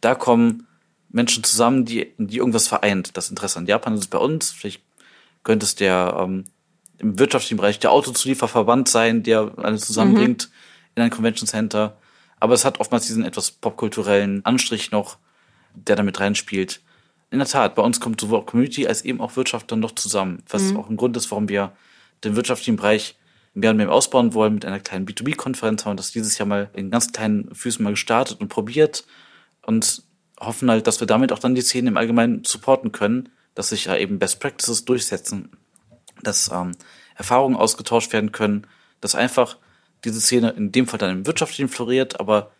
da 0.00 0.14
kommen 0.14 0.66
Menschen 1.10 1.44
zusammen, 1.44 1.84
die, 1.84 2.12
die 2.18 2.38
irgendwas 2.38 2.68
vereint. 2.68 3.16
Das 3.16 3.30
Interesse 3.30 3.58
an 3.58 3.66
Japan 3.66 3.94
ist 3.94 4.08
bei 4.08 4.18
uns. 4.18 4.50
Vielleicht 4.50 4.82
könnte 5.42 5.64
es 5.64 5.74
der 5.74 6.16
ähm, 6.20 6.44
im 6.98 7.18
wirtschaftlichen 7.18 7.56
Bereich 7.56 7.78
der 7.78 7.92
Autozulieferverband 7.92 8.88
sein, 8.88 9.22
der 9.22 9.52
alle 9.56 9.78
zusammenbringt 9.78 10.48
mhm. 10.48 10.92
in 10.96 11.02
ein 11.04 11.10
Convention 11.10 11.46
Center. 11.46 11.96
Aber 12.40 12.54
es 12.54 12.64
hat 12.64 12.80
oftmals 12.80 13.06
diesen 13.06 13.24
etwas 13.24 13.50
popkulturellen 13.50 14.44
Anstrich 14.44 14.90
noch, 14.90 15.18
der 15.74 15.96
damit 15.96 16.20
reinspielt. 16.20 16.80
In 17.30 17.38
der 17.38 17.48
Tat, 17.48 17.74
bei 17.74 17.82
uns 17.82 18.00
kommt 18.00 18.20
sowohl 18.20 18.44
Community 18.44 18.86
als 18.86 19.02
eben 19.02 19.20
auch 19.20 19.36
Wirtschaft 19.36 19.70
dann 19.70 19.80
noch 19.80 19.92
zusammen, 19.92 20.42
was 20.48 20.62
mhm. 20.62 20.76
auch 20.78 20.88
ein 20.88 20.96
Grund 20.96 21.16
ist, 21.16 21.30
warum 21.30 21.48
wir 21.48 21.72
den 22.24 22.36
wirtschaftlichen 22.36 22.76
Bereich 22.76 23.16
mehr 23.54 23.70
und 23.70 23.76
mehr 23.76 23.90
ausbauen 23.92 24.34
wollen 24.34 24.54
mit 24.54 24.64
einer 24.64 24.80
kleinen 24.80 25.06
B2B-Konferenz, 25.06 25.84
haben 25.84 25.96
das 25.96 26.12
dieses 26.12 26.38
Jahr 26.38 26.46
mal 26.46 26.70
in 26.74 26.90
ganz 26.90 27.12
kleinen 27.12 27.54
Füßen 27.54 27.82
mal 27.82 27.90
gestartet 27.90 28.40
und 28.40 28.48
probiert 28.48 29.04
und 29.62 30.02
hoffen 30.40 30.70
halt, 30.70 30.86
dass 30.86 31.00
wir 31.00 31.06
damit 31.06 31.32
auch 31.32 31.38
dann 31.38 31.54
die 31.54 31.62
Szene 31.62 31.90
im 31.90 31.96
Allgemeinen 31.96 32.44
supporten 32.44 32.92
können, 32.92 33.28
dass 33.54 33.70
sich 33.70 33.86
ja 33.86 33.96
eben 33.96 34.18
Best 34.18 34.40
Practices 34.40 34.84
durchsetzen, 34.84 35.50
dass 36.22 36.50
ähm, 36.52 36.72
Erfahrungen 37.16 37.56
ausgetauscht 37.56 38.12
werden 38.12 38.32
können, 38.32 38.66
dass 39.00 39.14
einfach 39.14 39.56
diese 40.04 40.20
Szene 40.20 40.50
in 40.50 40.70
dem 40.72 40.86
Fall 40.86 40.98
dann 40.98 41.10
im 41.10 41.26
Wirtschaftlichen 41.26 41.68
floriert, 41.68 42.20
aber 42.20 42.52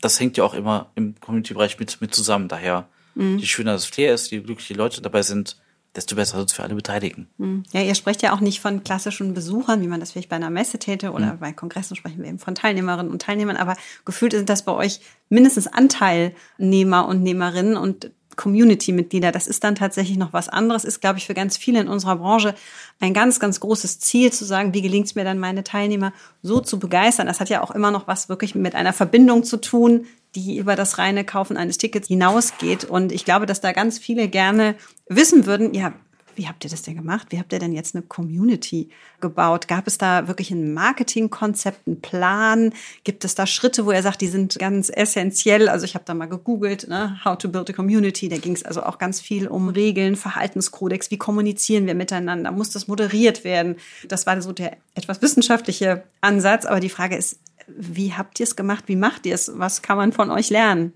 das 0.00 0.18
hängt 0.20 0.36
ja 0.36 0.44
auch 0.44 0.54
immer 0.54 0.90
im 0.94 1.18
Community-Bereich 1.20 1.78
mit, 1.78 2.00
mit 2.00 2.14
zusammen. 2.14 2.48
Daher, 2.48 2.88
mhm. 3.14 3.38
je 3.38 3.46
schöner 3.46 3.72
das 3.72 3.84
Flair 3.84 4.14
ist, 4.14 4.30
je 4.30 4.40
glückliche 4.40 4.74
Leute 4.74 5.02
dabei 5.02 5.22
sind, 5.22 5.56
desto 5.96 6.16
besser 6.16 6.38
wird 6.38 6.50
es 6.50 6.56
für 6.56 6.62
alle 6.62 6.74
Beteiligten. 6.74 7.28
Mhm. 7.38 7.64
Ja, 7.72 7.82
ihr 7.82 7.94
sprecht 7.94 8.22
ja 8.22 8.32
auch 8.32 8.40
nicht 8.40 8.60
von 8.60 8.84
klassischen 8.84 9.34
Besuchern, 9.34 9.80
wie 9.80 9.88
man 9.88 10.00
das 10.00 10.12
vielleicht 10.12 10.28
bei 10.28 10.36
einer 10.36 10.50
Messe 10.50 10.78
täte 10.78 11.12
oder 11.12 11.34
mhm. 11.34 11.38
bei 11.38 11.52
Kongressen 11.52 11.96
sprechen 11.96 12.22
wir 12.22 12.28
eben 12.28 12.38
von 12.38 12.54
Teilnehmerinnen 12.54 13.10
und 13.10 13.22
Teilnehmern, 13.22 13.56
aber 13.56 13.76
gefühlt 14.04 14.32
sind 14.32 14.48
das 14.48 14.62
bei 14.62 14.72
euch 14.72 15.00
mindestens 15.28 15.66
Anteilnehmer 15.66 17.08
und 17.08 17.22
Nehmerinnen 17.22 17.76
und 17.76 18.10
Community-Mitglieder. 18.38 19.32
Das 19.32 19.46
ist 19.46 19.64
dann 19.64 19.74
tatsächlich 19.74 20.16
noch 20.16 20.32
was 20.32 20.48
anderes, 20.48 20.86
ist, 20.86 21.00
glaube 21.00 21.18
ich, 21.18 21.26
für 21.26 21.34
ganz 21.34 21.58
viele 21.58 21.80
in 21.80 21.88
unserer 21.88 22.16
Branche 22.16 22.54
ein 23.00 23.12
ganz, 23.12 23.38
ganz 23.38 23.60
großes 23.60 23.98
Ziel 23.98 24.32
zu 24.32 24.46
sagen, 24.46 24.72
wie 24.72 24.80
gelingt 24.80 25.06
es 25.06 25.14
mir 25.14 25.24
dann, 25.24 25.38
meine 25.38 25.64
Teilnehmer 25.64 26.14
so 26.42 26.60
zu 26.60 26.78
begeistern. 26.78 27.26
Das 27.26 27.40
hat 27.40 27.50
ja 27.50 27.62
auch 27.62 27.72
immer 27.72 27.90
noch 27.90 28.06
was 28.06 28.30
wirklich 28.30 28.54
mit 28.54 28.74
einer 28.74 28.94
Verbindung 28.94 29.44
zu 29.44 29.58
tun, 29.58 30.06
die 30.34 30.56
über 30.56 30.76
das 30.76 30.98
reine 30.98 31.24
Kaufen 31.24 31.56
eines 31.56 31.78
Tickets 31.78 32.08
hinausgeht. 32.08 32.84
Und 32.84 33.12
ich 33.12 33.24
glaube, 33.24 33.44
dass 33.44 33.60
da 33.60 33.72
ganz 33.72 33.98
viele 33.98 34.28
gerne 34.28 34.76
wissen 35.08 35.46
würden, 35.46 35.74
ja, 35.74 35.94
wie 36.38 36.46
habt 36.46 36.64
ihr 36.64 36.70
das 36.70 36.82
denn 36.82 36.94
gemacht? 36.94 37.26
Wie 37.30 37.38
habt 37.40 37.52
ihr 37.52 37.58
denn 37.58 37.72
jetzt 37.72 37.96
eine 37.96 38.02
Community 38.02 38.90
gebaut? 39.20 39.66
Gab 39.66 39.88
es 39.88 39.98
da 39.98 40.28
wirklich 40.28 40.52
ein 40.52 40.72
Marketingkonzept, 40.72 41.88
einen 41.88 42.00
Plan? 42.00 42.72
Gibt 43.02 43.24
es 43.24 43.34
da 43.34 43.44
Schritte, 43.44 43.84
wo 43.84 43.90
er 43.90 44.04
sagt, 44.04 44.20
die 44.20 44.28
sind 44.28 44.56
ganz 44.56 44.88
essentiell? 44.88 45.68
Also 45.68 45.84
ich 45.84 45.96
habe 45.96 46.04
da 46.04 46.14
mal 46.14 46.26
gegoogelt, 46.26 46.86
ne? 46.86 47.18
How 47.24 47.36
to 47.36 47.48
build 47.48 47.68
a 47.70 47.72
community. 47.72 48.28
Da 48.28 48.36
ging 48.38 48.52
es 48.52 48.62
also 48.64 48.84
auch 48.84 48.98
ganz 48.98 49.20
viel 49.20 49.48
um 49.48 49.68
Regeln, 49.68 50.14
Verhaltenskodex. 50.14 51.10
Wie 51.10 51.18
kommunizieren 51.18 51.86
wir 51.86 51.96
miteinander? 51.96 52.52
Muss 52.52 52.70
das 52.70 52.86
moderiert 52.86 53.42
werden? 53.42 53.74
Das 54.06 54.24
war 54.26 54.40
so 54.40 54.52
der 54.52 54.76
etwas 54.94 55.20
wissenschaftliche 55.20 56.04
Ansatz. 56.20 56.66
Aber 56.66 56.78
die 56.78 56.88
Frage 56.88 57.16
ist, 57.16 57.40
wie 57.66 58.14
habt 58.14 58.38
ihr 58.38 58.44
es 58.44 58.54
gemacht? 58.54 58.84
Wie 58.86 58.96
macht 58.96 59.26
ihr 59.26 59.34
es? 59.34 59.50
Was 59.56 59.82
kann 59.82 59.96
man 59.96 60.12
von 60.12 60.30
euch 60.30 60.50
lernen? 60.50 60.92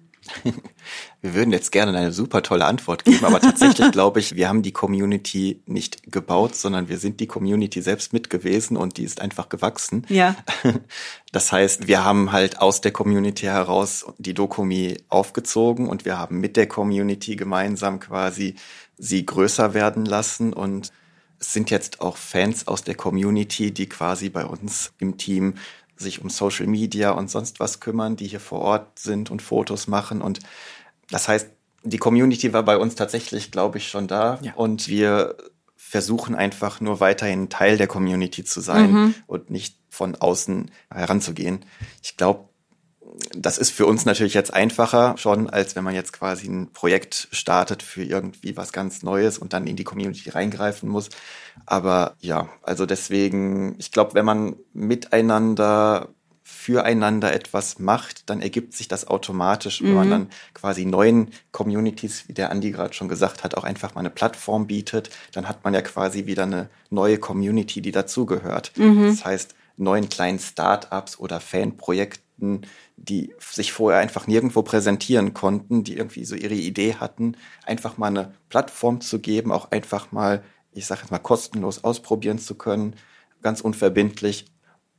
Wir 1.20 1.34
würden 1.34 1.52
jetzt 1.52 1.72
gerne 1.72 1.96
eine 1.96 2.12
super 2.12 2.42
tolle 2.42 2.64
Antwort 2.64 3.04
geben, 3.04 3.24
aber 3.24 3.40
tatsächlich 3.40 3.90
glaube 3.92 4.20
ich, 4.20 4.36
wir 4.36 4.48
haben 4.48 4.62
die 4.62 4.72
Community 4.72 5.62
nicht 5.66 6.10
gebaut, 6.10 6.54
sondern 6.54 6.88
wir 6.88 6.98
sind 6.98 7.20
die 7.20 7.26
Community 7.26 7.82
selbst 7.82 8.12
mit 8.12 8.30
gewesen 8.30 8.76
und 8.76 8.96
die 8.96 9.04
ist 9.04 9.20
einfach 9.20 9.48
gewachsen. 9.48 10.06
Ja. 10.08 10.36
Das 11.32 11.50
heißt, 11.50 11.86
wir 11.88 12.04
haben 12.04 12.30
halt 12.30 12.58
aus 12.58 12.82
der 12.82 12.92
Community 12.92 13.46
heraus 13.46 14.04
die 14.18 14.34
Dokumi 14.34 14.98
aufgezogen 15.08 15.88
und 15.88 16.04
wir 16.04 16.18
haben 16.18 16.40
mit 16.40 16.58
der 16.58 16.66
Community 16.66 17.36
gemeinsam 17.36 18.00
quasi 18.00 18.56
sie 18.98 19.24
größer 19.24 19.72
werden 19.72 20.04
lassen 20.04 20.52
und 20.52 20.92
es 21.42 21.52
sind 21.52 21.70
jetzt 21.70 22.02
auch 22.02 22.18
Fans 22.18 22.68
aus 22.68 22.84
der 22.84 22.94
Community, 22.94 23.72
die 23.72 23.88
quasi 23.88 24.28
bei 24.28 24.44
uns 24.44 24.92
im 24.98 25.16
Team 25.16 25.54
sich 26.02 26.20
um 26.20 26.28
Social 26.28 26.66
Media 26.66 27.12
und 27.12 27.30
sonst 27.30 27.60
was 27.60 27.80
kümmern, 27.80 28.16
die 28.16 28.26
hier 28.26 28.40
vor 28.40 28.60
Ort 28.60 28.98
sind 28.98 29.30
und 29.30 29.40
Fotos 29.40 29.86
machen. 29.86 30.20
Und 30.20 30.40
das 31.10 31.28
heißt, 31.28 31.48
die 31.84 31.98
Community 31.98 32.52
war 32.52 32.62
bei 32.62 32.76
uns 32.76 32.94
tatsächlich, 32.94 33.50
glaube 33.50 33.78
ich, 33.78 33.88
schon 33.88 34.06
da. 34.06 34.38
Ja. 34.42 34.52
Und 34.54 34.88
wir 34.88 35.36
versuchen 35.76 36.34
einfach 36.34 36.80
nur 36.80 37.00
weiterhin 37.00 37.48
Teil 37.48 37.76
der 37.76 37.86
Community 37.86 38.44
zu 38.44 38.60
sein 38.60 38.92
mhm. 38.92 39.14
und 39.26 39.50
nicht 39.50 39.76
von 39.88 40.14
außen 40.16 40.70
heranzugehen. 40.90 41.64
Ich 42.02 42.16
glaube, 42.16 42.48
das 43.36 43.58
ist 43.58 43.70
für 43.70 43.86
uns 43.86 44.04
natürlich 44.04 44.34
jetzt 44.34 44.52
einfacher 44.52 45.16
schon, 45.18 45.50
als 45.50 45.76
wenn 45.76 45.84
man 45.84 45.94
jetzt 45.94 46.12
quasi 46.12 46.48
ein 46.48 46.72
Projekt 46.72 47.28
startet 47.32 47.82
für 47.82 48.02
irgendwie 48.02 48.56
was 48.56 48.72
ganz 48.72 49.02
Neues 49.02 49.38
und 49.38 49.52
dann 49.52 49.66
in 49.66 49.76
die 49.76 49.84
Community 49.84 50.30
reingreifen 50.30 50.88
muss. 50.88 51.10
Aber 51.66 52.16
ja, 52.20 52.48
also 52.62 52.86
deswegen, 52.86 53.74
ich 53.78 53.92
glaube, 53.92 54.14
wenn 54.14 54.24
man 54.24 54.56
miteinander 54.72 56.08
füreinander 56.44 57.32
etwas 57.32 57.78
macht, 57.78 58.28
dann 58.30 58.40
ergibt 58.40 58.74
sich 58.74 58.86
das 58.86 59.06
automatisch, 59.06 59.80
mhm. 59.80 59.86
wenn 59.86 59.94
man 59.94 60.06
mhm. 60.06 60.10
dann 60.10 60.30
quasi 60.54 60.84
neuen 60.84 61.30
Communities, 61.50 62.28
wie 62.28 62.34
der 62.34 62.50
Andi 62.50 62.70
gerade 62.70 62.94
schon 62.94 63.08
gesagt 63.08 63.42
hat, 63.42 63.56
auch 63.56 63.64
einfach 63.64 63.94
mal 63.94 64.00
eine 64.00 64.10
Plattform 64.10 64.66
bietet, 64.66 65.10
dann 65.32 65.48
hat 65.48 65.64
man 65.64 65.74
ja 65.74 65.82
quasi 65.82 66.26
wieder 66.26 66.44
eine 66.44 66.68
neue 66.90 67.18
Community, 67.18 67.80
die 67.80 67.90
dazugehört. 67.90 68.72
Mhm. 68.76 69.06
Das 69.06 69.24
heißt, 69.24 69.54
neuen 69.76 70.08
kleinen 70.08 70.38
Startups 70.38 71.18
oder 71.18 71.40
Fanprojekten, 71.40 72.66
die 72.96 73.34
sich 73.40 73.72
vorher 73.72 74.00
einfach 74.00 74.26
nirgendwo 74.26 74.62
präsentieren 74.62 75.34
konnten, 75.34 75.84
die 75.84 75.96
irgendwie 75.96 76.24
so 76.24 76.34
ihre 76.34 76.54
Idee 76.54 76.94
hatten, 76.94 77.36
einfach 77.64 77.98
mal 77.98 78.08
eine 78.08 78.34
Plattform 78.48 79.00
zu 79.00 79.18
geben, 79.18 79.52
auch 79.52 79.70
einfach 79.70 80.12
mal, 80.12 80.42
ich 80.72 80.86
sage 80.86 81.02
jetzt 81.02 81.10
mal, 81.10 81.18
kostenlos 81.18 81.84
ausprobieren 81.84 82.38
zu 82.38 82.54
können, 82.54 82.94
ganz 83.42 83.60
unverbindlich. 83.60 84.46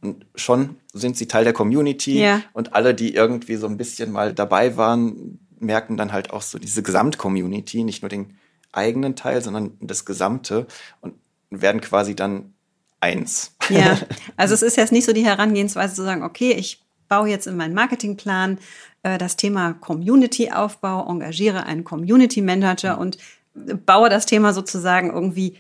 Und 0.02 0.26
schon 0.36 0.78
sind 0.92 1.16
sie 1.16 1.28
Teil 1.28 1.46
der 1.46 1.54
Community 1.54 2.20
ja. 2.20 2.42
und 2.52 2.74
alle, 2.74 2.94
die 2.94 3.14
irgendwie 3.14 3.56
so 3.56 3.68
ein 3.68 3.78
bisschen 3.78 4.12
mal 4.12 4.34
dabei 4.34 4.76
waren, 4.76 5.40
merken 5.60 5.96
dann 5.96 6.12
halt 6.12 6.32
auch 6.32 6.42
so 6.42 6.60
diese 6.60 6.84
Gesamtcommunity, 6.84 7.84
nicht 7.84 8.02
nur 8.02 8.10
den 8.10 8.38
eigenen 8.74 9.16
Teil, 9.16 9.42
sondern 9.42 9.78
das 9.80 10.04
Gesamte 10.04 10.68
und 11.00 11.14
werden 11.50 11.80
quasi 11.80 12.16
dann 12.16 12.54
eins. 13.00 13.56
Ja, 13.70 13.98
also 14.38 14.54
es 14.54 14.62
ist 14.62 14.78
jetzt 14.78 14.92
nicht 14.92 15.06
so 15.06 15.14
die 15.14 15.26
Herangehensweise 15.26 15.96
zu 15.96 16.04
sagen, 16.04 16.24
okay, 16.24 16.52
ich 16.52 16.83
baue 17.14 17.30
jetzt 17.30 17.46
in 17.46 17.58
meinen 17.58 17.76
Marketingplan 17.76 18.58
äh, 19.04 19.20
das 19.20 19.36
Thema 19.36 19.74
Community-Aufbau, 19.74 21.08
engagiere 21.08 21.64
einen 21.68 21.84
Community-Manager 21.84 22.98
und 22.98 23.20
baue 23.86 24.10
das 24.10 24.26
Thema 24.26 24.52
sozusagen 24.52 25.12
irgendwie 25.12 25.60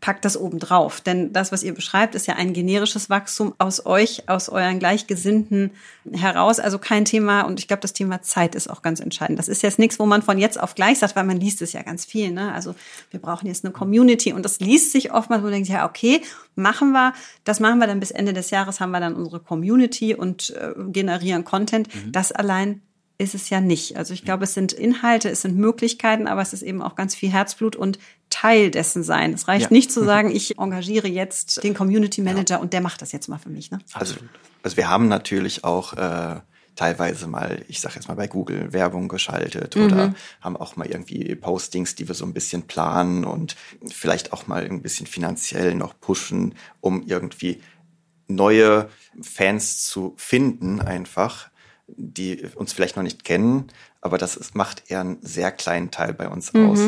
packt 0.00 0.24
das 0.24 0.36
oben 0.36 0.58
drauf. 0.58 1.00
Denn 1.00 1.32
das, 1.32 1.52
was 1.52 1.62
ihr 1.62 1.74
beschreibt, 1.74 2.14
ist 2.14 2.26
ja 2.26 2.34
ein 2.34 2.52
generisches 2.52 3.10
Wachstum 3.10 3.54
aus 3.58 3.86
euch, 3.86 4.28
aus 4.28 4.48
euren 4.48 4.78
Gleichgesinnten 4.78 5.70
heraus. 6.12 6.60
Also 6.60 6.78
kein 6.78 7.04
Thema. 7.04 7.42
Und 7.42 7.60
ich 7.60 7.68
glaube, 7.68 7.80
das 7.80 7.92
Thema 7.92 8.22
Zeit 8.22 8.54
ist 8.54 8.68
auch 8.68 8.82
ganz 8.82 9.00
entscheidend. 9.00 9.38
Das 9.38 9.48
ist 9.48 9.62
jetzt 9.62 9.78
nichts, 9.78 9.98
wo 9.98 10.06
man 10.06 10.22
von 10.22 10.38
jetzt 10.38 10.60
auf 10.60 10.74
gleich 10.74 10.98
sagt, 10.98 11.16
weil 11.16 11.24
man 11.24 11.40
liest 11.40 11.62
es 11.62 11.72
ja 11.72 11.82
ganz 11.82 12.04
viel. 12.04 12.30
Ne? 12.30 12.52
Also 12.52 12.74
wir 13.10 13.20
brauchen 13.20 13.46
jetzt 13.46 13.64
eine 13.64 13.72
Community. 13.72 14.32
Und 14.32 14.44
das 14.44 14.60
liest 14.60 14.92
sich 14.92 15.12
oftmals, 15.12 15.42
wo 15.42 15.46
man 15.46 15.54
denkt, 15.54 15.68
ja, 15.68 15.88
okay, 15.88 16.22
machen 16.54 16.92
wir. 16.92 17.12
Das 17.44 17.60
machen 17.60 17.78
wir 17.78 17.86
dann 17.86 18.00
bis 18.00 18.10
Ende 18.10 18.32
des 18.32 18.50
Jahres, 18.50 18.80
haben 18.80 18.90
wir 18.90 19.00
dann 19.00 19.14
unsere 19.14 19.40
Community 19.40 20.14
und 20.14 20.50
äh, 20.50 20.72
generieren 20.90 21.44
Content. 21.44 21.94
Mhm. 21.94 22.12
Das 22.12 22.32
allein 22.32 22.82
ist 23.22 23.34
es 23.34 23.50
ja 23.50 23.60
nicht. 23.60 23.96
Also 23.96 24.14
ich 24.14 24.24
glaube, 24.24 24.44
es 24.44 24.54
sind 24.54 24.72
Inhalte, 24.72 25.30
es 25.30 25.42
sind 25.42 25.56
Möglichkeiten, 25.56 26.26
aber 26.26 26.42
es 26.42 26.52
ist 26.52 26.62
eben 26.62 26.82
auch 26.82 26.96
ganz 26.96 27.14
viel 27.14 27.30
Herzblut 27.30 27.76
und 27.76 27.98
Teil 28.32 28.70
dessen 28.70 29.02
sein. 29.02 29.34
Es 29.34 29.46
reicht 29.46 29.66
ja. 29.66 29.72
nicht 29.72 29.92
zu 29.92 30.02
sagen, 30.04 30.34
ich 30.34 30.58
engagiere 30.58 31.06
jetzt 31.06 31.62
den 31.62 31.74
Community 31.74 32.22
Manager 32.22 32.54
ja. 32.54 32.60
und 32.60 32.72
der 32.72 32.80
macht 32.80 33.02
das 33.02 33.12
jetzt 33.12 33.28
mal 33.28 33.38
für 33.38 33.50
mich. 33.50 33.70
Ne? 33.70 33.78
Also, 33.92 34.16
also 34.62 34.76
wir 34.76 34.88
haben 34.88 35.06
natürlich 35.08 35.64
auch 35.64 35.92
äh, 35.92 36.40
teilweise 36.74 37.26
mal, 37.26 37.62
ich 37.68 37.80
sage 37.80 37.96
jetzt 37.96 38.08
mal 38.08 38.14
bei 38.14 38.26
Google 38.26 38.72
Werbung 38.72 39.08
geschaltet 39.08 39.76
mhm. 39.76 39.84
oder 39.84 40.14
haben 40.40 40.56
auch 40.56 40.76
mal 40.76 40.86
irgendwie 40.86 41.34
Postings, 41.34 41.94
die 41.94 42.08
wir 42.08 42.14
so 42.14 42.24
ein 42.24 42.32
bisschen 42.32 42.62
planen 42.62 43.24
und 43.24 43.54
vielleicht 43.88 44.32
auch 44.32 44.46
mal 44.46 44.64
ein 44.64 44.80
bisschen 44.80 45.06
finanziell 45.06 45.74
noch 45.74 45.98
pushen, 46.00 46.54
um 46.80 47.02
irgendwie 47.02 47.60
neue 48.28 48.88
Fans 49.20 49.84
zu 49.84 50.14
finden 50.16 50.80
einfach, 50.80 51.50
die 51.86 52.46
uns 52.54 52.72
vielleicht 52.72 52.96
noch 52.96 53.02
nicht 53.02 53.24
kennen, 53.24 53.66
aber 54.00 54.16
das 54.16 54.36
ist, 54.36 54.54
macht 54.54 54.90
eher 54.90 55.00
einen 55.00 55.18
sehr 55.20 55.52
kleinen 55.52 55.90
Teil 55.90 56.14
bei 56.14 56.28
uns 56.28 56.54
mhm. 56.54 56.70
aus. 56.70 56.80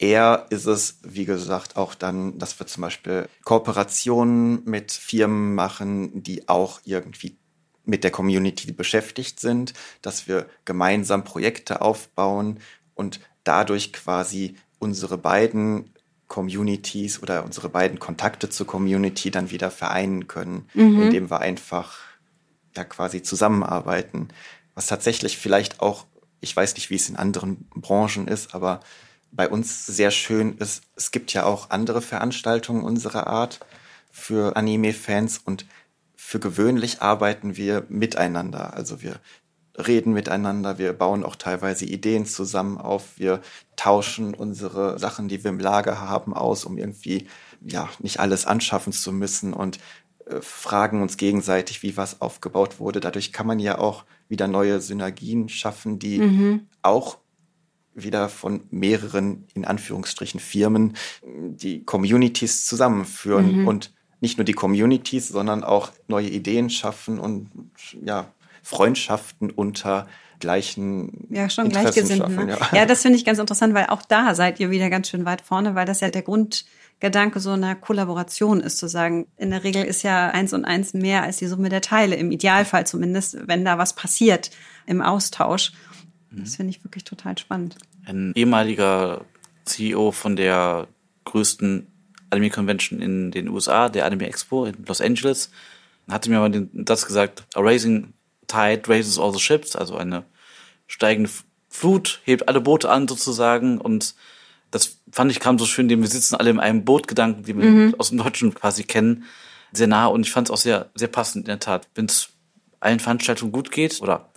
Eher 0.00 0.46
ist 0.48 0.64
es, 0.64 0.98
wie 1.02 1.26
gesagt, 1.26 1.76
auch 1.76 1.94
dann, 1.94 2.38
dass 2.38 2.58
wir 2.58 2.66
zum 2.66 2.80
Beispiel 2.80 3.28
Kooperationen 3.44 4.64
mit 4.64 4.92
Firmen 4.92 5.54
machen, 5.54 6.22
die 6.22 6.48
auch 6.48 6.80
irgendwie 6.86 7.36
mit 7.84 8.02
der 8.02 8.10
Community 8.10 8.72
beschäftigt 8.72 9.40
sind, 9.40 9.74
dass 10.00 10.26
wir 10.26 10.46
gemeinsam 10.64 11.22
Projekte 11.22 11.82
aufbauen 11.82 12.60
und 12.94 13.20
dadurch 13.44 13.92
quasi 13.92 14.56
unsere 14.78 15.18
beiden 15.18 15.90
Communities 16.28 17.22
oder 17.22 17.44
unsere 17.44 17.68
beiden 17.68 17.98
Kontakte 17.98 18.48
zur 18.48 18.66
Community 18.66 19.30
dann 19.30 19.50
wieder 19.50 19.70
vereinen 19.70 20.28
können, 20.28 20.66
mhm. 20.72 21.02
indem 21.02 21.30
wir 21.30 21.40
einfach 21.40 21.98
ja 22.74 22.84
quasi 22.84 23.20
zusammenarbeiten. 23.22 24.28
Was 24.74 24.86
tatsächlich 24.86 25.36
vielleicht 25.36 25.80
auch, 25.80 26.06
ich 26.40 26.56
weiß 26.56 26.74
nicht, 26.76 26.88
wie 26.88 26.94
es 26.94 27.10
in 27.10 27.16
anderen 27.16 27.68
Branchen 27.74 28.28
ist, 28.28 28.54
aber 28.54 28.80
bei 29.32 29.48
uns 29.48 29.86
sehr 29.86 30.10
schön 30.10 30.56
ist, 30.58 30.82
es 30.96 31.10
gibt 31.10 31.32
ja 31.32 31.44
auch 31.44 31.70
andere 31.70 32.02
Veranstaltungen 32.02 32.82
unserer 32.82 33.26
Art 33.26 33.60
für 34.10 34.56
Anime-Fans 34.56 35.38
und 35.38 35.66
für 36.16 36.40
gewöhnlich 36.40 37.00
arbeiten 37.02 37.56
wir 37.56 37.84
miteinander. 37.88 38.74
Also 38.74 39.02
wir 39.02 39.20
reden 39.86 40.12
miteinander, 40.12 40.78
wir 40.78 40.92
bauen 40.92 41.24
auch 41.24 41.36
teilweise 41.36 41.84
Ideen 41.84 42.26
zusammen 42.26 42.78
auf, 42.78 43.18
wir 43.18 43.40
tauschen 43.76 44.34
unsere 44.34 44.98
Sachen, 44.98 45.28
die 45.28 45.42
wir 45.42 45.50
im 45.50 45.60
Lager 45.60 46.00
haben, 46.00 46.34
aus, 46.34 46.64
um 46.64 46.76
irgendwie 46.76 47.28
ja 47.60 47.88
nicht 47.98 48.20
alles 48.20 48.46
anschaffen 48.46 48.92
zu 48.92 49.12
müssen 49.12 49.52
und 49.52 49.78
äh, 50.26 50.40
fragen 50.40 51.02
uns 51.02 51.16
gegenseitig, 51.16 51.82
wie 51.82 51.96
was 51.96 52.20
aufgebaut 52.20 52.78
wurde. 52.78 53.00
Dadurch 53.00 53.32
kann 53.32 53.46
man 53.46 53.58
ja 53.58 53.78
auch 53.78 54.04
wieder 54.28 54.48
neue 54.48 54.80
Synergien 54.80 55.48
schaffen, 55.48 55.98
die 55.98 56.18
mhm. 56.18 56.68
auch 56.82 57.18
wieder 57.94 58.28
von 58.28 58.62
mehreren, 58.70 59.46
in 59.54 59.64
Anführungsstrichen, 59.64 60.40
Firmen 60.40 60.96
die 61.24 61.84
Communities 61.84 62.66
zusammenführen 62.66 63.62
mhm. 63.62 63.68
und 63.68 63.92
nicht 64.20 64.38
nur 64.38 64.44
die 64.44 64.52
Communities, 64.52 65.28
sondern 65.28 65.64
auch 65.64 65.90
neue 66.06 66.28
Ideen 66.28 66.70
schaffen 66.70 67.18
und 67.18 67.50
ja, 68.04 68.32
Freundschaften 68.62 69.50
unter 69.50 70.06
gleichen 70.40 71.26
ja 71.30 71.48
schon 71.48 71.68
Gleichgesinnten. 71.68 72.34
Ne? 72.34 72.50
Ja. 72.50 72.78
ja, 72.78 72.86
das 72.86 73.02
finde 73.02 73.18
ich 73.18 73.24
ganz 73.24 73.38
interessant, 73.38 73.74
weil 73.74 73.86
auch 73.86 74.02
da 74.02 74.34
seid 74.34 74.58
ihr 74.58 74.70
wieder 74.70 74.90
ganz 74.90 75.08
schön 75.08 75.24
weit 75.24 75.42
vorne, 75.42 75.74
weil 75.74 75.86
das 75.86 76.00
ja 76.00 76.10
der 76.10 76.22
Grundgedanke 76.22 77.40
so 77.40 77.50
einer 77.50 77.74
Kollaboration 77.74 78.60
ist, 78.60 78.78
zu 78.78 78.88
sagen, 78.88 79.26
in 79.36 79.50
der 79.50 79.64
Regel 79.64 79.84
ist 79.84 80.02
ja 80.02 80.30
eins 80.30 80.52
und 80.52 80.64
eins 80.64 80.94
mehr 80.94 81.22
als 81.22 81.36
die 81.36 81.46
Summe 81.46 81.68
der 81.68 81.82
Teile, 81.82 82.16
im 82.16 82.32
Idealfall 82.32 82.86
zumindest, 82.86 83.36
wenn 83.46 83.64
da 83.64 83.78
was 83.78 83.94
passiert 83.94 84.50
im 84.86 85.02
Austausch. 85.02 85.72
Das 86.32 86.56
finde 86.56 86.70
ich 86.70 86.84
wirklich 86.84 87.04
total 87.04 87.36
spannend. 87.38 87.76
Ein 88.04 88.32
ehemaliger 88.34 89.24
CEO 89.64 90.12
von 90.12 90.36
der 90.36 90.88
größten 91.24 91.86
Anime 92.30 92.50
Convention 92.50 93.00
in 93.00 93.30
den 93.30 93.48
USA, 93.48 93.88
der 93.88 94.06
Anime 94.06 94.26
Expo 94.26 94.64
in 94.64 94.84
Los 94.86 95.00
Angeles, 95.00 95.50
hatte 96.08 96.30
mir 96.30 96.38
mal 96.38 96.50
den, 96.50 96.84
Satz 96.86 97.06
gesagt, 97.06 97.44
a 97.54 97.60
raising 97.60 98.12
tide 98.46 98.82
raises 98.88 99.18
all 99.18 99.32
the 99.32 99.40
ships, 99.40 99.76
also 99.76 99.96
eine 99.96 100.24
steigende 100.86 101.30
Flut 101.68 102.20
hebt 102.24 102.48
alle 102.48 102.60
Boote 102.60 102.90
an 102.90 103.06
sozusagen 103.06 103.78
und 103.78 104.14
das 104.72 104.98
fand 105.12 105.30
ich 105.30 105.40
kam 105.40 105.58
so 105.58 105.66
schön, 105.66 105.88
dem 105.88 106.00
wir 106.00 106.08
sitzen 106.08 106.34
alle 106.34 106.50
in 106.50 106.60
einem 106.60 106.84
Bootgedanken, 106.84 107.44
die 107.44 107.56
wir 107.56 107.64
mhm. 107.64 107.94
aus 107.98 108.10
dem 108.10 108.18
Deutschen 108.18 108.54
quasi 108.54 108.84
kennen, 108.84 109.24
sehr 109.72 109.86
nah 109.86 110.06
und 110.06 110.26
ich 110.26 110.32
fand 110.32 110.48
es 110.48 110.50
auch 110.52 110.58
sehr, 110.58 110.90
sehr 110.94 111.08
passend 111.08 111.44
in 111.44 111.48
der 111.48 111.60
Tat. 111.60 111.88
Wenn 111.94 112.06
es 112.06 112.30
allen 112.80 112.98
Veranstaltungen 112.98 113.52
gut 113.52 113.70
geht 113.70 114.00
oder 114.00 114.30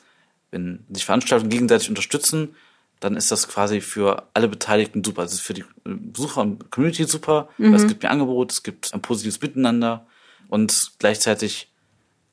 wenn 0.53 0.85
sich 0.89 1.03
Veranstaltungen 1.05 1.49
gegenseitig 1.49 1.89
unterstützen, 1.89 2.55
dann 2.99 3.17
ist 3.17 3.31
das 3.31 3.49
quasi 3.49 3.81
für 3.81 4.27
alle 4.33 4.47
Beteiligten 4.47 5.03
super. 5.03 5.23
Es 5.23 5.33
ist 5.33 5.41
für 5.41 5.53
die 5.53 5.65
Besucher 5.83 6.41
und 6.41 6.71
Community 6.71 7.03
super, 7.03 7.49
mhm. 7.57 7.73
es 7.73 7.87
gibt 7.87 8.03
mehr 8.03 8.11
Angebot, 8.11 8.51
es 8.51 8.63
gibt 8.63 8.93
ein 8.93 9.01
positives 9.01 9.41
Miteinander 9.41 10.05
und 10.47 10.93
gleichzeitig 10.99 11.69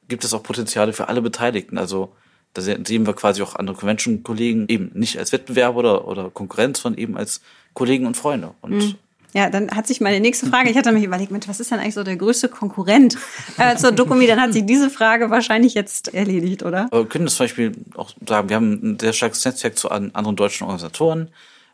gibt 0.06 0.22
es 0.24 0.34
auch 0.34 0.42
Potenziale 0.42 0.92
für 0.92 1.08
alle 1.08 1.22
Beteiligten. 1.22 1.78
Also 1.78 2.12
da 2.52 2.62
sehen 2.62 3.06
wir 3.06 3.14
quasi 3.14 3.42
auch 3.42 3.56
andere 3.56 3.76
Convention-Kollegen 3.76 4.66
eben 4.68 4.90
nicht 4.94 5.18
als 5.18 5.32
Wettbewerber 5.32 5.78
oder, 5.78 6.08
oder 6.08 6.30
Konkurrenz, 6.30 6.82
sondern 6.82 7.00
eben 7.00 7.16
als 7.16 7.40
Kollegen 7.74 8.06
und 8.06 8.16
Freunde. 8.16 8.54
Und 8.60 8.72
mhm. 8.72 8.94
Ja, 9.32 9.48
dann 9.48 9.70
hat 9.70 9.86
sich 9.86 10.00
meine 10.00 10.20
nächste 10.20 10.46
Frage, 10.46 10.70
ich 10.70 10.76
hatte 10.76 10.90
mich 10.92 11.04
überlegt, 11.04 11.30
Mensch, 11.30 11.46
was 11.46 11.60
ist 11.60 11.70
denn 11.70 11.78
eigentlich 11.78 11.94
so 11.94 12.02
der 12.02 12.16
größte 12.16 12.48
Konkurrent 12.48 13.16
äh, 13.58 13.76
zur 13.76 13.92
Dokumi? 13.92 14.26
Dann 14.26 14.40
hat 14.40 14.52
sich 14.52 14.66
diese 14.66 14.90
Frage 14.90 15.30
wahrscheinlich 15.30 15.74
jetzt 15.74 16.12
erledigt, 16.12 16.64
oder? 16.64 16.88
Wir 16.90 17.06
können 17.06 17.26
das 17.26 17.36
zum 17.36 17.44
Beispiel 17.44 17.72
auch 17.94 18.10
sagen, 18.26 18.48
wir 18.48 18.56
haben 18.56 18.72
ein 18.72 18.98
sehr 18.98 19.12
starkes 19.12 19.44
Netzwerk 19.44 19.78
zu 19.78 19.90
anderen 19.90 20.36
deutschen 20.36 20.64
Organisatoren, 20.64 21.28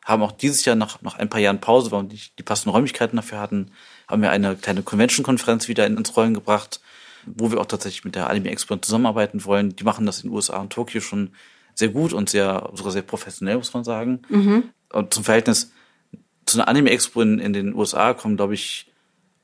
haben 0.04 0.22
auch 0.22 0.32
dieses 0.32 0.64
Jahr 0.64 0.76
nach, 0.76 1.00
nach 1.02 1.18
ein 1.18 1.30
paar 1.30 1.40
Jahren 1.40 1.60
Pause, 1.60 1.90
weil 1.92 2.02
wir 2.02 2.08
nicht 2.08 2.38
die 2.38 2.42
passenden 2.42 2.70
Räumlichkeiten 2.70 3.16
dafür 3.16 3.40
hatten, 3.40 3.70
haben 4.06 4.22
wir 4.22 4.30
eine 4.30 4.54
kleine 4.54 4.82
Convention-Konferenz 4.82 5.68
wieder 5.68 5.86
ins 5.86 6.16
Rollen 6.16 6.34
gebracht, 6.34 6.80
wo 7.24 7.50
wir 7.50 7.60
auch 7.60 7.66
tatsächlich 7.66 8.04
mit 8.04 8.14
der 8.14 8.30
Anime 8.30 8.50
Expo 8.50 8.76
zusammenarbeiten 8.76 9.44
wollen. 9.44 9.74
Die 9.74 9.84
machen 9.84 10.06
das 10.06 10.22
in 10.22 10.30
den 10.30 10.36
USA 10.36 10.58
und 10.58 10.72
Tokio 10.72 11.00
schon 11.00 11.30
sehr 11.74 11.88
gut 11.88 12.12
und 12.12 12.30
sehr, 12.30 12.70
sogar 12.74 12.92
sehr 12.92 13.02
professionell, 13.02 13.56
muss 13.56 13.74
man 13.74 13.84
sagen. 13.84 14.22
Mhm. 14.28 14.64
Und 14.92 15.12
zum 15.12 15.24
Verhältnis, 15.24 15.72
zu 16.46 16.58
einer 16.58 16.68
Anime-Expo 16.68 17.20
in, 17.20 17.38
in 17.38 17.52
den 17.52 17.74
USA 17.74 18.14
kommen, 18.14 18.36
glaube 18.36 18.54
ich, 18.54 18.86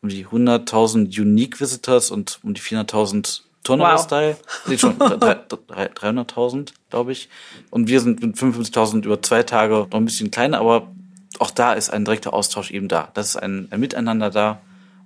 um 0.01 0.09
die 0.09 0.27
100.000 0.27 1.21
Unique 1.21 1.61
Visitors 1.61 2.11
und 2.11 2.41
um 2.43 2.55
die 2.55 2.61
400.000 2.61 3.43
Turnover-Style. 3.65 4.37
Wow. 4.39 4.63
Nee, 4.67 4.79
schon 4.79 4.99
300.000, 4.99 6.73
glaube 6.91 7.13
ich. 7.13 7.29
Und 7.71 7.89
wir 7.89 8.01
sind 8.01 8.23
mit 8.23 8.37
55.000 8.37 9.05
über 9.05 9.23
zwei 9.23 9.43
Tage 9.43 9.87
noch 9.91 9.99
ein 9.99 10.05
bisschen 10.05 10.31
kleiner, 10.31 10.59
aber 10.59 10.91
auch 11.39 11.51
da 11.51 11.73
ist 11.73 11.91
ein 11.91 12.05
direkter 12.05 12.33
Austausch 12.35 12.71
eben 12.71 12.89
da. 12.89 13.11
Das 13.15 13.29
ist 13.29 13.37
ein, 13.37 13.69
ein 13.71 13.81
Miteinander 13.81 14.31
da. 14.31 14.61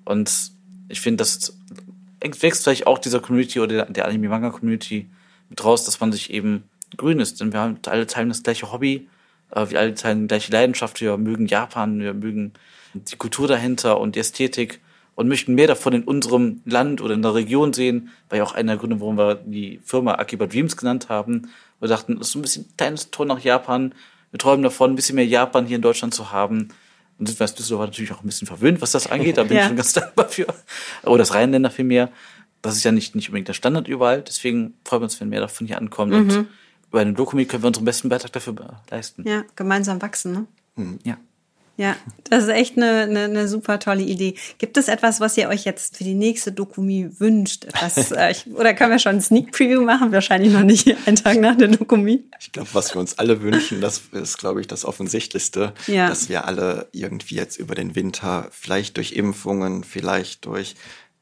Und 0.05 0.53
ich 0.89 1.01
finde, 1.01 1.19
das 1.19 1.57
wächst 2.21 2.65
vielleicht 2.65 2.87
auch 2.87 2.99
dieser 2.99 3.21
Community 3.21 3.61
oder 3.61 3.75
der, 3.75 3.87
der 3.87 4.07
Anime-Manga-Community 4.07 5.09
mit 5.49 5.65
raus, 5.65 5.85
dass 5.85 6.01
man 6.01 6.13
sich 6.13 6.31
eben 6.31 6.65
grün 6.97 7.21
ist. 7.21 7.41
Denn 7.41 7.53
wir 7.53 7.61
haben 7.61 7.79
alle 7.87 8.07
teilen 8.07 8.29
das 8.29 8.43
gleiche 8.43 8.73
Hobby 8.73 9.09
äh, 9.51 9.71
wir 9.71 9.81
alle 9.81 9.95
teilen 9.95 10.29
gleiche 10.29 10.53
Leidenschaft, 10.53 11.01
wir 11.01 11.17
mögen 11.17 11.47
Japan, 11.47 12.01
wir 12.01 12.15
mögen 12.15 12.53
die 12.95 13.17
Kultur 13.17 13.49
dahinter 13.49 14.01
und 14.01 14.17
die 14.17 14.21
Ästhetik 14.21 14.81
und 15.17 15.29
möchten 15.29 15.55
mehr 15.55 15.67
davon 15.67 15.95
in 15.95 16.05
unserem 16.05 16.61
Land 16.65 17.01
oder 17.01 17.15
in 17.15 17.23
der 17.23 17.35
Region 17.35 17.73
sehen, 17.73 18.11
war 18.29 18.39
ja 18.39 18.45
auch 18.45 18.55
einer 18.55 18.73
der 18.73 18.81
Gründe, 18.81 19.01
warum 19.01 19.17
wir 19.17 19.35
die 19.35 19.81
Firma 19.85 20.15
Akiba 20.15 20.47
Dreams 20.47 20.77
genannt 20.77 21.09
haben. 21.09 21.51
Wir 21.81 21.89
dachten, 21.89 22.19
das 22.19 22.29
ist 22.29 22.33
so 22.33 22.39
ein 22.39 22.43
bisschen 22.43 22.65
ein 22.65 22.77
kleines 22.77 23.11
Tor 23.11 23.27
nach 23.27 23.41
Japan. 23.41 23.95
Wir 24.31 24.39
träumen 24.39 24.63
davon, 24.63 24.93
ein 24.93 24.97
bisschen 24.97 25.17
mehr 25.17 25.27
Japan 25.27 25.67
hier 25.67 25.77
in 25.77 25.83
Deutschland 25.83 26.15
zu 26.15 26.33
haben. 26.33 26.69
Und 27.19 27.27
sind 27.27 27.41
wir 27.41 27.45
als 27.45 27.55
Düsseldorf 27.55 27.87
natürlich 27.87 28.13
auch 28.13 28.23
ein 28.23 28.27
bisschen 28.27 28.47
verwöhnt, 28.47 28.83
was 28.83 28.93
das 28.93 29.07
angeht. 29.07 29.39
Da 29.39 29.45
bin 29.45 29.57
ja. 29.57 29.63
ich 29.63 29.69
schon 29.69 29.77
ganz 29.77 29.93
dankbar 29.95 30.29
für. 30.29 30.47
Oder 31.03 31.19
das 31.19 31.33
Rheinländer 31.33 31.71
vielmehr. 31.71 32.11
Das 32.61 32.77
ist 32.77 32.85
ja 32.85 32.93
nicht, 32.93 33.15
nicht 33.15 33.29
unbedingt 33.29 33.49
der 33.49 33.55
Standard 33.55 33.89
überall. 33.89 34.21
Deswegen 34.21 34.75
freuen 34.85 35.01
wir 35.01 35.05
uns, 35.05 35.19
wenn 35.21 35.31
mehr 35.31 35.41
davon 35.41 35.67
hier 35.67 35.79
ankommt. 35.79 36.13
Mhm. 36.13 36.19
Und 36.19 36.49
über 36.91 37.01
eine 37.01 37.13
Dokumi 37.13 37.45
können 37.47 37.63
wir 37.63 37.69
unseren 37.69 37.85
besten 37.85 38.09
Beitrag 38.09 38.33
dafür 38.33 38.55
leisten. 38.91 39.27
Ja, 39.27 39.45
gemeinsam 39.55 40.01
wachsen, 40.03 40.33
ne? 40.33 40.47
Mhm. 40.77 40.99
Ja. 41.05 41.17
Ja, 41.79 41.95
das 42.31 42.45
ist 42.45 42.49
echt 42.49 42.79
eine, 42.79 43.03
eine, 43.03 43.25
eine 43.25 43.49
super 43.49 43.79
tolle 43.79 44.03
Idee. 44.03 44.35
Gibt 44.57 44.79
es 44.79 44.89
etwas, 44.89 45.21
was 45.21 45.37
ihr 45.37 45.49
euch 45.49 45.67
jetzt 45.67 45.99
für 45.99 46.05
die 46.05 46.15
nächste 46.15 46.51
Dokumi 46.51 47.11
wünscht? 47.19 47.67
Etwas, 47.67 48.11
äh, 48.13 48.31
ich, 48.31 48.47
oder 48.47 48.73
können 48.73 48.93
wir 48.93 48.99
schon 48.99 49.17
ein 49.17 49.21
Sneak 49.21 49.53
Preview 49.53 49.83
machen? 49.83 50.11
Wahrscheinlich 50.11 50.53
noch 50.53 50.63
nicht 50.63 50.89
einen 51.07 51.17
Tag 51.17 51.39
nach 51.39 51.57
der 51.57 51.69
Dokumi. 51.69 52.25
Ich 52.41 52.53
glaube, 52.53 52.71
was 52.73 52.95
wir 52.95 53.01
uns 53.01 53.19
alle 53.19 53.43
wünschen, 53.43 53.83
das 53.83 54.03
ist, 54.13 54.39
glaube 54.39 54.63
ich, 54.63 54.69
das 54.69 54.87
Offensichtlichste, 54.87 55.75
ja. 55.87 56.09
dass 56.09 56.31
wir 56.31 56.47
alle 56.47 56.89
irgendwie 56.93 57.35
jetzt 57.35 57.59
über 57.59 57.75
den 57.75 57.95
Winter, 57.95 58.49
vielleicht 58.53 58.97
durch 58.97 59.13
Impfungen, 59.13 59.85
vielleicht 59.85 60.47
durch 60.47 60.77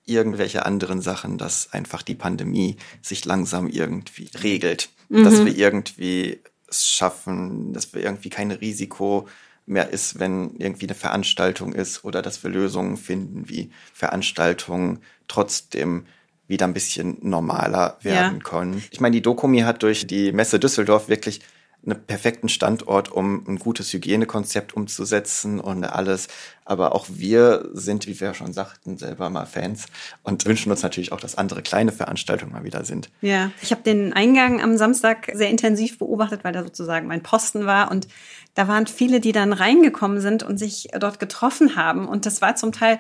irgendwelche 0.07 0.67
anderen 0.67 1.01
Sachen, 1.01 1.39
dass 1.39 1.73
einfach 1.73 2.03
die 2.03 2.15
Pandemie 2.15 2.77
sich 3.03 3.25
langsam 3.25 3.69
irgendwie 3.69 4.29
regelt 4.43 4.91
mhm. 5.09 5.25
dass 5.25 5.45
wir 5.45 5.57
irgendwie 5.57 6.41
es 6.69 6.89
schaffen, 6.89 7.73
dass 7.73 7.95
wir 7.95 8.03
irgendwie 8.03 8.31
kein 8.31 8.51
Risiko 8.51 9.29
mehr 9.67 9.91
ist, 9.91 10.19
wenn 10.19 10.57
irgendwie 10.57 10.87
eine 10.87 10.95
Veranstaltung 10.95 11.73
ist 11.73 12.05
oder 12.05 12.21
dass 12.21 12.43
wir 12.43 12.51
Lösungen 12.51 12.97
finden, 12.97 13.49
wie 13.49 13.71
Veranstaltungen 13.95 14.99
trotzdem 15.29 16.07
wieder 16.47 16.67
ein 16.67 16.75
bisschen 16.75 17.17
normaler 17.23 17.97
werden 18.03 18.39
ja. 18.39 18.43
können. 18.43 18.83
Ich 18.91 19.01
meine, 19.01 19.15
die 19.15 19.23
Dokumi 19.23 19.61
hat 19.61 19.83
durch 19.83 20.07
die 20.07 20.33
Messe 20.33 20.59
Düsseldorf 20.59 21.09
wirklich 21.09 21.41
einen 21.87 22.07
perfekten 22.07 22.49
Standort, 22.49 23.11
um 23.11 23.45
ein 23.47 23.59
gutes 23.59 23.93
Hygienekonzept 23.93 24.75
umzusetzen 24.75 25.61
und 25.61 25.85
alles. 25.85 26.29
Aber 26.65 26.95
auch 26.95 27.07
wir 27.11 27.69
sind, 27.73 28.07
wie 28.07 28.19
wir 28.21 28.33
schon 28.33 28.53
sagten, 28.53 28.97
selber 28.97 29.29
mal 29.29 29.45
Fans 29.45 29.87
und 30.23 30.47
wünschen 30.47 30.71
uns 30.71 30.83
natürlich 30.83 31.13
auch, 31.13 31.21
dass 31.21 31.37
andere 31.37 31.63
kleine 31.63 31.93
Veranstaltungen 31.93 32.53
mal 32.53 32.65
wieder 32.65 32.85
sind. 32.85 33.11
Ja, 33.21 33.51
ich 33.61 33.71
habe 33.71 33.83
den 33.83 34.13
Eingang 34.13 34.63
am 34.63 34.79
Samstag 34.79 35.31
sehr 35.35 35.51
intensiv 35.51 35.99
beobachtet, 35.99 36.43
weil 36.43 36.53
da 36.53 36.63
sozusagen 36.63 37.07
mein 37.07 37.23
Posten 37.23 37.67
war 37.67 37.91
und 37.91 38.09
da 38.55 38.69
waren 38.69 38.87
viele, 38.87 39.21
die 39.21 39.33
dann 39.33 39.53
reingekommen 39.53 40.21
sind 40.21 40.45
und 40.45 40.59
sich 40.59 40.89
dort 40.99 41.19
getroffen 41.19 41.75
haben. 41.75 42.07
Und 42.07 42.25
das 42.25 42.41
war 42.41 42.55
zum 42.55 42.71
Teil 42.71 42.99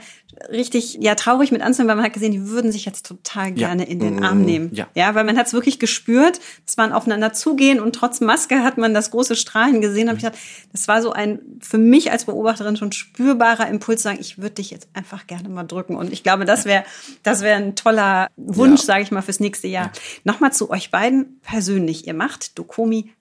richtig, 0.51 0.99
ja, 1.01 1.15
traurig 1.15 1.53
mit 1.53 1.63
anzunehmen, 1.63 1.91
weil 1.91 1.97
man 1.97 2.05
hat 2.07 2.13
gesehen, 2.13 2.33
die 2.33 2.49
würden 2.49 2.73
sich 2.73 2.85
jetzt 2.85 3.07
total 3.07 3.53
gerne 3.53 3.85
ja. 3.85 3.89
in 3.89 4.01
den 4.01 4.25
Arm 4.25 4.43
mm, 4.43 4.45
nehmen. 4.45 4.71
Ja, 4.73 4.89
ja 4.95 5.15
weil 5.15 5.23
man 5.23 5.39
hat 5.39 5.47
es 5.47 5.53
wirklich 5.53 5.79
gespürt, 5.79 6.41
dass 6.67 6.77
man 6.77 6.93
aufeinander 6.93 7.33
zugehen 7.33 7.79
und 7.79 7.95
trotz 7.95 8.21
Maske 8.21 8.65
hat 8.65 8.79
man 8.79 8.95
das 8.95 9.13
große 9.13 9.37
Strahlen 9.37 9.81
gesehen. 9.81 10.09
Und 10.09 10.17
ich 10.17 10.23
dachte, 10.23 10.39
das 10.73 10.89
war 10.89 11.01
so 11.01 11.13
ein 11.13 11.39
für 11.61 11.79
mich 11.79 12.11
als 12.11 12.25
Beobachterin 12.25 12.77
schon 12.77 12.91
spürbarer 12.91 13.69
Impuls, 13.69 14.03
sagen, 14.03 14.19
ich 14.21 14.39
würde 14.39 14.57
dich 14.57 14.73
jetzt 14.73 14.89
einfach 14.93 15.29
gerne 15.29 15.49
mal 15.49 15.65
drücken. 15.65 15.97
Und 15.97 16.13
ich 16.13 16.25
glaube, 16.25 16.45
das 16.47 16.65
wäre, 16.65 16.83
das 17.23 17.43
wäre 17.43 17.57
ein 17.57 17.77
toller 17.77 18.29
Wunsch, 18.37 18.81
ja. 18.81 18.87
sage 18.87 19.03
ich 19.03 19.13
mal, 19.13 19.23
fürs 19.23 19.39
nächste 19.39 19.69
Jahr. 19.69 19.87
Ja. 19.87 19.93
Nochmal 20.25 20.53
zu 20.53 20.71
euch 20.71 20.91
beiden 20.91 21.41
persönlich. 21.43 22.09
Ihr 22.09 22.15
macht 22.15 22.59
Dokomi 22.59 23.13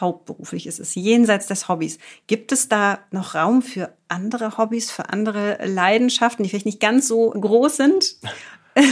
hauptberuflich 0.00 0.66
ist 0.66 0.80
es, 0.80 0.94
jenseits 0.94 1.46
des 1.46 1.68
Hobbys. 1.68 1.98
Gibt 2.26 2.52
es 2.52 2.68
da 2.68 2.98
noch 3.10 3.34
Raum 3.34 3.62
für 3.62 3.92
andere 4.08 4.58
Hobbys, 4.58 4.90
für 4.90 5.10
andere 5.10 5.58
Leidenschaften, 5.66 6.42
die 6.42 6.50
vielleicht 6.50 6.66
nicht 6.66 6.80
ganz 6.80 7.08
so 7.08 7.30
groß 7.30 7.76
sind? 7.76 8.16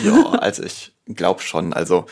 Ja, 0.04 0.30
also 0.32 0.64
ich 0.64 0.92
glaube 1.06 1.40
schon. 1.40 1.72
Also 1.72 2.06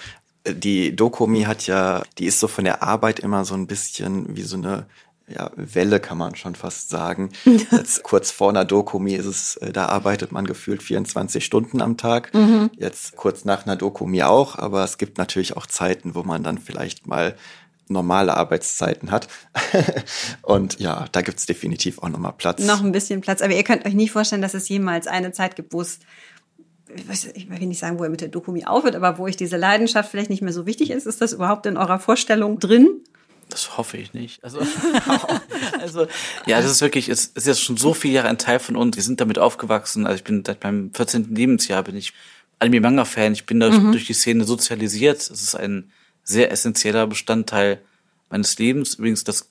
äh, 0.45 0.55
die 0.55 0.95
Dokumi 0.95 1.43
hat 1.43 1.67
ja, 1.67 2.05
die 2.17 2.27
ist 2.27 2.39
so 2.39 2.47
von 2.47 2.65
der 2.65 2.83
Arbeit 2.83 3.19
immer 3.19 3.45
so 3.45 3.55
ein 3.55 3.67
bisschen 3.67 4.37
wie 4.37 4.43
so 4.43 4.57
eine 4.57 4.87
ja, 5.29 5.51
Welle 5.57 5.99
kann 5.99 6.19
man 6.19 6.37
schon 6.37 6.55
fast 6.55 6.89
sagen. 6.89 7.31
Jetzt 7.73 8.05
kurz 8.05 8.31
vor 8.31 8.51
einer 8.51 8.65
Dokumi 8.65 9.15
ist 9.15 9.27
es, 9.27 9.57
äh, 9.57 9.73
da 9.73 9.87
arbeitet 9.87 10.33
man 10.33 10.47
gefühlt 10.47 10.83
24 10.83 11.45
Stunden 11.45 11.83
am 11.83 11.97
Tag. 11.97 12.33
Mhm. 12.33 12.71
Jetzt 12.77 13.17
kurz 13.17 13.45
nach 13.45 13.67
einer 13.67 13.77
Dokumi 13.77 14.23
auch, 14.23 14.57
aber 14.57 14.85
es 14.85 14.99
gibt 14.99 15.19
natürlich 15.19 15.57
auch 15.57 15.67
Zeiten, 15.67 16.15
wo 16.15 16.23
man 16.23 16.45
dann 16.45 16.59
vielleicht 16.59 17.07
mal 17.07 17.35
normale 17.89 18.37
Arbeitszeiten 18.37 19.11
hat. 19.11 19.29
und 20.43 20.81
ja, 20.81 21.07
da 21.13 21.23
gibt's 21.23 21.47
definitiv 21.47 21.99
auch 21.99 22.09
nochmal 22.09 22.35
Platz. 22.37 22.65
Noch 22.65 22.83
ein 22.83 22.93
bisschen 22.93 23.21
Platz. 23.21 23.43
Aber 23.43 23.55
ihr 23.55 23.65
könnt 23.65 23.87
euch 23.87 23.95
nicht 23.95 24.11
vorstellen, 24.11 24.43
dass 24.43 24.55
es 24.55 24.69
jemals 24.69 25.07
eine 25.07 25.33
Zeit 25.33 25.57
gibt, 25.57 25.73
wo 25.73 25.81
es 25.81 26.01
ich 27.35 27.51
will 27.51 27.59
nicht 27.67 27.81
sagen, 27.81 27.99
wo 27.99 28.05
er 28.05 28.11
mit 28.11 28.21
der 28.21 28.29
Dokumi 28.29 28.65
aufhört, 28.65 28.95
aber 28.95 29.19
wo 29.19 29.25
euch 29.25 29.37
diese 29.37 29.57
Leidenschaft 29.57 30.11
vielleicht 30.11 30.31
nicht 30.31 30.43
mehr 30.43 30.53
so 30.53 30.67
wichtig 30.67 30.91
ist. 30.91 31.07
Ist 31.07 31.21
das 31.21 31.33
überhaupt 31.33 31.67
in 31.67 31.77
eurer 31.77 31.99
Vorstellung 31.99 32.59
drin? 32.61 33.03
Das 33.49 33.77
hoffe 33.77 33.97
ich 33.97 34.13
nicht. 34.15 34.43
Also, 34.43 34.61
also 35.81 36.07
ja, 36.47 36.61
das 36.61 36.71
ist 36.71 36.81
wirklich, 36.81 37.09
es 37.09 37.27
ist 37.27 37.47
jetzt 37.47 37.63
schon 37.63 37.77
so 37.77 37.95
viele 37.95 38.15
Jahre 38.15 38.29
ein 38.29 38.39
Teil 38.39 38.59
von 38.59 38.77
uns. 38.77 38.97
Wir 38.97 39.03
sind 39.03 39.21
damit 39.21 39.39
aufgewachsen. 39.39 40.07
Also 40.07 40.17
ich 40.17 40.25
bin 40.25 40.45
seit 40.45 40.63
meinem 40.63 40.93
14. 40.95 41.35
Lebensjahr 41.35 41.83
bin 41.83 41.97
ich 41.97 42.13
Anime-Manga-Fan. 42.59 43.33
Ich 43.33 43.47
bin 43.47 43.61
da 43.61 43.71
mhm. 43.71 43.93
durch 43.93 44.07
die 44.07 44.15
Szene 44.15 44.45
sozialisiert. 44.45 45.19
Es 45.19 45.31
ist 45.31 45.55
ein 45.55 45.91
sehr 46.27 46.51
essentieller 46.51 47.07
Bestandteil 47.07 47.81
meines 48.29 48.59
Lebens. 48.59 48.95
Übrigens, 48.97 49.25
das 49.25 49.49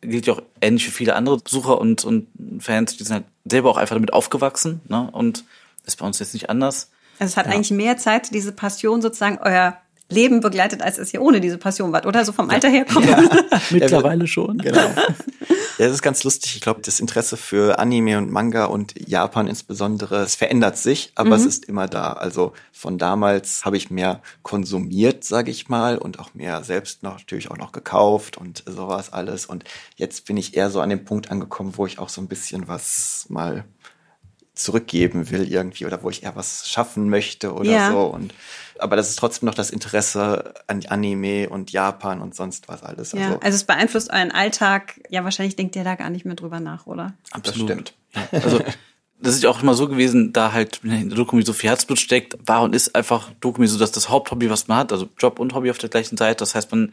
gilt 0.00 0.26
ja 0.26 0.34
auch 0.34 0.42
ähnlich 0.60 0.86
für 0.86 0.92
viele 0.92 1.14
andere 1.14 1.38
Besucher 1.38 1.78
und, 1.78 2.04
und 2.04 2.28
Fans, 2.60 2.96
die 2.96 3.04
sind 3.04 3.14
halt 3.14 3.24
selber 3.44 3.70
auch 3.70 3.76
einfach 3.76 3.96
damit 3.96 4.12
aufgewachsen. 4.12 4.80
Ne? 4.88 5.08
Und 5.12 5.44
ist 5.84 5.96
bei 5.96 6.06
uns 6.06 6.18
jetzt 6.20 6.32
nicht 6.32 6.48
anders. 6.48 6.90
Also 7.18 7.32
es 7.32 7.36
hat 7.36 7.46
ja. 7.46 7.52
eigentlich 7.52 7.72
mehr 7.72 7.98
Zeit, 7.98 8.32
diese 8.32 8.52
Passion 8.52 9.02
sozusagen 9.02 9.38
euer 9.38 9.76
Leben 10.12 10.40
begleitet, 10.40 10.82
als 10.82 10.98
es 10.98 11.12
ihr 11.12 11.22
ohne 11.22 11.40
diese 11.40 11.58
Passion 11.58 11.92
war, 11.92 12.06
oder? 12.06 12.24
So 12.24 12.32
vom 12.32 12.50
Alter 12.50 12.68
her 12.68 12.84
kommt. 12.84 13.08
Ja. 13.08 13.22
Mittlerweile 13.70 14.26
schon. 14.26 14.58
Genau. 14.58 14.90
Ja, 15.78 15.86
das 15.86 15.94
ist 15.94 16.02
ganz 16.02 16.22
lustig. 16.22 16.54
Ich 16.56 16.60
glaube, 16.60 16.80
das 16.82 17.00
Interesse 17.00 17.36
für 17.36 17.78
Anime 17.78 18.18
und 18.18 18.30
Manga 18.30 18.66
und 18.66 18.94
Japan 19.08 19.48
insbesondere, 19.48 20.22
es 20.22 20.34
verändert 20.34 20.76
sich, 20.76 21.12
aber 21.14 21.30
mhm. 21.30 21.34
es 21.34 21.46
ist 21.46 21.64
immer 21.64 21.88
da. 21.88 22.12
Also 22.12 22.52
von 22.72 22.98
damals 22.98 23.64
habe 23.64 23.76
ich 23.76 23.90
mehr 23.90 24.22
konsumiert, 24.42 25.24
sage 25.24 25.50
ich 25.50 25.68
mal, 25.68 25.98
und 25.98 26.18
auch 26.18 26.34
mehr 26.34 26.62
selbst 26.62 27.02
noch, 27.02 27.18
natürlich 27.18 27.50
auch 27.50 27.56
noch 27.56 27.72
gekauft 27.72 28.36
und 28.36 28.62
sowas 28.66 29.12
alles. 29.12 29.46
Und 29.46 29.64
jetzt 29.96 30.26
bin 30.26 30.36
ich 30.36 30.56
eher 30.56 30.70
so 30.70 30.80
an 30.80 30.90
dem 30.90 31.04
Punkt 31.04 31.30
angekommen, 31.30 31.72
wo 31.76 31.86
ich 31.86 31.98
auch 31.98 32.10
so 32.10 32.20
ein 32.20 32.28
bisschen 32.28 32.68
was 32.68 33.26
mal 33.28 33.64
zurückgeben 34.62 35.30
will 35.30 35.50
irgendwie 35.50 35.86
oder 35.86 36.02
wo 36.02 36.10
ich 36.10 36.22
eher 36.22 36.36
was 36.36 36.68
schaffen 36.68 37.08
möchte 37.08 37.52
oder 37.52 37.70
ja. 37.70 37.90
so. 37.90 38.00
Und 38.00 38.34
aber 38.78 38.96
das 38.96 39.10
ist 39.10 39.16
trotzdem 39.16 39.46
noch 39.46 39.54
das 39.54 39.70
Interesse 39.70 40.54
an 40.66 40.84
Anime 40.88 41.48
und 41.48 41.70
Japan 41.70 42.20
und 42.20 42.34
sonst 42.34 42.68
was 42.68 42.82
alles. 42.82 43.12
Ja, 43.12 43.26
also, 43.26 43.40
also 43.40 43.56
es 43.56 43.64
beeinflusst 43.64 44.12
euren 44.12 44.32
Alltag. 44.32 45.00
Ja, 45.08 45.24
wahrscheinlich 45.24 45.56
denkt 45.56 45.76
ihr 45.76 45.84
da 45.84 45.94
gar 45.94 46.10
nicht 46.10 46.24
mehr 46.24 46.34
drüber 46.34 46.60
nach, 46.60 46.86
oder? 46.86 47.14
Absolut. 47.30 47.94
Das. 48.12 48.44
Also 48.44 48.60
das 49.22 49.36
ist 49.36 49.44
ja 49.44 49.50
auch 49.50 49.62
immer 49.62 49.74
so 49.74 49.88
gewesen, 49.88 50.32
da 50.32 50.52
halt 50.52 50.80
in 50.82 51.08
der 51.08 51.16
Dokumi 51.16 51.42
so 51.42 51.52
viel 51.52 51.70
Herzblut 51.70 52.00
steckt, 52.00 52.36
war 52.44 52.62
und 52.62 52.74
ist 52.74 52.94
einfach 52.96 53.30
Dokumi 53.40 53.68
so, 53.68 53.78
dass 53.78 53.92
das 53.92 54.08
Haupthobby, 54.08 54.50
was 54.50 54.66
man 54.66 54.78
hat, 54.78 54.92
also 54.92 55.08
Job 55.18 55.38
und 55.38 55.54
Hobby 55.54 55.70
auf 55.70 55.78
der 55.78 55.88
gleichen 55.88 56.16
Seite. 56.16 56.38
Das 56.38 56.54
heißt, 56.54 56.70
man 56.72 56.92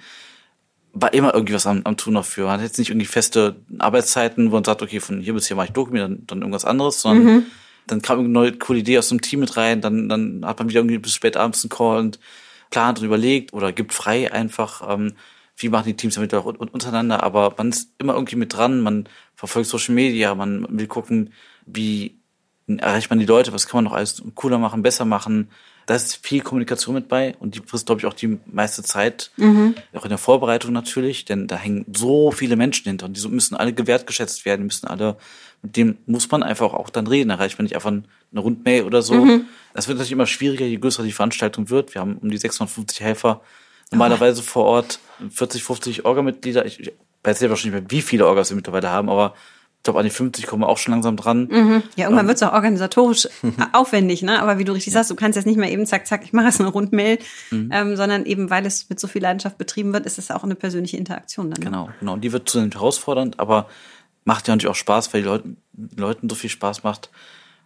war 0.93 1.13
immer 1.13 1.33
irgendwie 1.33 1.53
was 1.53 1.67
am, 1.67 1.81
am 1.83 1.97
Tun 1.97 2.15
dafür. 2.15 2.45
Man 2.45 2.55
hat 2.55 2.61
jetzt 2.61 2.79
nicht 2.79 2.89
irgendwie 2.89 3.05
feste 3.05 3.57
Arbeitszeiten, 3.77 4.51
wo 4.51 4.55
man 4.55 4.63
sagt, 4.63 4.81
okay, 4.81 4.99
von 4.99 5.21
hier 5.21 5.33
bis 5.33 5.47
hier 5.47 5.55
mache 5.55 5.67
ich 5.67 5.73
Dokumi, 5.73 5.99
dann, 5.99 6.23
dann 6.25 6.39
irgendwas 6.39 6.65
anderes, 6.65 7.01
sondern 7.01 7.23
mhm 7.23 7.45
dann 7.89 8.01
kam 8.01 8.19
eine 8.19 8.29
neue 8.29 8.53
coole 8.53 8.79
Idee 8.79 8.97
aus 8.97 9.09
dem 9.09 9.21
Team 9.21 9.39
mit 9.39 9.57
rein, 9.57 9.81
dann, 9.81 10.09
dann 10.09 10.45
hat 10.45 10.59
man 10.59 10.69
wieder 10.69 10.79
irgendwie 10.79 10.97
bis 10.97 11.13
spät 11.13 11.37
abends 11.37 11.63
einen 11.63 11.69
Call 11.69 11.97
und 11.97 12.19
plant 12.69 12.99
und 12.99 13.05
überlegt 13.05 13.53
oder 13.53 13.71
gibt 13.71 13.93
frei 13.93 14.31
einfach, 14.31 14.83
ähm, 14.87 15.13
wie 15.57 15.69
machen 15.69 15.87
die 15.87 15.95
Teams 15.95 16.15
damit 16.15 16.33
auch 16.33 16.45
untereinander, 16.45 17.23
aber 17.23 17.53
man 17.57 17.69
ist 17.69 17.91
immer 17.97 18.13
irgendwie 18.13 18.35
mit 18.35 18.53
dran, 18.53 18.81
man 18.81 19.09
verfolgt 19.35 19.67
Social 19.67 19.95
Media, 19.95 20.33
man 20.35 20.65
will 20.69 20.87
gucken, 20.87 21.33
wie 21.65 22.19
erreicht 22.67 23.09
man 23.09 23.19
die 23.19 23.25
Leute, 23.25 23.51
was 23.51 23.67
kann 23.67 23.79
man 23.79 23.85
noch 23.85 23.93
alles 23.93 24.21
cooler 24.35 24.59
machen, 24.59 24.83
besser 24.83 25.05
machen. 25.05 25.49
Da 25.89 25.95
ist 25.95 26.23
viel 26.23 26.41
Kommunikation 26.41 26.93
mit 26.93 27.07
bei 27.07 27.35
und 27.39 27.55
die 27.55 27.61
frisst, 27.65 27.87
glaube 27.87 27.99
ich, 27.99 28.05
auch 28.05 28.13
die 28.13 28.37
meiste 28.45 28.83
Zeit, 28.83 29.31
mhm. 29.37 29.73
auch 29.95 30.03
in 30.03 30.09
der 30.09 30.19
Vorbereitung 30.19 30.71
natürlich, 30.71 31.25
denn 31.25 31.47
da 31.47 31.55
hängen 31.55 31.83
so 31.91 32.29
viele 32.29 32.55
Menschen 32.55 32.83
hinter 32.85 33.07
und 33.07 33.17
die 33.17 33.27
müssen 33.27 33.55
alle 33.55 33.73
gewertgeschätzt 33.73 34.45
werden, 34.45 34.61
die 34.61 34.65
müssen 34.65 34.85
alle 34.85 35.17
mit 35.63 35.77
dem 35.77 35.97
muss 36.05 36.29
man 36.29 36.43
einfach 36.43 36.73
auch 36.73 36.91
dann 36.91 37.07
reden. 37.07 37.31
Erreicht 37.31 37.57
man 37.57 37.63
nicht 37.63 37.73
einfach 37.73 37.91
eine 37.91 38.03
Rundmail 38.39 38.83
oder 38.83 39.01
so. 39.01 39.15
Mhm. 39.15 39.45
Das 39.73 39.87
wird 39.87 39.97
natürlich 39.97 40.11
immer 40.11 40.27
schwieriger, 40.27 40.65
je 40.65 40.77
größer 40.77 41.01
die 41.01 41.11
Veranstaltung 41.11 41.71
wird. 41.71 41.95
Wir 41.95 42.01
haben 42.01 42.17
um 42.17 42.29
die 42.29 42.37
650 42.37 43.01
Helfer 43.01 43.41
normalerweise 43.91 44.41
oh. 44.41 44.45
vor 44.45 44.65
Ort, 44.65 44.99
40, 45.31 45.63
50 45.63 46.05
Orga-Mitglieder. 46.05 46.67
Ich, 46.67 46.79
ich 46.79 46.93
weiß 47.23 47.39
selber 47.39 47.57
schon 47.57 47.71
nicht 47.71 47.81
mehr, 47.81 47.91
wie 47.91 48.03
viele 48.03 48.27
Orgas 48.27 48.51
wir 48.51 48.55
mittlerweile 48.55 48.89
haben, 48.89 49.09
aber 49.09 49.33
ich 49.79 49.83
glaube, 49.83 49.99
an 49.99 50.05
die 50.05 50.11
50 50.11 50.45
kommen 50.45 50.61
wir 50.61 50.67
auch 50.67 50.77
schon 50.77 50.91
langsam 50.91 51.15
dran. 51.15 51.47
Mhm. 51.49 51.83
Ja, 51.95 52.03
irgendwann 52.03 52.25
ähm, 52.25 52.27
wird 52.27 52.35
es 52.35 52.43
auch 52.43 52.51
organisatorisch 52.51 53.29
aufwendig, 53.71 54.21
ne? 54.23 54.41
Aber 54.41 54.59
wie 54.59 54.65
du 54.65 54.73
richtig 54.73 54.91
sagst, 54.91 55.09
du 55.09 55.15
kannst 55.15 55.37
jetzt 55.37 55.45
nicht 55.45 55.55
mehr 55.55 55.71
eben 55.71 55.85
zack, 55.85 56.05
zack, 56.05 56.25
ich 56.25 56.33
mache 56.33 56.47
jetzt 56.47 56.59
eine 56.59 56.69
Rundmail, 56.69 57.17
mhm. 57.49 57.69
ähm, 57.71 57.95
sondern 57.95 58.25
eben, 58.25 58.49
weil 58.49 58.65
es 58.65 58.89
mit 58.89 58.99
so 58.99 59.07
viel 59.07 59.21
Leidenschaft 59.21 59.57
betrieben 59.57 59.93
wird, 59.93 60.05
ist 60.05 60.19
es 60.19 60.31
auch 60.31 60.43
eine 60.43 60.55
persönliche 60.55 60.97
Interaktion 60.97 61.49
dann. 61.49 61.59
Ne? 61.61 61.65
Genau, 61.65 61.89
genau. 62.01 62.13
Und 62.13 62.21
die 62.25 62.33
wird 62.33 62.49
zunehmend 62.49 62.75
herausfordernd, 62.75 63.39
aber 63.39 63.69
macht 64.25 64.49
ja 64.49 64.53
natürlich 64.53 64.69
auch 64.69 64.75
Spaß, 64.75 65.13
weil 65.13 65.21
die 65.21 65.27
Leute, 65.27 65.55
Leuten 65.95 66.29
so 66.29 66.35
viel 66.35 66.49
Spaß 66.49 66.83
macht. 66.83 67.09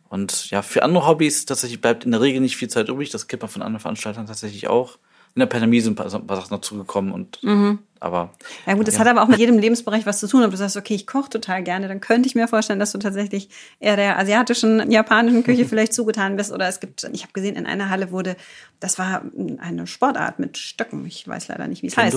Und 0.07 0.51
ja, 0.51 0.61
für 0.61 0.83
andere 0.83 1.07
Hobbys 1.07 1.47
tatsächlich 1.47 1.81
bleibt 1.81 2.05
in 2.05 2.11
der 2.11 2.21
Regel 2.21 2.41
nicht 2.41 2.57
viel 2.57 2.69
Zeit 2.69 2.89
übrig. 2.89 3.09
Das 3.09 3.27
kennt 3.27 3.41
man 3.41 3.49
von 3.49 3.63
anderen 3.63 3.81
Veranstaltern 3.81 4.27
tatsächlich 4.27 4.67
auch. 4.67 4.99
In 5.35 5.39
der 5.39 5.47
Pandemie 5.47 5.79
sind 5.79 5.99
ein 5.99 6.27
paar, 6.27 6.37
Sachen 6.37 6.51
dazugekommen 6.51 7.11
und 7.11 7.41
mhm. 7.43 7.79
aber. 7.99 8.33
Ja 8.67 8.75
gut, 8.75 8.87
das 8.87 8.95
ja. 8.95 8.99
hat 9.01 9.07
aber 9.07 9.23
auch 9.23 9.27
mit 9.27 9.39
jedem 9.39 9.57
Lebensbereich 9.57 10.05
was 10.05 10.19
zu 10.19 10.27
tun. 10.27 10.43
Ob 10.43 10.51
du 10.51 10.57
sagst, 10.57 10.77
okay, 10.77 10.93
ich 10.93 11.07
koche 11.07 11.29
total 11.29 11.63
gerne, 11.63 11.87
dann 11.87 12.01
könnte 12.01 12.27
ich 12.27 12.35
mir 12.35 12.47
vorstellen, 12.47 12.79
dass 12.79 12.91
du 12.91 12.99
tatsächlich 12.99 13.49
eher 13.79 13.95
der 13.95 14.19
asiatischen, 14.19 14.91
japanischen 14.91 15.43
Küche 15.43 15.65
vielleicht 15.67 15.93
zugetan 15.93 16.35
bist. 16.35 16.51
Oder 16.51 16.67
es 16.67 16.79
gibt, 16.79 17.09
ich 17.11 17.23
habe 17.23 17.33
gesehen, 17.33 17.55
in 17.55 17.65
einer 17.65 17.89
Halle 17.89 18.11
wurde, 18.11 18.35
das 18.79 18.99
war 18.99 19.23
eine 19.57 19.87
Sportart 19.87 20.37
mit 20.37 20.57
Stöcken. 20.59 21.03
Ich 21.07 21.27
weiß 21.27 21.47
leider 21.47 21.67
nicht, 21.67 21.81
wie 21.81 21.87
es 21.87 21.97
heißt. 21.97 22.15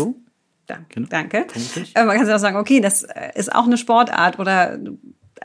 Danke. 0.66 0.86
Genau. 0.94 1.08
Danke. 1.08 1.46
Äh, 1.94 2.04
man 2.04 2.16
kann 2.16 2.26
sich 2.26 2.34
auch 2.34 2.40
sagen, 2.40 2.56
okay, 2.56 2.80
das 2.80 3.04
äh, 3.04 3.30
ist 3.34 3.54
auch 3.54 3.66
eine 3.66 3.78
Sportart 3.78 4.38
oder 4.38 4.78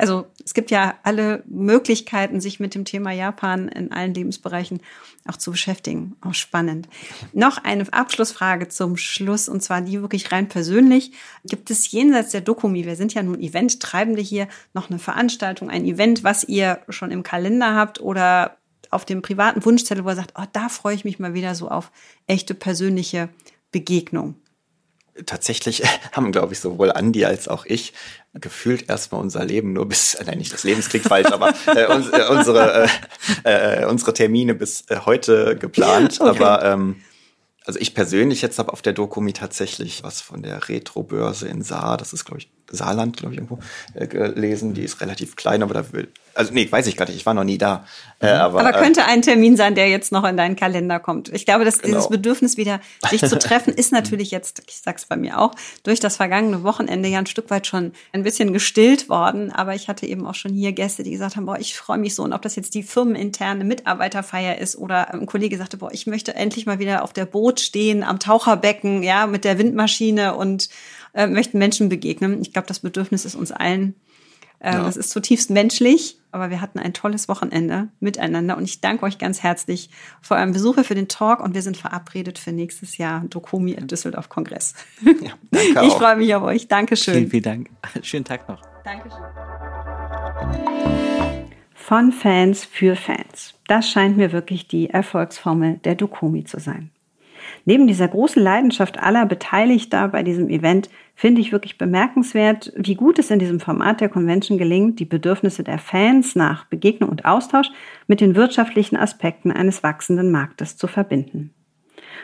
also 0.01 0.25
es 0.43 0.55
gibt 0.55 0.71
ja 0.71 0.95
alle 1.03 1.43
Möglichkeiten, 1.45 2.41
sich 2.41 2.59
mit 2.59 2.73
dem 2.73 2.85
Thema 2.85 3.11
Japan 3.11 3.67
in 3.67 3.91
allen 3.91 4.15
Lebensbereichen 4.15 4.81
auch 5.27 5.37
zu 5.37 5.51
beschäftigen. 5.51 6.15
Auch 6.21 6.33
spannend. 6.33 6.89
Noch 7.33 7.63
eine 7.63 7.85
Abschlussfrage 7.93 8.67
zum 8.67 8.97
Schluss 8.97 9.47
und 9.47 9.61
zwar 9.61 9.81
die 9.81 10.01
wirklich 10.01 10.31
rein 10.31 10.47
persönlich. 10.47 11.11
Gibt 11.45 11.69
es 11.69 11.91
jenseits 11.91 12.31
der 12.31 12.41
Dokumi, 12.41 12.83
wir 12.85 12.95
sind 12.95 13.13
ja 13.13 13.21
nun 13.21 13.39
Event-Treibende 13.39 14.23
hier, 14.23 14.47
noch 14.73 14.89
eine 14.89 14.97
Veranstaltung, 14.97 15.69
ein 15.69 15.85
Event, 15.85 16.23
was 16.23 16.43
ihr 16.45 16.79
schon 16.89 17.11
im 17.11 17.21
Kalender 17.21 17.75
habt 17.75 18.01
oder 18.01 18.57
auf 18.89 19.05
dem 19.05 19.21
privaten 19.21 19.63
Wunschzettel, 19.63 20.03
wo 20.03 20.09
ihr 20.09 20.15
sagt, 20.15 20.33
oh, 20.35 20.45
da 20.51 20.67
freue 20.69 20.95
ich 20.95 21.05
mich 21.05 21.19
mal 21.19 21.35
wieder 21.35 21.53
so 21.53 21.69
auf 21.69 21.91
echte 22.25 22.55
persönliche 22.55 23.29
Begegnung? 23.71 24.33
Tatsächlich 25.25 25.83
haben, 26.11 26.31
glaube 26.31 26.53
ich, 26.53 26.59
sowohl 26.59 26.91
Andi 26.91 27.25
als 27.25 27.47
auch 27.47 27.65
ich 27.65 27.93
gefühlt 28.33 28.89
erstmal 28.89 29.21
unser 29.21 29.43
Leben 29.43 29.73
nur 29.73 29.87
bis, 29.87 30.15
äh, 30.15 30.23
nein, 30.25 30.37
nicht 30.37 30.53
das 30.53 30.63
Leben 30.63 30.81
klingt 30.81 31.05
falsch, 31.05 31.31
aber 31.31 31.53
äh, 31.67 31.85
uns, 31.93 32.09
äh, 32.09 32.27
unsere, 32.29 32.87
äh, 33.43 33.81
äh, 33.81 33.85
unsere 33.85 34.13
Termine 34.13 34.55
bis 34.55 34.85
äh, 34.89 34.99
heute 35.05 35.57
geplant. 35.57 36.19
Okay. 36.21 36.29
Aber 36.29 36.63
ähm, 36.63 37.01
also 37.65 37.79
ich 37.79 37.93
persönlich 37.93 38.41
jetzt 38.41 38.57
habe 38.57 38.73
auf 38.73 38.81
der 38.81 38.93
Dokumi 38.93 39.33
tatsächlich 39.33 40.03
was 40.03 40.21
von 40.21 40.41
der 40.41 40.67
Retro-Börse 40.69 41.47
in 41.47 41.61
Saar, 41.61 41.97
das 41.97 42.13
ist, 42.13 42.25
glaube 42.25 42.39
ich, 42.39 42.49
Saarland, 42.71 43.17
glaube 43.17 43.33
ich, 43.33 43.39
irgendwo, 43.39 43.59
äh, 43.93 44.07
gelesen. 44.07 44.73
Die 44.73 44.83
ist 44.83 45.01
relativ 45.01 45.35
klein, 45.35 45.63
aber 45.63 45.73
da 45.73 45.93
will, 45.93 46.07
also 46.33 46.53
nee, 46.53 46.71
weiß 46.71 46.87
ich 46.87 46.97
gar 46.97 47.05
nicht, 47.07 47.17
ich 47.17 47.25
war 47.25 47.33
noch 47.33 47.43
nie 47.43 47.57
da. 47.57 47.85
Äh, 48.19 48.33
mhm. 48.33 48.41
aber, 48.41 48.59
aber 48.61 48.73
könnte 48.73 49.05
ein 49.05 49.21
Termin 49.21 49.57
sein, 49.57 49.75
der 49.75 49.89
jetzt 49.89 50.11
noch 50.11 50.23
in 50.23 50.37
deinen 50.37 50.55
Kalender 50.55 50.99
kommt. 50.99 51.29
Ich 51.29 51.45
glaube, 51.45 51.65
dass 51.65 51.79
genau. 51.79 51.95
dieses 51.95 52.09
Bedürfnis 52.09 52.57
wieder, 52.57 52.79
sich 53.09 53.21
zu 53.21 53.37
treffen, 53.39 53.73
ist 53.73 53.91
natürlich 53.91 54.31
jetzt, 54.31 54.63
ich 54.67 54.77
sag's 54.77 55.05
bei 55.05 55.17
mir 55.17 55.39
auch, 55.39 55.53
durch 55.83 55.99
das 55.99 56.17
vergangene 56.17 56.63
Wochenende 56.63 57.09
ja 57.09 57.19
ein 57.19 57.25
Stück 57.25 57.49
weit 57.49 57.67
schon 57.67 57.91
ein 58.13 58.23
bisschen 58.23 58.53
gestillt 58.53 59.09
worden. 59.09 59.51
Aber 59.51 59.75
ich 59.75 59.87
hatte 59.87 60.05
eben 60.05 60.25
auch 60.25 60.35
schon 60.35 60.53
hier 60.53 60.71
Gäste, 60.71 61.03
die 61.03 61.11
gesagt 61.11 61.35
haben, 61.35 61.45
boah, 61.45 61.57
ich 61.59 61.75
freue 61.75 61.97
mich 61.97 62.15
so. 62.15 62.23
Und 62.23 62.33
ob 62.33 62.41
das 62.41 62.55
jetzt 62.55 62.73
die 62.73 62.83
firmeninterne 62.83 63.63
Mitarbeiterfeier 63.63 64.57
ist 64.57 64.77
oder 64.77 65.13
ein 65.13 65.25
Kollege 65.25 65.57
sagte, 65.57 65.77
boah, 65.77 65.91
ich 65.91 66.07
möchte 66.07 66.35
endlich 66.35 66.65
mal 66.65 66.79
wieder 66.79 67.03
auf 67.03 67.13
der 67.13 67.25
Boot 67.25 67.59
stehen, 67.59 68.03
am 68.03 68.19
Taucherbecken, 68.19 69.03
ja, 69.03 69.27
mit 69.27 69.43
der 69.43 69.57
Windmaschine 69.57 70.35
und 70.35 70.69
äh, 71.13 71.27
möchten 71.27 71.57
Menschen 71.57 71.89
begegnen. 71.89 72.41
Ich 72.41 72.53
glaube, 72.53 72.67
das 72.67 72.79
Bedürfnis 72.79 73.25
ist 73.25 73.35
uns 73.35 73.51
allen. 73.51 73.95
Äh, 74.59 74.73
ja. 74.73 74.83
Das 74.83 74.95
ist 74.95 75.09
zutiefst 75.09 75.49
menschlich, 75.49 76.19
aber 76.31 76.51
wir 76.51 76.61
hatten 76.61 76.77
ein 76.77 76.93
tolles 76.93 77.27
Wochenende 77.27 77.89
miteinander 77.99 78.57
und 78.57 78.63
ich 78.63 78.79
danke 78.79 79.03
euch 79.05 79.17
ganz 79.17 79.41
herzlich 79.41 79.89
für 80.21 80.35
euren 80.35 80.53
Besuch, 80.53 80.75
für 80.83 80.93
den 80.93 81.07
Talk 81.07 81.39
und 81.39 81.55
wir 81.55 81.63
sind 81.63 81.77
verabredet 81.77 82.37
für 82.37 82.51
nächstes 82.51 82.97
Jahr 82.97 83.21
Dokumi 83.27 83.71
im 83.71 83.87
Düsseldorf 83.87 84.29
Kongress. 84.29 84.75
Ja, 85.03 85.31
danke 85.49 85.81
ich 85.87 85.93
freue 85.93 86.15
mich 86.17 86.35
auf 86.35 86.43
euch. 86.43 86.67
Dankeschön. 86.67 87.15
Vielen, 87.15 87.29
vielen 87.29 87.43
Dank. 87.43 87.69
Schönen 88.03 88.25
Tag 88.25 88.47
noch. 88.47 88.61
Dankeschön. 88.83 89.19
Von 91.73 92.11
Fans 92.11 92.63
für 92.63 92.95
Fans. 92.95 93.55
Das 93.67 93.89
scheint 93.89 94.15
mir 94.15 94.31
wirklich 94.31 94.67
die 94.67 94.91
Erfolgsformel 94.91 95.79
der 95.83 95.95
Dokumi 95.95 96.43
zu 96.43 96.59
sein. 96.59 96.90
Neben 97.65 97.87
dieser 97.87 98.07
großen 98.07 98.41
Leidenschaft 98.41 98.99
aller 98.99 99.25
Beteiligter 99.25 100.07
bei 100.07 100.23
diesem 100.23 100.49
Event 100.49 100.89
finde 101.15 101.41
ich 101.41 101.51
wirklich 101.51 101.77
bemerkenswert, 101.77 102.73
wie 102.75 102.95
gut 102.95 103.19
es 103.19 103.31
in 103.31 103.39
diesem 103.39 103.59
Format 103.59 104.01
der 104.01 104.09
Convention 104.09 104.57
gelingt, 104.57 104.99
die 104.99 105.05
Bedürfnisse 105.05 105.63
der 105.63 105.77
Fans 105.77 106.35
nach 106.35 106.65
Begegnung 106.65 107.09
und 107.09 107.25
Austausch 107.25 107.69
mit 108.07 108.21
den 108.21 108.35
wirtschaftlichen 108.35 108.97
Aspekten 108.97 109.51
eines 109.51 109.83
wachsenden 109.83 110.31
Marktes 110.31 110.77
zu 110.77 110.87
verbinden. 110.87 111.53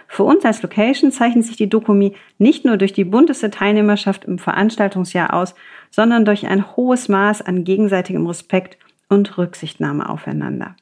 Für 0.08 0.24
uns 0.24 0.46
als 0.46 0.62
Location 0.62 1.12
zeichnet 1.12 1.46
sich 1.46 1.58
die 1.58 1.70
Dokumi 1.70 2.16
nicht 2.38 2.66
nur 2.66 2.78
durch 2.78 2.94
die 2.94 3.04
bunteste 3.04 3.52
Teilnehmerschaft 3.52 4.26
im 4.26 4.40
Veranstaltungsjahr 4.40 5.34
aus, 5.34 5.54
sondern 5.92 6.26
durch 6.26 6.48
ein 6.48 6.76
hohes 6.76 7.10
Maß 7.10 7.42
an 7.42 7.64
gegenseitigem 7.64 8.26
Respekt 8.26 8.78
und 9.10 9.38
Rücksichtnahme 9.38 10.10
aufeinander. 10.10 10.76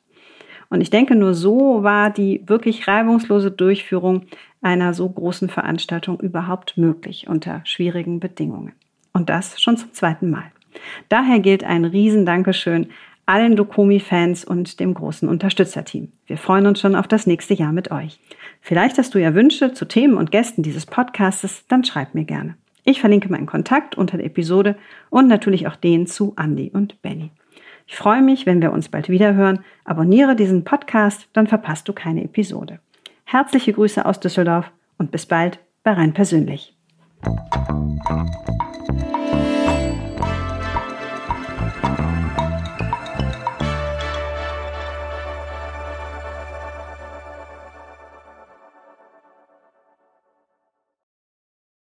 Und 0.70 0.82
ich 0.82 0.90
denke, 0.90 1.16
nur 1.16 1.34
so 1.34 1.84
war 1.84 2.10
die 2.10 2.44
wirklich 2.48 2.88
reibungslose 2.88 3.52
Durchführung 3.52 4.24
einer 4.62 4.94
so 4.94 5.08
großen 5.08 5.50
Veranstaltung 5.50 6.20
überhaupt 6.20 6.78
möglich 6.78 7.28
unter 7.28 7.62
schwierigen 7.66 8.20
Bedingungen. 8.20 8.74
Und 9.14 9.30
das 9.30 9.62
schon 9.62 9.78
zum 9.78 9.94
zweiten 9.94 10.30
Mal. 10.30 10.52
Daher 11.10 11.40
gilt 11.40 11.64
ein 11.64 11.86
Riesendankeschön 11.86 12.88
allen 13.26 13.56
Dokomi-Fans 13.56 14.46
und 14.46 14.80
dem 14.80 14.94
großen 14.94 15.28
Unterstützerteam. 15.28 16.12
Wir 16.28 16.38
freuen 16.38 16.68
uns 16.68 16.80
schon 16.80 16.96
auf 16.96 17.08
das 17.08 17.26
nächste 17.26 17.54
Jahr 17.54 17.72
mit 17.72 17.92
euch. 17.92 18.20
Vielleicht 18.62 18.98
hast 18.98 19.16
du 19.16 19.20
ja 19.20 19.34
Wünsche 19.34 19.74
zu 19.74 19.86
Themen 19.86 20.16
und 20.18 20.32
Gästen 20.32 20.64
dieses 20.64 20.86
Podcastes, 20.86 21.66
dann 21.68 21.84
schreib 21.84 22.14
mir 22.14 22.26
gerne. 22.26 22.56
Ich 22.84 23.00
verlinke 23.00 23.30
meinen 23.30 23.48
Kontakt 23.48 23.98
unter 23.98 24.18
der 24.18 24.28
Episode 24.28 24.76
und 25.10 25.28
natürlich 25.28 25.68
auch 25.68 25.76
den 25.76 26.06
zu 26.06 26.36
Andy 26.38 26.70
und 26.72 27.02
Benny. 27.02 27.32
Ich 27.88 27.96
freue 27.96 28.22
mich, 28.22 28.46
wenn 28.46 28.62
wir 28.62 28.72
uns 28.72 28.90
bald 28.90 29.10
wieder 29.10 29.36
hören. 29.36 29.64
Abonniere 29.84 30.36
diesen 30.36 30.64
Podcast, 30.64 31.28
dann 31.34 31.48
verpasst 31.48 31.88
du 31.88 31.94
keine 31.94 32.24
Episode. 32.24 32.80
Herzliche 33.26 33.74
Grüße 33.74 34.06
aus 34.06 34.20
Düsseldorf 34.20 34.72
und 34.98 35.12
bis 35.12 35.26
bald 35.26 35.60
bei 35.84 35.94
Rhein 35.94 36.14
persönlich. 36.14 36.76